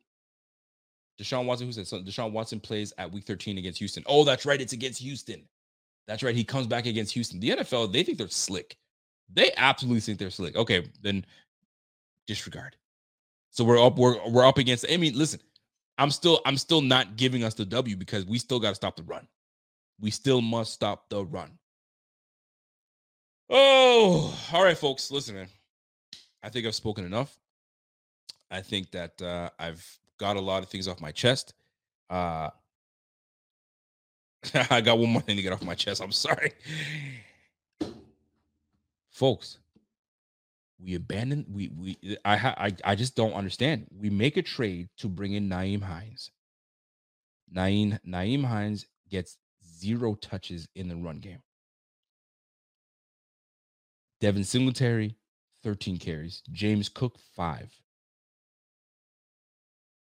[1.19, 4.05] Deshaun Watson, who said so Deshaun Watson plays at week 13 against Houston.
[4.07, 4.61] Oh, that's right.
[4.61, 5.43] It's against Houston.
[6.07, 6.35] That's right.
[6.35, 7.41] He comes back against Houston.
[7.41, 8.77] The NFL, they think they're slick.
[9.33, 10.57] They absolutely think they're slick.
[10.57, 11.25] Okay, then
[12.27, 12.77] disregard.
[13.51, 14.87] So we're up, we're we're up against.
[14.91, 15.41] I mean, listen,
[15.99, 18.97] I'm still I'm still not giving us the W because we still got to stop
[18.97, 19.27] the run.
[20.01, 21.59] We still must stop the run.
[23.51, 25.11] Oh, all right, folks.
[25.11, 25.47] Listen.
[26.43, 27.37] I think I've spoken enough.
[28.51, 29.85] I think that uh, I've
[30.19, 31.55] got a lot of things off my chest.
[32.11, 32.51] Uh,
[34.71, 36.03] I got one more thing to get off my chest.
[36.03, 36.53] I'm sorry,
[39.11, 39.59] folks.
[40.81, 41.47] We abandoned.
[41.51, 41.99] We we.
[42.25, 43.87] I I I just don't understand.
[43.91, 46.31] We make a trade to bring in Nyheim Hines.
[47.55, 51.43] Naeem Nyheim Hines gets zero touches in the run game.
[54.21, 55.15] Devin Singletary,
[55.63, 56.43] 13 carries.
[56.53, 57.71] James Cook, five.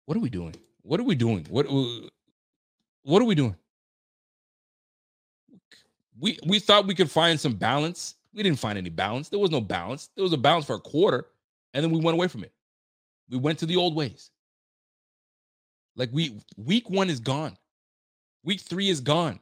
[0.05, 0.55] What are we doing?
[0.81, 1.45] What are we doing?
[1.49, 2.07] What uh,
[3.03, 3.55] what are we doing?
[6.19, 8.15] We we thought we could find some balance.
[8.33, 9.29] We didn't find any balance.
[9.29, 10.09] There was no balance.
[10.15, 11.27] There was a balance for a quarter,
[11.73, 12.51] and then we went away from it.
[13.29, 14.31] We went to the old ways.
[15.95, 17.55] Like we week one is gone.
[18.43, 19.39] Week three is gone.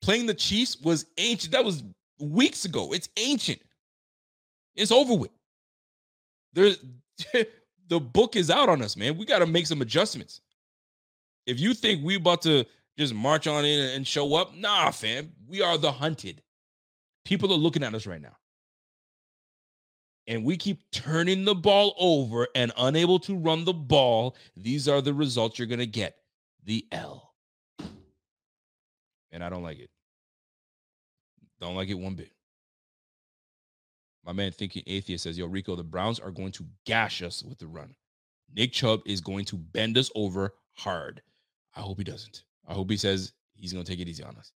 [0.00, 1.52] Playing the Chiefs was ancient.
[1.52, 1.82] That was
[2.18, 2.92] weeks ago.
[2.92, 3.60] It's ancient.
[4.74, 5.30] It's over with.
[6.52, 6.78] There's
[7.88, 9.16] the book is out on us, man.
[9.16, 10.40] We got to make some adjustments.
[11.46, 12.64] If you think we about to
[12.98, 15.32] just march on in and show up, nah, fam.
[15.48, 16.42] We are the hunted.
[17.24, 18.36] People are looking at us right now.
[20.28, 24.36] And we keep turning the ball over and unable to run the ball.
[24.56, 26.16] These are the results you're going to get.
[26.64, 27.34] The L.
[29.32, 29.90] And I don't like it.
[31.60, 32.30] Don't like it one bit.
[34.24, 37.58] My man thinking atheist says, Yo, Rico, the Browns are going to gash us with
[37.58, 37.94] the run.
[38.54, 41.22] Nick Chubb is going to bend us over hard.
[41.74, 42.44] I hope he doesn't.
[42.66, 44.52] I hope he says he's going to take it easy on us.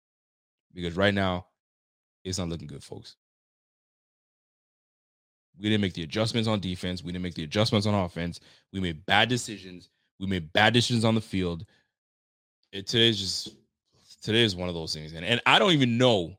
[0.73, 1.47] Because right now,
[2.23, 3.15] it's not looking good, folks.
[5.57, 7.03] We didn't make the adjustments on defense.
[7.03, 8.39] We didn't make the adjustments on offense.
[8.71, 9.89] We made bad decisions.
[10.19, 11.65] We made bad decisions on the field.
[12.71, 13.55] It, today's just
[14.21, 15.13] today is one of those things.
[15.13, 16.37] And, and I don't even know.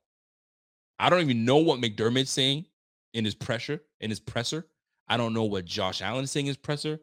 [1.00, 2.64] I don't even know what McDermott's saying
[3.18, 4.66] in his pressure, in his presser.
[5.08, 7.00] I don't know what Josh Allen is saying in his presser.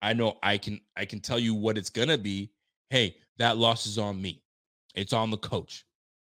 [0.00, 2.52] I know I can I can tell you what it's gonna be.
[2.90, 4.42] Hey, that loss is on me.
[4.94, 5.84] It's on the coach.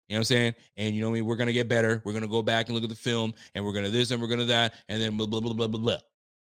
[0.08, 0.54] You know what I'm saying?
[0.76, 1.26] And you know I mean?
[1.26, 2.00] We're gonna get better.
[2.04, 4.28] We're gonna go back and look at the film, and we're gonna this and we're
[4.28, 5.98] gonna that, and then blah blah blah blah blah blah.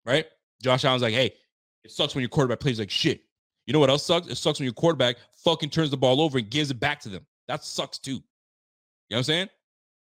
[0.06, 0.26] Right?
[0.62, 1.34] Josh Allen's like, hey,
[1.82, 3.24] it sucks when your quarterback plays like shit.
[3.66, 4.28] You know what else sucks?
[4.28, 7.08] It sucks when your quarterback fucking turns the ball over and gives it back to
[7.08, 7.26] them.
[7.48, 8.12] That sucks too.
[8.12, 8.22] You know
[9.16, 9.48] what I'm saying?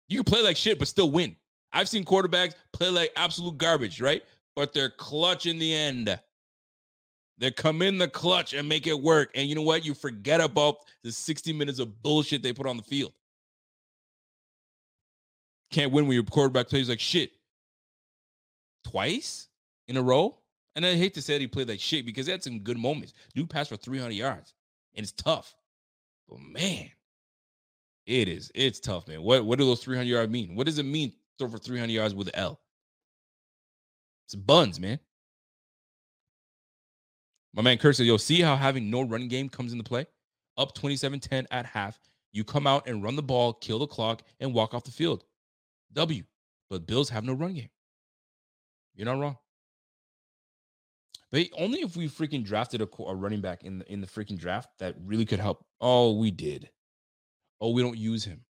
[0.09, 1.37] You can play like shit, but still win.
[1.77, 4.23] I've seen quarterbacks play like absolute garbage, right?
[4.55, 6.19] But they're clutch in the end.
[7.37, 9.31] They come in the clutch and make it work.
[9.35, 9.85] And you know what?
[9.85, 13.13] You forget about the 60 minutes of bullshit they put on the field.
[15.71, 17.33] Can't win when your quarterback plays like shit.
[18.83, 19.49] Twice
[19.87, 20.39] in a row.
[20.77, 22.79] And I hate to say that he played like shit because he had some good
[22.79, 23.13] moments.
[23.35, 24.55] Dude passed for 300 yards,
[24.95, 25.55] and it's tough.
[26.27, 26.89] But man,
[28.07, 28.51] it is.
[28.55, 29.23] It's tough, man.
[29.23, 30.55] What what do those 300 yards mean?
[30.55, 32.61] What does it mean throw for 300 yards with L?
[34.27, 34.99] It's buns, man.
[37.55, 40.07] My man Kirk said, yo, see how having no running game comes into play?
[40.59, 41.99] Up 27-10 at half.
[42.33, 45.25] You come out and run the ball, kill the clock, and walk off the field.
[45.95, 46.23] W.
[46.69, 47.71] But Bills have no run game.
[48.95, 49.37] You're not wrong.
[51.31, 54.39] But only if we freaking drafted a, a running back in the in the freaking
[54.39, 55.65] draft that really could help.
[55.81, 56.71] Oh, we did.
[57.61, 58.46] Oh, we don't use him.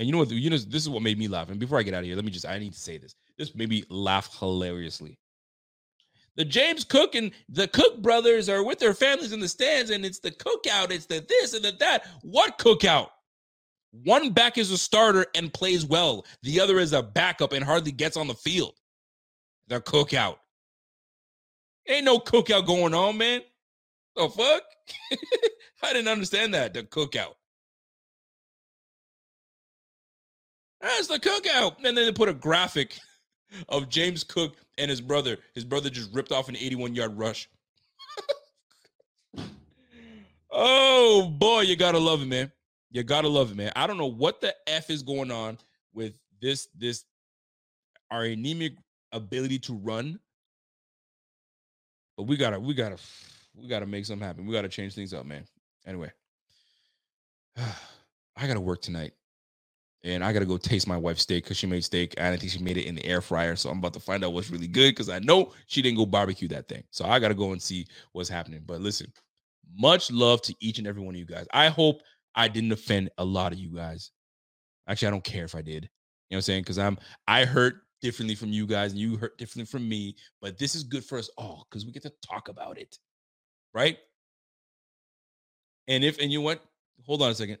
[0.00, 0.30] And you know what?
[0.30, 1.50] You know this is what made me laugh.
[1.50, 3.14] And before I get out of here, let me just I need to say this.
[3.36, 5.18] This made me laugh hilariously.
[6.36, 10.06] The James Cook and the Cook brothers are with their families in the stands, and
[10.06, 10.90] it's the cookout.
[10.90, 12.06] It's the this and the that.
[12.22, 13.08] What cookout?
[13.90, 16.24] One back is a starter and plays well.
[16.44, 18.72] The other is a backup and hardly gets on the field.
[19.68, 20.36] The cookout.
[21.86, 23.42] Ain't no cookout going on, man.
[24.16, 24.62] The fuck?
[25.82, 26.72] I didn't understand that.
[26.72, 27.34] The cookout.
[30.80, 31.76] That's the cookout.
[31.76, 32.98] And then they put a graphic
[33.68, 35.36] of James Cook and his brother.
[35.54, 37.48] His brother just ripped off an 81 yard rush.
[40.50, 42.50] oh boy, you gotta love it, man.
[42.90, 43.72] You gotta love it, man.
[43.76, 45.58] I don't know what the F is going on
[45.92, 47.04] with this, this
[48.10, 48.74] our anemic
[49.12, 50.18] ability to run
[52.20, 52.98] but we gotta, we gotta,
[53.54, 54.44] we gotta make something happen.
[54.44, 55.42] We gotta change things up, man.
[55.86, 56.12] Anyway,
[57.56, 59.14] I gotta work tonight,
[60.02, 62.52] and I gotta go taste my wife's steak because she made steak, and I think
[62.52, 63.56] she made it in the air fryer.
[63.56, 66.06] So I'm about to find out what's really good because I know she didn't go
[66.06, 66.84] barbecue that thing.
[66.90, 68.62] So I gotta go and see what's happening.
[68.64, 69.12] But listen,
[69.76, 71.46] much love to each and every one of you guys.
[71.52, 72.00] I hope
[72.34, 74.10] I didn't offend a lot of you guys.
[74.88, 75.84] Actually, I don't care if I did.
[75.84, 76.62] You know what I'm saying?
[76.62, 76.98] Because I'm
[77.28, 80.82] I hurt differently from you guys and you hurt differently from me, but this is
[80.82, 82.98] good for us all because we get to talk about it.
[83.74, 83.98] Right?
[85.88, 86.60] And if and you went,
[87.04, 87.58] hold on a second.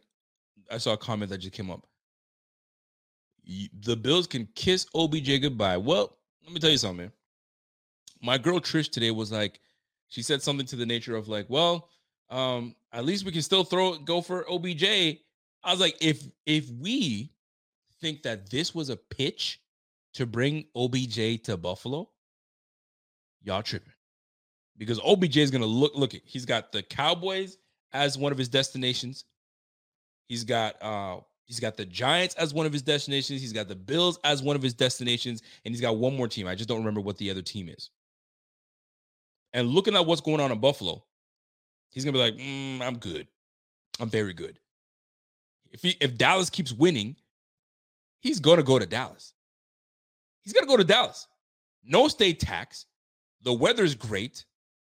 [0.70, 1.86] I saw a comment that just came up.
[3.80, 5.76] The Bills can kiss OBJ goodbye.
[5.76, 7.10] Well, let me tell you something.
[8.22, 9.60] My girl Trish today was like,
[10.08, 11.88] she said something to the nature of like, well,
[12.30, 14.84] um, at least we can still throw go for OBJ.
[14.84, 17.32] I was like, if if we
[18.00, 19.60] think that this was a pitch
[20.14, 22.08] to bring OBJ to Buffalo,
[23.42, 23.92] y'all tripping.
[24.76, 27.58] Because OBJ is gonna look, look at he's got the Cowboys
[27.92, 29.24] as one of his destinations.
[30.28, 31.20] He's got uh
[31.50, 33.40] he's got the Giants as one of his destinations.
[33.40, 36.46] He's got the Bills as one of his destinations, and he's got one more team.
[36.46, 37.90] I just don't remember what the other team is.
[39.52, 41.02] And looking at what's going on in Buffalo,
[41.90, 43.26] he's gonna be like, mm, "I'm good.
[43.98, 44.60] I'm very good."
[45.72, 47.16] If he if Dallas keeps winning,
[48.20, 49.34] he's gonna go to Dallas.
[50.42, 51.26] He's going to go to Dallas.
[51.84, 52.86] No state tax.
[53.42, 54.44] The weather's great.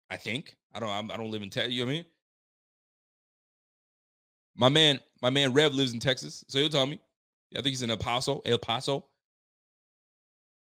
[0.09, 0.57] I think.
[0.73, 0.89] I don't.
[0.89, 1.73] I do not live in Texas.
[1.73, 2.05] You know what I mean?
[4.55, 6.99] My man, my man Rev lives in Texas, so he'll tell me.
[7.53, 8.41] I think he's in El Paso.
[8.45, 9.05] El Paso.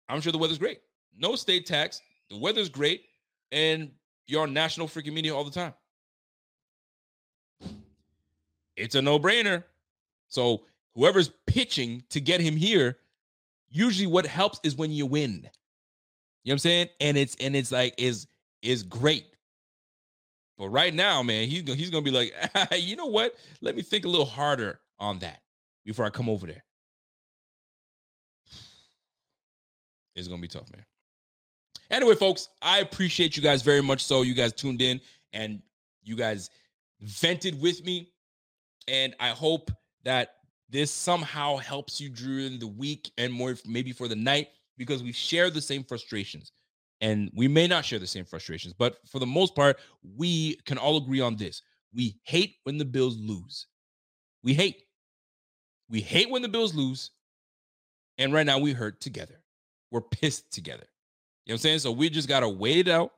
[0.08, 0.80] I'm sure the weather's great.
[1.16, 2.00] No state tax.
[2.30, 3.04] The weather's great,
[3.52, 3.90] and
[4.26, 5.74] you're on national freaking media all the time.
[8.76, 9.64] It's a no-brainer.
[10.28, 10.62] So
[10.94, 12.98] whoever's pitching to get him here
[13.70, 15.30] usually what helps is when you win.
[15.30, 15.48] You know
[16.44, 16.88] what I'm saying?
[17.00, 18.26] And it's and it's like is
[18.62, 19.35] is great.
[20.58, 22.34] But right now, man, he's he's gonna be like,
[22.76, 23.34] you know what?
[23.60, 25.40] Let me think a little harder on that
[25.84, 26.64] before I come over there.
[30.14, 30.84] It's gonna be tough, man.
[31.90, 34.04] Anyway, folks, I appreciate you guys very much.
[34.04, 35.00] So you guys tuned in
[35.32, 35.62] and
[36.02, 36.50] you guys
[37.00, 38.10] vented with me,
[38.88, 39.70] and I hope
[40.04, 40.36] that
[40.68, 45.12] this somehow helps you during the week and more maybe for the night because we
[45.12, 46.52] share the same frustrations.
[47.00, 49.78] And we may not share the same frustrations, but for the most part,
[50.16, 51.62] we can all agree on this.
[51.94, 53.66] We hate when the Bills lose.
[54.42, 54.82] We hate.
[55.88, 57.10] We hate when the Bills lose.
[58.18, 59.42] And right now we hurt together.
[59.90, 60.86] We're pissed together.
[61.44, 61.78] You know what I'm saying?
[61.80, 63.12] So we just gotta wait it out.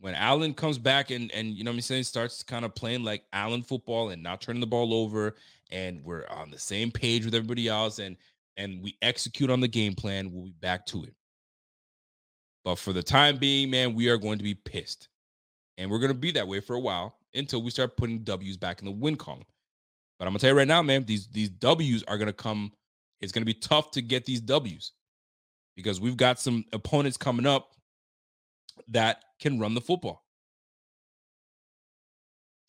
[0.00, 3.04] When Allen comes back and and you know what I'm saying, starts kind of playing
[3.04, 5.34] like Allen football and not turning the ball over,
[5.70, 8.16] and we're on the same page with everybody else, and
[8.56, 11.14] and we execute on the game plan, we'll be back to it.
[12.64, 15.08] But for the time being, man, we are going to be pissed.
[15.76, 18.56] And we're going to be that way for a while until we start putting W's
[18.56, 19.44] back in the win column.
[20.18, 22.32] But I'm going to tell you right now, man, these, these W's are going to
[22.32, 22.72] come.
[23.20, 24.92] It's going to be tough to get these W's
[25.76, 27.72] because we've got some opponents coming up
[28.88, 30.24] that can run the football.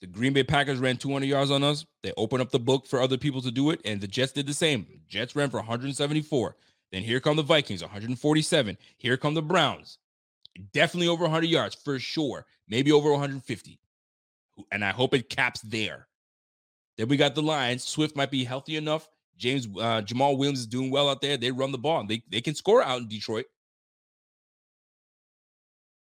[0.02, 1.86] The Green Bay Packers ran 200 yards on us.
[2.04, 4.46] They opened up the book for other people to do it, and the Jets did
[4.46, 4.86] the same.
[5.08, 6.56] Jets ran for 174.
[6.96, 8.78] Then here come the Vikings, 147.
[8.96, 9.98] Here come the Browns,
[10.72, 13.80] definitely over 100 yards for sure, maybe over 150.
[14.72, 16.08] And I hope it caps there.
[16.98, 17.84] Then we got the Lions.
[17.84, 19.10] Swift might be healthy enough.
[19.38, 21.36] James uh, Jamaal Williams is doing well out there.
[21.36, 22.08] They run the ball.
[22.08, 23.48] They they can score out in Detroit.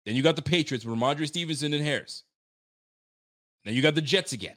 [0.05, 2.23] Then you got the Patriots with Rhamondre Stevenson and Harris.
[3.65, 4.55] Then you got the Jets again.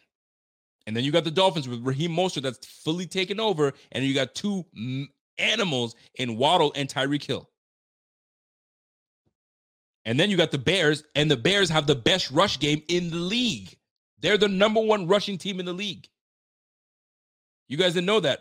[0.86, 3.72] And then you got the Dolphins with Raheem Mostert that's fully taken over.
[3.90, 4.64] And you got two
[5.40, 7.48] animals in Waddle and Tyreek Hill.
[10.04, 13.10] And then you got the Bears, and the Bears have the best rush game in
[13.10, 13.76] the league.
[14.20, 16.08] They're the number one rushing team in the league.
[17.68, 18.40] You guys didn't know that.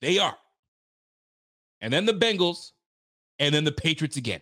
[0.00, 0.36] They are.
[1.80, 2.72] And then the Bengals,
[3.38, 4.40] and then the Patriots again.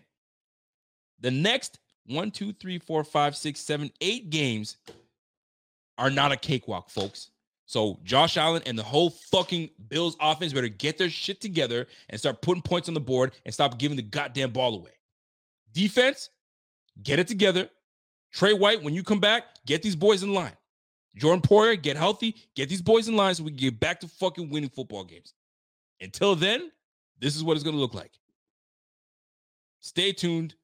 [1.21, 4.77] The next one, two, three, four, five, six, seven, eight games
[5.99, 7.31] are not a cakewalk, folks.
[7.67, 12.19] So Josh Allen and the whole fucking Bills offense better get their shit together and
[12.19, 14.93] start putting points on the board and stop giving the goddamn ball away.
[15.73, 16.31] Defense,
[17.03, 17.69] get it together.
[18.33, 20.57] Tre White, when you come back, get these boys in line.
[21.17, 24.09] Jordan Poyer, get healthy, get these boys in line so we can get back to
[24.09, 25.35] fucking winning football games.
[26.01, 26.71] Until then,
[27.19, 28.13] this is what it's going to look like.
[29.81, 30.55] Stay tuned.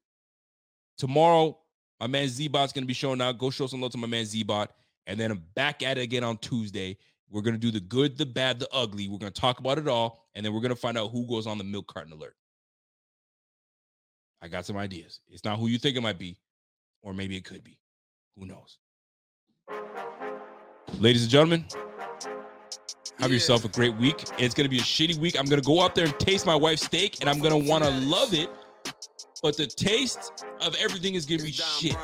[0.98, 1.58] Tomorrow,
[2.00, 3.38] my man Z-Bot's going to be showing out.
[3.38, 4.70] Go show some love to my man Z-Bot.
[5.06, 6.96] And then I'm back at it again on Tuesday.
[7.30, 9.08] We're going to do the good, the bad, the ugly.
[9.08, 10.26] We're going to talk about it all.
[10.34, 12.36] And then we're going to find out who goes on the milk carton alert.
[14.42, 15.20] I got some ideas.
[15.28, 16.36] It's not who you think it might be,
[17.02, 17.78] or maybe it could be.
[18.36, 18.78] Who knows?
[20.98, 21.64] Ladies and gentlemen,
[23.18, 23.34] have Yeah.
[23.34, 24.24] yourself a great week.
[24.38, 25.38] It's going to be a shitty week.
[25.38, 27.70] I'm going to go out there and taste my wife's steak, and I'm going to
[27.70, 28.50] want to love it.
[29.42, 31.96] But the taste of everything is going to be shit.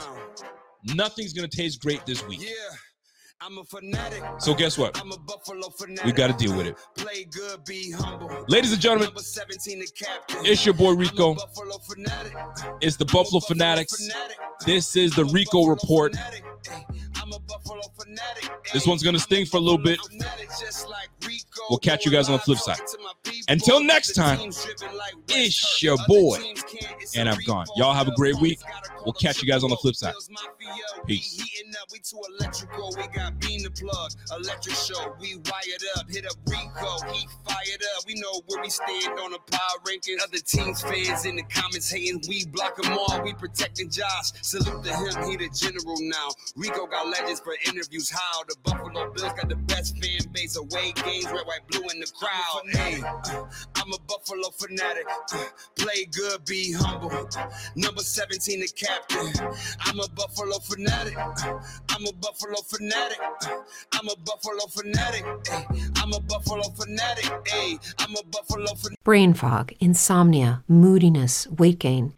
[0.94, 2.40] Nothing's going to taste great this week.
[2.42, 2.87] Yeah, I'm a fanatic.
[4.38, 5.00] So guess what?
[5.00, 6.04] I'm a Buffalo fanatic.
[6.04, 6.76] We got to deal with it.
[6.96, 8.44] Play good, be humble.
[8.48, 10.36] Ladies and gentlemen, Number 17, the captain.
[10.44, 11.32] it's your boy Rico.
[12.80, 13.96] It's the Buffalo Fanatics.
[14.08, 14.36] fanatic.
[14.66, 16.14] This is the Rico Report.
[16.14, 16.44] fanatic.
[17.28, 18.50] Ay, I'm a Buffalo fanatic.
[18.72, 19.98] This one's gonna I'm sting for a little bit.
[20.00, 21.62] fanatic just like Rico.
[21.70, 22.76] We'll catch you guys on the flip side.
[22.76, 22.98] To
[23.48, 27.02] Until next time, team's driven like it's your boy, teams can't.
[27.02, 27.66] It's and I'm gone.
[27.76, 28.60] Y'all have a great week.
[29.04, 30.14] We'll catch you guys on the flip side.
[31.06, 31.38] Peace.
[31.38, 31.88] We heating up.
[31.92, 32.92] We too electrical.
[32.96, 34.12] We got the plug.
[34.36, 35.14] Electric show.
[35.20, 36.10] We wired up.
[36.10, 37.12] Hit up Rico.
[37.12, 38.04] He fired up.
[38.06, 40.22] We know where we stand on the power rankings.
[40.22, 42.22] Other teams fans in the comments hating.
[42.28, 43.22] We block them all.
[43.22, 44.32] We protecting Josh.
[44.42, 45.30] Salute to him.
[45.30, 46.28] He the general now.
[46.56, 48.10] Rico got legends for interviews.
[48.10, 50.56] How the Buffalo Bills got the best fan base.
[50.56, 51.26] Away games.
[51.26, 52.62] Red, white, blue in the crowd.
[52.70, 53.44] Hey, uh,
[53.76, 55.04] I'm a Buffalo fanatic.
[55.32, 55.44] Uh,
[55.76, 57.10] Play good, be humble.
[57.76, 59.48] Number 17, the captain.
[59.80, 61.16] I'm a Buffalo fanatic.
[61.18, 63.18] I'm a Buffalo fanatic.
[63.92, 65.24] I'm a Buffalo fanatic.
[65.96, 67.30] I'm a Buffalo fanatic.
[67.52, 68.98] Ay, I'm a Buffalo fanatic.
[69.04, 72.17] Brain fog, insomnia, moodiness, weight gain.